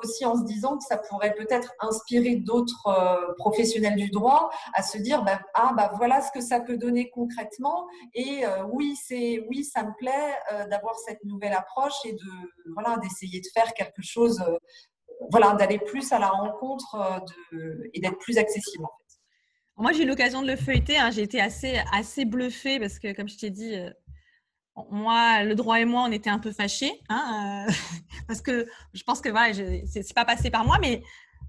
aussi 0.00 0.24
en 0.24 0.36
se 0.36 0.44
disant 0.44 0.76
que 0.76 0.84
ça 0.84 0.96
pourrait 0.96 1.34
peut-être 1.34 1.72
inspirer 1.80 2.36
d'autres 2.36 3.34
professionnels 3.38 3.96
du 3.96 4.10
droit 4.10 4.50
à 4.74 4.82
se 4.82 4.98
dire 4.98 5.24
bah, 5.24 5.40
ah 5.54 5.72
bah 5.76 5.90
voilà 5.96 6.20
ce 6.20 6.30
que 6.30 6.40
ça 6.40 6.60
peut 6.60 6.76
donner 6.76 7.10
concrètement 7.10 7.86
et 8.14 8.44
oui 8.70 8.94
c'est 8.96 9.44
oui 9.48 9.64
ça 9.64 9.82
me 9.82 9.90
plaît 9.98 10.34
d'avoir 10.70 10.94
cette 10.98 11.24
nouvelle 11.24 11.54
approche 11.54 11.94
et 12.04 12.12
de 12.12 12.30
voilà 12.74 12.96
d'essayer 12.98 13.40
de 13.40 13.48
faire 13.52 13.72
quelque 13.74 14.02
chose 14.02 14.40
voilà 15.30 15.54
d'aller 15.54 15.78
plus 15.78 16.12
à 16.12 16.18
la 16.18 16.28
rencontre 16.28 17.20
de, 17.52 17.90
et 17.92 18.00
d'être 18.00 18.18
plus 18.18 18.38
accessible 18.38 18.84
en 18.84 18.92
fait. 18.98 19.05
Moi, 19.78 19.92
j'ai 19.92 20.04
eu 20.04 20.06
l'occasion 20.06 20.40
de 20.40 20.46
le 20.46 20.56
feuilleter. 20.56 20.96
Hein. 20.96 21.10
J'ai 21.10 21.22
été 21.22 21.40
assez, 21.40 21.80
assez 21.92 22.24
bluffée 22.24 22.80
parce 22.80 22.98
que, 22.98 23.14
comme 23.14 23.28
je 23.28 23.36
t'ai 23.36 23.50
dit, 23.50 23.74
euh, 23.74 23.90
moi, 24.90 25.42
le 25.42 25.54
droit 25.54 25.80
et 25.80 25.84
moi, 25.84 26.04
on 26.08 26.12
était 26.12 26.30
un 26.30 26.38
peu 26.38 26.50
fâchés. 26.50 26.92
Hein, 27.10 27.66
euh, 27.68 27.72
parce 28.28 28.40
que 28.40 28.66
je 28.94 29.02
pense 29.02 29.20
que 29.20 29.28
voilà, 29.28 29.52
c'est 29.54 30.14
pas 30.14 30.24
passé 30.24 30.50
par 30.50 30.64
moi, 30.64 30.78
mais 30.80 31.02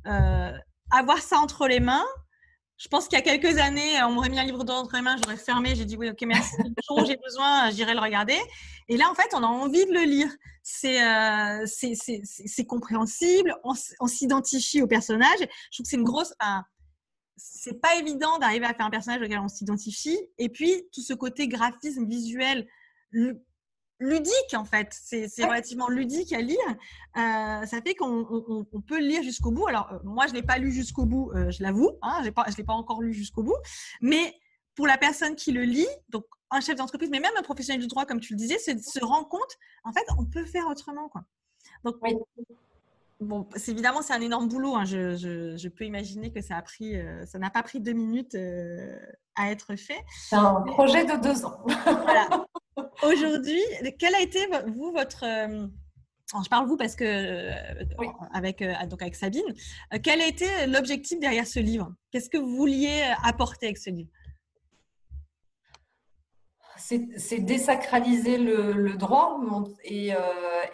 euh, 0.07 0.51
avoir 0.91 1.19
ça 1.19 1.37
entre 1.37 1.67
les 1.67 1.79
mains, 1.79 2.05
je 2.77 2.89
pense 2.89 3.07
qu'il 3.07 3.17
y 3.17 3.21
a 3.21 3.23
quelques 3.23 3.57
années, 3.57 4.03
on 4.03 4.11
m'aurait 4.11 4.29
mis 4.29 4.39
un 4.39 4.43
livre 4.43 4.63
entre 4.69 4.95
les 4.95 5.01
mains, 5.01 5.15
j'aurais 5.23 5.37
fermé, 5.37 5.73
j'ai 5.73 5.85
dit 5.85 5.97
oui, 5.97 6.09
ok, 6.09 6.21
merci. 6.27 6.53
Le 6.59 6.73
jour 6.87 7.01
où 7.01 7.05
j'ai 7.05 7.17
besoin, 7.17 7.71
j'irai 7.71 7.93
le 7.93 7.99
regarder. 7.99 8.37
Et 8.87 8.97
là, 8.97 9.09
en 9.09 9.15
fait, 9.15 9.29
on 9.33 9.41
a 9.41 9.47
envie 9.47 9.85
de 9.85 9.93
le 9.93 10.03
lire. 10.03 10.29
C'est 10.63 10.99
c'est 11.65 12.65
compréhensible, 12.65 13.55
on, 13.63 14.07
s'identifie 14.07 14.81
au 14.81 14.87
personnage. 14.87 15.39
Je 15.39 15.77
trouve 15.77 15.85
que 15.85 15.89
c'est 15.89 15.95
une 15.95 16.03
grosse 16.03 16.33
c'est 17.38 17.80
pas 17.80 17.95
évident 17.95 18.39
d'arriver 18.39 18.65
à 18.65 18.73
faire 18.73 18.86
un 18.86 18.89
personnage 18.89 19.21
auquel 19.21 19.39
on 19.39 19.47
s'identifie. 19.47 20.19
Et 20.38 20.50
puis, 20.50 20.84
tout 20.91 21.02
ce 21.02 21.13
côté 21.13 21.47
graphisme 21.47 22.06
visuel 22.06 22.67
ludique, 24.00 24.54
en 24.54 24.65
fait, 24.65 24.89
c'est 24.91 25.28
relativement 25.45 25.88
ludique 25.88 26.34
à 26.34 26.41
lire. 26.41 26.58
Euh, 27.17 27.65
ça 27.65 27.82
fait 27.82 27.95
qu'on 27.95 28.65
peut 28.88 29.00
lire 29.00 29.23
jusqu'au 29.23 29.52
bout. 29.52 29.67
Alors, 29.67 29.91
euh, 29.93 30.00
moi, 30.04 30.26
je 30.28 30.32
ne 30.32 30.38
l'ai 30.38 30.43
pas 30.43 30.58
lu 30.58 30.71
jusqu'au 30.71 31.06
bout, 31.06 31.32
euh, 31.32 31.50
je 31.52 31.63
l'avoue. 31.63 31.91
Hein, 32.02 32.21
je 32.23 32.30
ne 32.30 32.58
l'ai 32.58 32.63
pas 32.63 32.73
encore 32.73 33.02
lu 33.02 33.13
jusqu'au 33.13 33.43
bout. 33.43 33.58
Mais 34.02 34.34
pour 34.76 34.88
la 34.88 34.97
personne 34.97 35.36
qui 35.36 35.52
le 35.52 35.63
lit, 35.63 35.88
donc 36.10 36.26
un 36.50 36.62
chef 36.62 36.76
d'entreprise, 36.76 37.10
mais 37.10 37.19
même 37.19 37.32
un 37.38 37.43
professionnel 37.43 37.82
du 37.82 37.88
droit, 37.88 38.06
comme 38.06 38.19
tu 38.19 38.34
le 38.34 38.38
disais, 38.38 38.58
se 38.58 39.04
rendre 39.04 39.28
compte, 39.28 39.58
en 39.84 39.91
fait, 39.91 40.06
on 40.17 40.26
peut 40.26 40.45
faire 40.45 40.67
autrement. 40.67 41.10
Quoi. 41.10 41.23
Donc, 41.84 41.95
Bon, 43.19 43.47
évidemment, 43.67 44.01
c'est 44.01 44.13
un 44.13 44.21
énorme 44.21 44.47
boulot. 44.47 44.75
Hein. 44.75 44.86
Je, 44.86 45.67
peux 45.69 45.86
imaginer 45.86 46.32
que 46.32 46.41
ça 46.41 46.56
a 46.58 46.62
pris, 46.62 46.95
euh, 46.95 47.25
ça 47.25 47.39
n'a 47.39 47.49
pas 47.49 47.63
pris 47.63 47.80
deux 47.80 47.93
minutes 47.93 48.36
euh, 48.36 48.95
à 49.36 49.51
être 49.51 49.75
fait. 49.75 50.03
C'est 50.30 50.36
un 50.36 50.62
projet 50.62 51.03
de 51.03 51.21
deux 51.21 51.45
ans. 51.45 51.58
voilà. 51.65 52.45
Aujourd'hui, 53.03 53.62
quel 53.97 54.13
a 54.13 54.21
été 54.21 54.39
vous 54.67 54.91
votre 54.91 55.23
euh, 55.23 55.67
je 56.43 56.49
parle 56.49 56.67
vous 56.67 56.77
parce 56.77 56.95
que 56.95 57.51
avec 58.34 58.62
donc 58.89 59.01
avec 59.01 59.15
Sabine, 59.15 59.45
quel 60.03 60.19
a 60.19 60.27
été 60.27 60.45
l'objectif 60.67 61.19
derrière 61.19 61.47
ce 61.47 61.60
livre? 61.60 61.93
Qu'est-ce 62.12 62.30
que 62.30 62.38
vous 62.38 62.56
vouliez 62.56 63.01
apporter 63.23 63.67
avec 63.67 63.77
ce 63.77 63.89
livre? 63.89 64.10
C'est 66.77 67.39
désacraliser 67.39 68.37
le, 68.37 68.95
droit 68.97 69.39
et, 69.83 70.13
euh, 70.13 70.17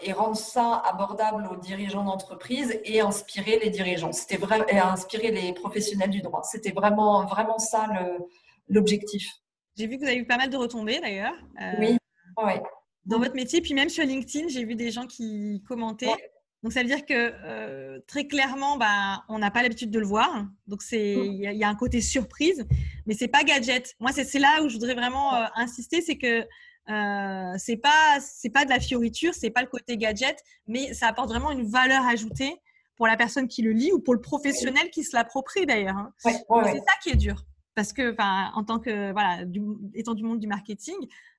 et, 0.01 0.13
rendre 0.13 0.35
ça 0.35 0.81
abordable 0.85 1.47
aux 1.51 1.55
dirigeants 1.55 2.03
d'entreprise 2.03 2.79
et 2.83 3.01
inspirer 3.01 3.59
les 3.59 3.69
dirigeants. 3.69 4.11
C'était 4.11 4.37
vrai 4.37 4.65
et 4.69 4.77
inspirer 4.77 5.31
les 5.31 5.53
professionnels 5.53 6.09
du 6.09 6.21
droit. 6.21 6.43
C'était 6.43 6.71
vraiment 6.71 7.25
vraiment 7.25 7.57
ça 7.57 7.87
l'objectif. 8.69 9.27
J'ai 9.77 9.87
vu 9.87 9.97
que 9.97 10.03
vous 10.03 10.07
avez 10.07 10.17
eu 10.17 10.25
pas 10.25 10.37
mal 10.37 10.49
de 10.49 10.57
retombées 10.57 10.99
d'ailleurs. 10.99 11.35
Euh, 11.61 11.73
oui. 11.79 11.97
Dans 13.05 13.19
votre 13.19 13.35
métier, 13.35 13.61
puis 13.61 13.73
même 13.73 13.89
sur 13.89 14.05
LinkedIn, 14.05 14.47
j'ai 14.47 14.63
vu 14.63 14.75
des 14.75 14.91
gens 14.91 15.07
qui 15.07 15.63
commentaient. 15.67 16.32
Donc, 16.63 16.71
ça 16.71 16.81
veut 16.81 16.87
dire 16.87 17.05
que 17.05 17.13
euh, 17.13 17.99
très 18.07 18.25
clairement, 18.25 18.77
bah, 18.77 19.25
on 19.27 19.37
n'a 19.37 19.51
pas 19.51 19.61
l'habitude 19.61 19.91
de 19.91 19.99
le 19.99 20.05
voir. 20.05 20.45
Donc, 20.67 20.81
mm. 20.81 20.95
il 20.95 21.53
y, 21.53 21.63
a 21.63 21.67
un 21.67 21.75
côté 21.75 21.99
surprise, 21.99 22.65
mais 23.05 23.13
c'est 23.13 23.27
pas 23.27 23.43
gadget. 23.43 23.95
Moi, 23.99 24.11
c'est 24.13 24.39
là 24.39 24.63
où 24.63 24.69
je 24.69 24.75
voudrais 24.75 24.95
vraiment 24.95 25.35
euh, 25.35 25.45
insister, 25.55 26.01
c'est 26.01 26.17
que 26.17 26.45
euh, 26.89 27.53
c'est 27.57 27.77
pas 27.77 28.17
c'est 28.19 28.49
pas 28.49 28.65
de 28.65 28.69
la 28.69 28.79
fioriture, 28.79 29.33
c'est 29.33 29.49
pas 29.49 29.61
le 29.61 29.67
côté 29.67 29.97
gadget, 29.97 30.37
mais 30.67 30.93
ça 30.93 31.07
apporte 31.07 31.29
vraiment 31.29 31.51
une 31.51 31.65
valeur 31.65 32.05
ajoutée 32.05 32.53
pour 32.95 33.07
la 33.07 33.17
personne 33.17 33.47
qui 33.47 33.61
le 33.61 33.71
lit 33.71 33.91
ou 33.91 33.99
pour 33.99 34.13
le 34.13 34.21
professionnel 34.21 34.89
qui 34.89 35.03
se 35.03 35.15
l'approprie 35.15 35.65
d'ailleurs. 35.65 35.97
Hein. 35.97 36.13
c'est 36.19 36.31
ça 36.31 36.93
qui 37.01 37.09
est 37.09 37.15
dur. 37.15 37.45
Parce 37.75 37.91
que, 37.91 38.15
en 38.19 38.63
tant 38.63 38.79
que, 38.79 39.11
voilà, 39.11 39.43
étant 39.95 40.13
du 40.13 40.23
monde 40.23 40.39
du 40.39 40.47
marketing, 40.47 40.95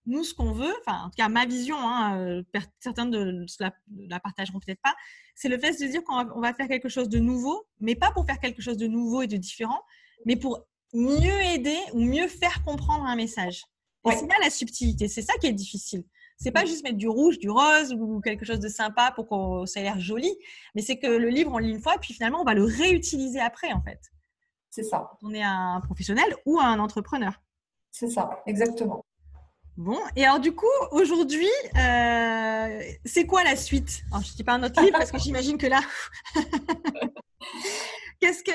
nous, 0.06 0.24
ce 0.24 0.34
qu'on 0.34 0.52
veut, 0.52 0.74
enfin, 0.80 1.04
en 1.04 1.10
tout 1.10 1.16
cas, 1.16 1.28
ma 1.28 1.46
vision, 1.46 1.76
hein, 1.78 2.18
euh, 2.18 2.42
certains 2.80 3.06
de, 3.06 3.46
la, 3.60 3.72
la, 4.08 4.20
partageront 4.20 4.58
peut-être 4.58 4.80
pas, 4.82 4.94
c'est 5.34 5.48
le 5.48 5.58
fait 5.58 5.70
de 5.72 5.86
dire 5.86 6.02
qu'on 6.04 6.40
va, 6.40 6.52
faire 6.54 6.68
quelque 6.68 6.88
chose 6.88 7.08
de 7.08 7.18
nouveau, 7.18 7.66
mais 7.80 7.94
pas 7.94 8.10
pour 8.10 8.26
faire 8.26 8.38
quelque 8.38 8.60
chose 8.60 8.76
de 8.76 8.86
nouveau 8.86 9.22
et 9.22 9.26
de 9.26 9.36
différent, 9.36 9.80
mais 10.26 10.36
pour 10.36 10.66
mieux 10.92 11.40
aider 11.54 11.78
ou 11.92 12.00
mieux 12.00 12.28
faire 12.28 12.62
comprendre 12.64 13.04
un 13.04 13.16
message. 13.16 13.64
Et 14.06 14.12
c'est 14.12 14.26
là 14.26 14.34
la 14.42 14.50
subtilité, 14.50 15.08
c'est 15.08 15.22
ça 15.22 15.32
qui 15.40 15.46
est 15.46 15.52
difficile. 15.52 16.04
C'est 16.36 16.50
pas 16.50 16.66
juste 16.66 16.82
mettre 16.82 16.98
du 16.98 17.08
rouge, 17.08 17.38
du 17.38 17.48
rose 17.48 17.94
ou 17.94 18.20
quelque 18.20 18.44
chose 18.44 18.60
de 18.60 18.68
sympa 18.68 19.12
pour 19.12 19.28
que 19.28 19.66
ça 19.66 19.80
ait 19.80 19.84
l'air 19.84 20.00
joli, 20.00 20.30
mais 20.74 20.82
c'est 20.82 20.98
que 20.98 21.06
le 21.06 21.28
livre, 21.28 21.52
on 21.54 21.58
lit 21.58 21.70
une 21.70 21.80
fois, 21.80 21.94
et 21.94 21.98
puis 21.98 22.12
finalement, 22.12 22.42
on 22.42 22.44
va 22.44 22.54
le 22.54 22.64
réutiliser 22.64 23.40
après, 23.40 23.72
en 23.72 23.80
fait. 23.82 24.00
C'est 24.74 24.82
ça. 24.82 25.12
On 25.22 25.32
est 25.32 25.42
un 25.44 25.80
professionnel 25.84 26.34
ou 26.46 26.58
un 26.58 26.80
entrepreneur. 26.80 27.40
C'est 27.92 28.10
ça, 28.10 28.42
exactement. 28.44 29.04
Bon, 29.76 30.00
et 30.16 30.24
alors 30.24 30.40
du 30.40 30.52
coup, 30.52 30.66
aujourd'hui, 30.90 31.46
euh, 31.78 32.82
c'est 33.04 33.24
quoi 33.24 33.44
la 33.44 33.54
suite? 33.54 34.02
Je 34.10 34.16
ne 34.16 34.34
dis 34.34 34.42
pas 34.42 34.54
un 34.54 34.64
autre 34.64 34.82
livre 34.82 34.98
parce 34.98 35.12
que 35.12 35.18
j'imagine 35.20 35.58
que 35.58 35.68
là, 35.68 35.80
qu'est-ce, 38.20 38.42
que, 38.42 38.50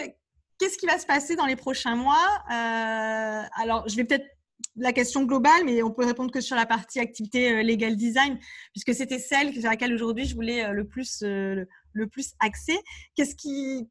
qu'est-ce 0.57 0.77
qui 0.77 0.87
va 0.87 0.99
se 0.99 1.05
passer 1.05 1.37
dans 1.37 1.45
les 1.45 1.55
prochains 1.55 1.95
mois? 1.95 2.27
Euh, 2.51 3.43
Alors, 3.55 3.87
je 3.87 3.95
vais 3.95 4.03
peut-être 4.03 4.27
la 4.75 4.91
question 4.91 5.23
globale, 5.23 5.63
mais 5.63 5.81
on 5.83 5.91
peut 5.91 6.05
répondre 6.05 6.31
que 6.31 6.41
sur 6.41 6.57
la 6.57 6.65
partie 6.65 6.99
activité 6.99 7.63
legal 7.63 7.95
design, 7.95 8.37
puisque 8.73 8.93
c'était 8.93 9.19
celle 9.19 9.53
sur 9.53 9.69
laquelle 9.69 9.93
aujourd'hui 9.93 10.25
je 10.25 10.35
voulais 10.35 10.69
le 10.73 10.85
plus, 10.85 11.21
le 11.21 12.07
plus 12.11 12.33
axer. 12.41 12.77
Qu'est-ce 13.15 13.35
qui, 13.35 13.89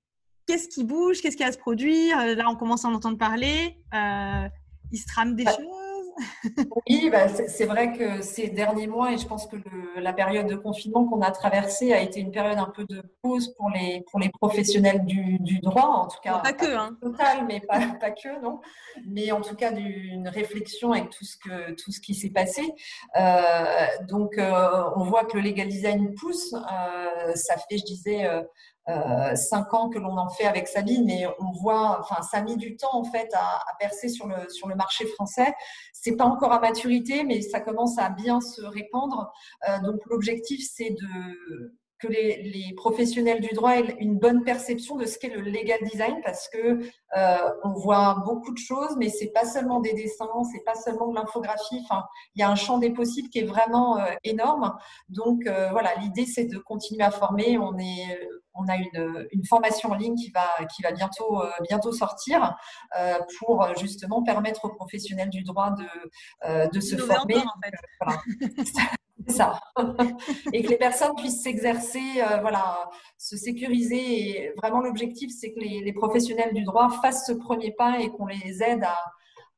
qu'est-ce 0.48 0.68
qui 0.68 0.82
bouge 0.82 1.20
Qu'est-ce 1.20 1.36
qui 1.36 1.44
va 1.44 1.52
se 1.52 1.58
produire? 1.58 2.16
Là, 2.34 2.48
on 2.48 2.56
commence 2.56 2.84
à 2.84 2.88
en 2.88 2.94
entendre 2.94 3.18
parler. 3.18 3.76
il 3.92 4.98
se 4.98 5.06
trame 5.06 5.36
des 5.36 5.44
choses 5.44 5.78
oui, 6.88 7.10
bah, 7.10 7.28
c'est 7.28 7.66
vrai 7.66 7.92
que 7.92 8.22
ces 8.22 8.48
derniers 8.48 8.86
mois, 8.86 9.12
et 9.12 9.18
je 9.18 9.26
pense 9.26 9.46
que 9.46 9.56
la 9.96 10.12
période 10.12 10.46
de 10.46 10.56
confinement 10.56 11.04
qu'on 11.06 11.20
a 11.20 11.30
traversée 11.30 11.92
a 11.92 12.00
été 12.00 12.20
une 12.20 12.30
période 12.30 12.58
un 12.58 12.70
peu 12.74 12.84
de 12.84 13.02
pause 13.22 13.54
pour 13.56 13.70
les, 13.70 14.04
pour 14.10 14.20
les 14.20 14.28
professionnels 14.28 15.04
du, 15.04 15.38
droit, 15.60 15.82
en 15.82 16.08
tout 16.08 16.18
cas. 16.22 16.38
Pas, 16.38 16.52
que, 16.52 16.66
hein. 16.66 16.96
Total, 17.00 17.44
mais 17.46 17.60
pas, 17.60 17.78
pas, 18.00 18.10
que, 18.10 18.40
non. 18.42 18.60
Mais 19.06 19.30
en 19.32 19.40
tout 19.40 19.54
cas, 19.54 19.72
d'une 19.72 20.28
réflexion 20.28 20.92
avec 20.92 21.10
tout 21.10 21.24
ce, 21.24 21.36
que, 21.36 21.72
tout 21.72 21.92
ce 21.92 22.00
qui 22.00 22.14
s'est 22.14 22.30
passé. 22.30 22.62
Euh, 23.18 23.86
donc, 24.08 24.38
euh, 24.38 24.82
on 24.96 25.04
voit 25.04 25.24
que 25.24 25.36
le 25.36 25.42
legal 25.42 25.68
design 25.68 26.14
pousse. 26.14 26.52
Euh, 26.52 27.34
ça 27.34 27.56
fait, 27.56 27.78
je 27.78 27.84
disais, 27.84 28.28
euh, 28.88 29.34
cinq 29.34 29.74
ans 29.74 29.90
que 29.90 29.98
l'on 29.98 30.16
en 30.16 30.30
fait 30.30 30.44
avec 30.44 30.66
Sabine, 30.66 31.04
mais 31.04 31.26
on 31.40 31.52
voit, 31.52 31.98
enfin, 32.00 32.22
ça 32.22 32.38
a 32.38 32.42
mis 32.42 32.56
du 32.56 32.76
temps 32.76 32.94
en 32.94 33.04
fait 33.04 33.28
à, 33.34 33.60
percer 33.78 34.08
sur 34.08 34.26
le, 34.26 34.48
sur 34.48 34.66
le 34.66 34.74
marché 34.76 35.06
français. 35.06 35.54
C'est 35.92 36.16
pas 36.16 36.24
encore 36.24 36.52
à 36.52 36.60
maturité, 36.60 37.22
mais 37.24 37.42
ça 37.42 37.60
commence 37.60 37.98
à 37.98 38.08
bien 38.08 38.40
se 38.40 38.62
répandre. 38.62 39.30
Euh, 39.68 39.78
donc 39.80 40.00
l'objectif, 40.06 40.66
c'est 40.72 40.90
de 40.90 41.74
que 42.00 42.06
les, 42.06 42.72
professionnels 42.76 43.40
du 43.40 43.52
droit 43.56 43.72
aient 43.76 43.96
une 43.98 44.20
bonne 44.20 44.44
perception 44.44 44.94
de 44.94 45.04
ce 45.04 45.18
qu'est 45.18 45.30
le 45.30 45.40
legal 45.40 45.80
design 45.82 46.20
parce 46.24 46.48
que 46.48 46.78
euh, 47.16 47.50
on 47.64 47.72
voit 47.72 48.22
beaucoup 48.24 48.52
de 48.52 48.58
choses, 48.58 48.94
mais 48.96 49.08
c'est 49.08 49.32
pas 49.32 49.44
seulement 49.44 49.80
des 49.80 49.92
dessins, 49.94 50.28
c'est 50.52 50.62
pas 50.64 50.76
seulement 50.76 51.08
de 51.08 51.16
l'infographie. 51.16 51.80
Enfin, 51.82 52.04
il 52.36 52.40
y 52.40 52.44
a 52.44 52.50
un 52.50 52.54
champ 52.54 52.78
des 52.78 52.90
possibles 52.90 53.28
qui 53.30 53.40
est 53.40 53.46
vraiment 53.46 53.98
énorme. 54.22 54.76
Donc 55.08 55.42
voilà, 55.72 55.96
l'idée 55.96 56.24
c'est 56.24 56.44
de 56.44 56.58
continuer 56.58 57.02
à 57.02 57.10
former. 57.10 57.58
On 57.58 57.76
est 57.78 58.20
on 58.58 58.68
a 58.68 58.76
une, 58.76 59.28
une, 59.32 59.44
formation 59.44 59.90
en 59.90 59.94
ligne 59.94 60.16
qui 60.16 60.30
va, 60.30 60.48
qui 60.66 60.82
va 60.82 60.92
bientôt, 60.92 61.42
euh, 61.42 61.50
bientôt 61.68 61.92
sortir 61.92 62.56
euh, 62.98 63.18
pour 63.38 63.66
justement 63.78 64.22
permettre 64.22 64.64
aux 64.64 64.74
professionnels 64.74 65.30
du 65.30 65.42
droit 65.42 65.70
de, 65.70 65.86
euh, 66.44 66.66
de 66.68 66.80
se 66.80 66.96
former. 66.96 67.36
en 67.36 67.60
fait. 67.62 67.74
voilà. 68.00 68.20
ça. 69.28 69.60
et 70.52 70.62
que 70.62 70.68
les 70.68 70.76
personnes 70.76 71.14
puissent 71.16 71.42
s'exercer, 71.42 72.22
voilà, 72.40 72.88
se 73.16 73.36
sécuriser. 73.36 74.30
Et 74.30 74.52
vraiment, 74.56 74.80
l'objectif, 74.80 75.30
c'est 75.38 75.52
que 75.52 75.60
les, 75.60 75.80
les, 75.82 75.92
professionnels 75.92 76.54
du 76.54 76.64
droit 76.64 76.88
fassent 77.02 77.26
ce 77.26 77.32
premier 77.32 77.72
pas 77.72 78.00
et 78.00 78.10
qu'on 78.10 78.26
les 78.26 78.62
aide 78.62 78.84
à, 78.84 78.96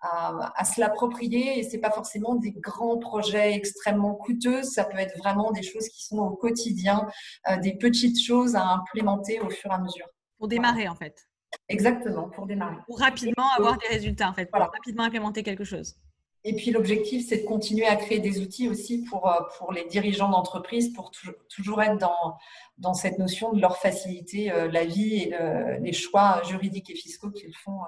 à, 0.01 0.64
se 0.64 0.80
l'approprier. 0.80 1.59
Et 1.59 1.62
c'est 1.62 1.78
pas 1.78 1.90
forcément 1.90 2.34
des 2.34 2.53
grands 2.53 2.98
projets 2.98 3.55
extrêmement 3.55 4.14
coûteux. 4.14 4.62
Ça 4.62 4.84
peut 4.84 4.98
être 4.98 5.16
vraiment 5.18 5.51
des 5.51 5.62
choses 5.62 5.88
qui 5.88 6.05
sont 6.05 6.18
au 6.18 6.30
quotidien, 6.30 7.07
euh, 7.48 7.57
des 7.59 7.76
petites 7.76 8.20
choses 8.20 8.57
à 8.57 8.64
implémenter 8.64 9.40
au 9.40 9.51
fur 9.51 9.70
et 9.70 9.74
à 9.74 9.78
mesure. 9.78 10.07
Pour 10.38 10.48
démarrer, 10.48 10.88
en 10.88 10.94
fait. 10.94 11.26
Exactement, 11.68 12.28
pour 12.30 12.46
démarrer. 12.46 12.76
Pour 12.86 12.98
rapidement 12.98 13.51
avoir 13.57 13.76
des 13.78 13.88
résultats, 13.88 14.30
en 14.30 14.34
fait. 14.34 14.46
Pour 14.46 14.61
rapidement 14.61 15.05
implémenter 15.05 15.42
quelque 15.42 15.64
chose. 15.64 15.96
Et 16.42 16.55
puis 16.55 16.70
l'objectif, 16.70 17.28
c'est 17.28 17.42
de 17.42 17.46
continuer 17.46 17.84
à 17.84 17.96
créer 17.96 18.18
des 18.18 18.40
outils 18.40 18.66
aussi 18.66 19.05
pour, 19.05 19.28
euh, 19.28 19.40
pour 19.59 19.74
les 19.74 19.84
dirigeants 19.84 20.30
d'entreprise, 20.30 20.90
pour 20.94 21.11
toujours 21.51 21.82
être 21.82 21.98
dans, 21.98 22.38
dans 22.78 22.94
cette 22.94 23.18
notion 23.18 23.53
de 23.53 23.61
leur 23.61 23.76
faciliter 23.76 24.51
euh, 24.51 24.70
la 24.70 24.86
vie 24.86 25.16
et 25.16 25.34
les 25.80 25.92
choix 25.92 26.40
juridiques 26.44 26.88
et 26.88 26.94
fiscaux 26.94 27.30
qu'ils 27.30 27.55
font 27.55 27.80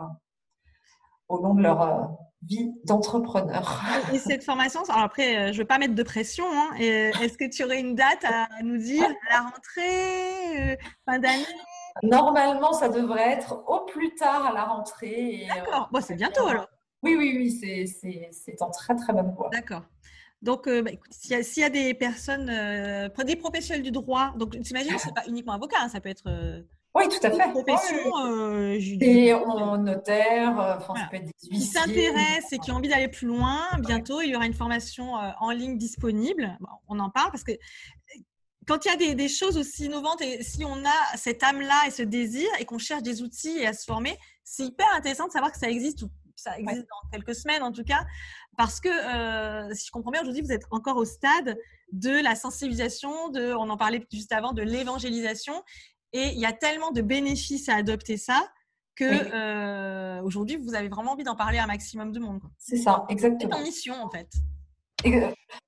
au 1.33 1.43
long 1.43 1.55
de 1.55 1.62
leur 1.62 1.83
euh, 1.83 2.05
vie 2.43 2.72
d'entrepreneur. 2.85 3.83
Et 4.12 4.18
cette 4.18 4.45
formation, 4.45 4.83
alors 4.85 5.03
après, 5.03 5.37
euh, 5.37 5.47
je 5.49 5.53
ne 5.53 5.59
veux 5.59 5.64
pas 5.64 5.78
mettre 5.78 5.95
de 5.95 6.03
pression, 6.03 6.45
hein, 6.47 6.74
est-ce 6.78 7.39
que 7.39 7.49
tu 7.49 7.64
aurais 7.64 7.80
une 7.80 7.95
date 7.95 8.24
à 8.24 8.62
nous 8.62 8.76
dire 8.76 9.05
à 9.05 9.33
la 9.33 9.41
rentrée, 9.41 10.72
euh, 10.72 10.76
fin 11.07 11.18
d'année? 11.18 11.47
Normalement, 12.03 12.72
ça 12.72 12.89
devrait 12.89 13.30
être 13.33 13.64
au 13.66 13.85
plus 13.87 14.14
tard 14.14 14.47
à 14.47 14.53
la 14.53 14.64
rentrée. 14.64 15.47
D'accord, 15.55 15.89
bon, 15.93 16.01
c'est 16.01 16.14
bientôt 16.14 16.47
alors. 16.47 16.66
Oui, 17.03 17.16
oui, 17.16 17.35
oui, 17.37 18.30
c'est 18.33 18.62
en 18.62 18.70
très 18.70 18.95
très 18.95 19.12
bonne 19.12 19.35
voie. 19.35 19.51
D'accord. 19.51 19.83
Donc, 20.41 20.68
bah, 20.68 20.91
s'il 21.11 21.62
y, 21.62 21.64
a 21.64 21.70
des 21.70 21.95
personnes, 21.95 22.47
des 22.47 23.37
professionnels 23.37 23.83
du 23.83 23.91
droit, 23.91 24.33
donc 24.37 24.59
t'imagines, 24.61 24.99
ce 24.99 25.07
n'est 25.07 25.12
pas 25.12 25.24
uniquement 25.28 25.53
avocat, 25.53 25.76
hein, 25.80 25.89
ça 25.89 26.01
peut 26.01 26.09
être 26.09 26.24
oui, 26.95 27.05
tout 27.09 27.26
à 27.26 27.30
fait. 27.30 27.51
Profession 27.51 28.18
euh, 28.18 28.78
Et 29.01 29.32
en 29.32 29.78
notaire, 29.78 30.61
euh, 30.61 30.76
enfin, 30.76 30.95
ça 30.95 31.09
peut 31.11 31.16
être 31.16 31.24
des 31.24 31.49
huissiers. 31.49 31.59
Qui 31.59 31.64
s'intéressent 31.64 32.53
et 32.53 32.59
qui 32.59 32.70
ont 32.70 32.76
envie 32.76 32.88
d'aller 32.88 33.09
plus 33.09 33.26
loin, 33.26 33.66
bientôt, 33.78 34.20
il 34.20 34.28
y 34.28 34.36
aura 34.36 34.47
une 34.47 34.55
formation 34.55 35.16
euh, 35.16 35.30
en 35.40 35.51
ligne 35.51 35.78
disponible. 35.78 36.59
on 36.88 36.99
en 36.99 37.09
parle 37.09 37.30
parce 37.30 37.45
que 37.45 37.53
quand 38.66 38.84
il 38.84 38.88
y 38.88 39.11
a 39.11 39.14
des, 39.14 39.28
choses 39.28 39.57
aussi 39.57 39.86
innovantes 39.86 40.20
et 40.20 40.43
si 40.43 40.64
on 40.64 40.84
a 40.84 41.16
cette 41.16 41.43
âme-là 41.43 41.86
et 41.86 41.90
ce 41.90 42.03
désir 42.03 42.49
et 42.61 42.64
qu'on 42.64 42.78
cherche 42.78 43.03
des 43.03 43.22
outils 43.22 43.59
et 43.59 43.66
à 43.66 43.72
se 43.72 43.84
former, 43.84 44.16
c'est 44.45 44.64
hyper 44.64 44.86
intéressant 44.95 45.26
de 45.26 45.32
savoir 45.32 45.51
que 45.51 45.59
ça 45.59 45.68
existe 45.68 46.03
ou 46.03 46.11
ça 46.36 46.59
existe 46.59 46.86
dans 46.88 47.11
quelques 47.11 47.34
semaines 47.34 47.62
en 47.62 47.72
tout 47.72 47.82
cas, 47.82 48.05
parce 48.57 48.80
que 48.80 48.88
si 49.74 49.86
je 49.86 49.90
comprends 49.90 50.12
bien, 50.12 50.22
aujourd'hui, 50.22 50.43
vous 50.43 50.53
êtes 50.53 50.64
encore 50.70 50.97
au 50.97 51.05
stade 51.05 51.59
de 51.90 52.22
la 52.22 52.36
sensibilisation, 52.36 53.30
de, 53.30 53.53
on 53.53 53.68
en 53.68 53.76
parlait 53.76 54.05
juste 54.12 54.32
avant, 54.32 54.53
de 54.53 54.62
l'évangélisation 54.62 55.55
et 56.12 56.28
il 56.28 56.38
y 56.38 56.46
a 56.46 56.52
tellement 56.52 56.90
de 56.90 57.02
bénéfices 57.02 57.68
à 57.68 57.76
adopter 57.76 58.16
ça 58.16 58.52
que 58.94 59.04
euh, 59.04 60.22
aujourd'hui, 60.22 60.56
vous 60.56 60.74
avez 60.74 60.88
vraiment 60.88 61.12
envie 61.12 61.24
d'en 61.24 61.36
parler 61.36 61.58
à 61.58 61.64
un 61.64 61.66
maximum 61.66 62.12
de 62.12 62.20
monde. 62.20 62.42
C'est 62.58 62.76
ça, 62.76 63.06
exactement. 63.08 63.56
C'est 63.56 63.60
en 63.60 63.62
mission, 63.62 63.94
en 64.02 64.10
fait. 64.10 64.28
Oui, 65.04 65.12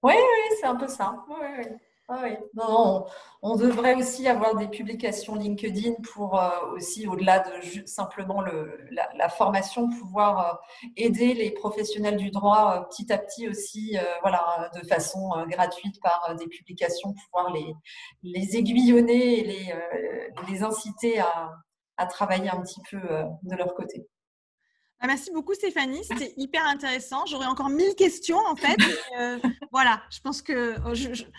oui, 0.03 0.57
c'est 0.61 0.67
un 0.67 0.77
peu 0.77 0.87
ça. 0.87 1.25
Oui, 1.29 1.37
oui. 1.59 1.65
Ah 2.09 2.21
oui. 2.23 2.37
Non, 2.53 3.07
on, 3.41 3.57
devrait 3.57 3.95
aussi 3.95 4.29
avoir 4.29 4.57
des 4.57 4.69
publications 4.69 5.37
LinkedIn 5.37 5.95
pour 6.13 6.39
euh, 6.39 6.51
aussi, 6.75 7.07
au-delà 7.07 7.39
de 7.39 7.87
simplement 7.87 8.43
le, 8.43 8.79
la, 8.91 9.29
formation, 9.31 9.89
pouvoir 9.89 10.39
euh, 10.39 10.87
aider 10.97 11.33
les 11.33 11.51
professionnels 11.53 12.19
du 12.19 12.31
droit 12.31 12.77
euh, 12.77 12.85
petit 12.85 13.11
à 13.11 13.17
petit 13.17 13.49
aussi, 13.49 13.97
voilà, 14.21 14.71
de 14.75 14.87
façon 14.87 15.31
gratuite 15.49 15.99
par 16.03 16.35
des 16.37 16.47
publications, 16.47 17.15
pouvoir 17.25 17.55
les, 18.23 18.57
aiguillonner 18.57 19.41
et 19.41 19.73
les, 20.49 20.63
inciter 20.63 21.21
à 21.97 22.07
travailler 22.07 22.51
un 22.51 22.61
petit 22.61 22.83
peu 22.91 22.99
de 22.99 23.57
leur 23.57 23.75
côté. 23.75 24.07
Ah, 25.01 25.07
merci 25.07 25.31
beaucoup 25.33 25.53
Stéphanie, 25.55 26.03
c'était 26.05 26.33
hyper 26.37 26.67
intéressant. 26.67 27.27
J'aurais 27.27 27.47
encore 27.47 27.69
mille 27.69 27.95
questions 27.95 28.39
en 28.49 28.57
fait. 28.57 28.77
Euh, 29.19 29.39
voilà, 29.73 30.03
je 30.11 30.21
pense 30.21 30.41
que 30.41 30.77
oh, 30.87 30.95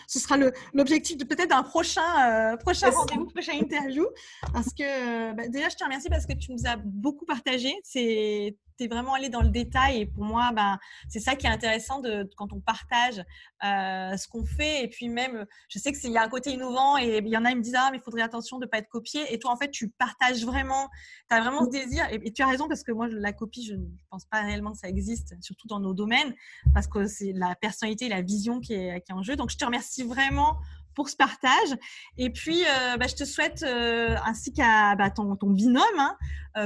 ce 0.07 0.19
sera 0.19 0.37
l'objectif 0.73 1.17
de 1.17 1.23
peut-être 1.23 1.49
d'un 1.49 1.63
prochain, 1.63 2.53
euh, 2.53 2.57
prochain 2.57 2.91
rendez-vous, 2.91 3.25
prochaine 3.25 3.63
interview. 3.63 4.05
Parce 4.53 4.73
que 4.73 5.33
bah, 5.33 5.47
déjà, 5.47 5.69
je 5.69 5.75
te 5.75 5.83
remercie 5.83 6.09
parce 6.09 6.25
que 6.25 6.33
tu 6.33 6.51
nous 6.51 6.67
as 6.67 6.77
beaucoup 6.77 7.25
partagé. 7.25 7.73
C'est 7.83 8.55
es 8.83 8.87
vraiment 8.87 9.13
allé 9.13 9.29
dans 9.29 9.41
le 9.41 9.49
détail 9.49 10.01
et 10.01 10.05
pour 10.05 10.23
moi, 10.23 10.51
ben, 10.53 10.77
c'est 11.07 11.19
ça 11.19 11.35
qui 11.35 11.47
est 11.47 11.49
intéressant 11.49 11.99
de, 11.99 12.29
quand 12.35 12.51
on 12.53 12.59
partage 12.59 13.23
euh, 13.63 14.17
ce 14.17 14.27
qu'on 14.27 14.45
fait. 14.45 14.83
Et 14.83 14.87
puis 14.87 15.09
même, 15.09 15.45
je 15.69 15.79
sais 15.79 15.93
qu'il 15.93 16.11
y 16.11 16.17
a 16.17 16.23
un 16.23 16.29
côté 16.29 16.51
innovant 16.51 16.97
et 16.97 17.17
il 17.17 17.27
y 17.27 17.37
en 17.37 17.45
a 17.45 17.49
qui 17.49 17.55
me 17.55 17.61
disent 17.61 17.75
Ah, 17.77 17.89
mais 17.91 17.97
il 17.97 18.03
faudrait 18.03 18.21
attention 18.21 18.59
de 18.59 18.65
ne 18.65 18.69
pas 18.69 18.79
être 18.79 18.89
copié. 18.89 19.33
Et 19.33 19.39
toi, 19.39 19.51
en 19.51 19.57
fait, 19.57 19.71
tu 19.71 19.89
partages 19.89 20.45
vraiment, 20.45 20.89
tu 21.29 21.35
as 21.35 21.41
vraiment 21.41 21.65
ce 21.65 21.69
désir. 21.69 22.05
Et, 22.11 22.31
tu 22.31 22.41
as 22.41 22.47
raison 22.47 22.67
parce 22.67 22.83
que 22.83 22.91
moi, 22.91 23.07
la 23.07 23.33
copie, 23.33 23.65
je 23.65 23.75
ne 23.75 23.85
pense 24.09 24.25
pas 24.25 24.41
réellement 24.41 24.71
que 24.73 24.77
ça 24.77 24.89
existe, 24.89 25.35
surtout 25.41 25.67
dans 25.67 25.79
nos 25.79 25.93
domaines, 25.93 26.33
parce 26.73 26.87
que 26.87 27.07
c'est 27.07 27.31
la 27.33 27.55
personnalité, 27.55 28.09
la 28.09 28.21
vision 28.21 28.59
qui 28.59 28.73
est, 28.73 29.01
qui 29.01 29.11
est 29.11 29.15
en 29.15 29.23
jeu. 29.23 29.35
Donc, 29.35 29.49
je 29.49 29.57
te 29.57 29.65
remercie 29.65 30.03
vraiment 30.03 30.57
pour 30.95 31.09
ce 31.09 31.15
partage. 31.15 31.77
Et 32.17 32.29
puis, 32.29 32.63
euh, 32.63 32.97
bah, 32.97 33.07
je 33.07 33.15
te 33.15 33.25
souhaite, 33.25 33.63
euh, 33.63 34.15
ainsi 34.25 34.53
qu'à 34.53 34.95
bah, 34.95 35.09
ton, 35.11 35.35
ton, 35.35 35.49
binôme, 35.49 35.83
hein, 35.97 36.17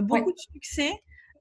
beaucoup 0.01 0.31
de 0.31 0.37
succès. 0.37 0.91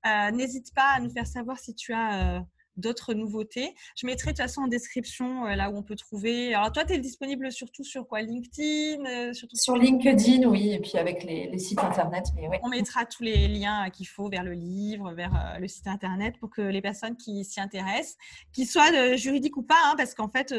Euh, 0.07 0.31
n'hésite 0.31 0.75
pas 0.75 0.95
à 0.97 1.01
nous 1.01 1.11
faire 1.11 1.27
savoir 1.27 1.59
si 1.59 1.75
tu 1.75 1.93
as 1.93 2.37
euh, 2.37 2.41
d'autres 2.77 3.15
nouveautés. 3.15 3.75
Je 3.97 4.07
mettrai 4.07 4.33
de 4.33 4.37
toute 4.37 4.45
façon 4.45 4.63
en 4.63 4.69
description 4.69 5.47
euh, 5.47 5.55
là 5.55 5.71
où 5.71 5.77
on 5.77 5.83
peut 5.83 5.97
trouver. 5.97 6.55
Alors 6.55 6.73
toi, 6.73 6.85
tu 6.85 6.95
es 6.95 6.99
disponible 6.99 7.51
surtout 7.51 7.85
sur 7.85 8.07
quoi? 8.07 8.23
LinkedIn 8.23 9.33
surtout 9.33 9.57
Sur 9.57 9.77
LinkedIn, 9.77 10.47
oui, 10.49 10.73
et 10.73 10.81
puis 10.81 10.97
avec 10.97 11.25
les, 11.25 11.57
sites 11.59 11.79
internet. 11.81 12.27
Mais 12.37 12.61
On 12.63 12.69
mettra 12.69 13.05
tous 13.07 13.23
les 13.23 13.49
liens 13.49 13.91
qu'il 13.91 14.07
faut 14.07 14.29
vers 14.29 14.45
le 14.45 14.53
livre, 14.53 15.13
vers 15.13 15.57
le 15.61 15.69
site 15.69 15.87
internet 15.87 16.39
pour 16.39 16.51
que 16.51 16.63
les 16.63 16.81
personnes 16.81 17.17
qui 17.17 17.45
s'y 17.45 17.61
intéressent, 17.61 18.17
qu'ils 18.53 18.67
soient 18.67 19.17
juridiques 19.17 19.57
ou 19.57 19.63
pas, 19.63 19.81
hein, 19.87 19.95
parce 19.97 20.15
qu'en 20.15 20.29
fait, 20.29 20.55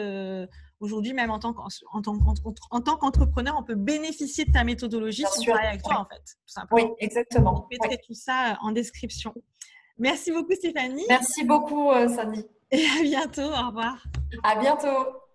aujourd'hui, 0.80 1.14
même 1.14 1.32
en 1.32 1.40
tant 1.40 1.54
qu'entrepreneur, 1.54 3.56
on 3.58 3.64
peut 3.64 3.76
bénéficier 3.76 4.46
de 4.46 4.52
ta 4.52 4.64
méthodologie 4.64 5.26
si 5.32 5.42
on 5.42 5.54
travaille 5.54 5.68
avec 5.68 5.84
toi, 5.84 6.00
en 6.00 6.06
fait. 6.06 6.22
Tout 6.22 6.54
simplement. 6.54 6.90
Oui, 6.90 6.96
exactement. 7.00 7.68
Je 7.72 7.78
mettrai 7.78 7.98
tout 8.06 8.14
ça 8.14 8.58
en 8.62 8.72
description. 8.72 9.34
Merci 9.98 10.32
beaucoup, 10.32 10.54
Stéphanie. 10.54 11.06
Merci 11.10 11.44
beaucoup, 11.44 11.92
euh, 11.92 12.08
Sandy. 12.08 12.46
Et 12.72 12.86
à 12.86 13.04
bientôt. 13.04 13.42
Au 13.42 13.68
revoir. 13.68 14.04
À 14.44 14.56
bientôt. 14.56 15.29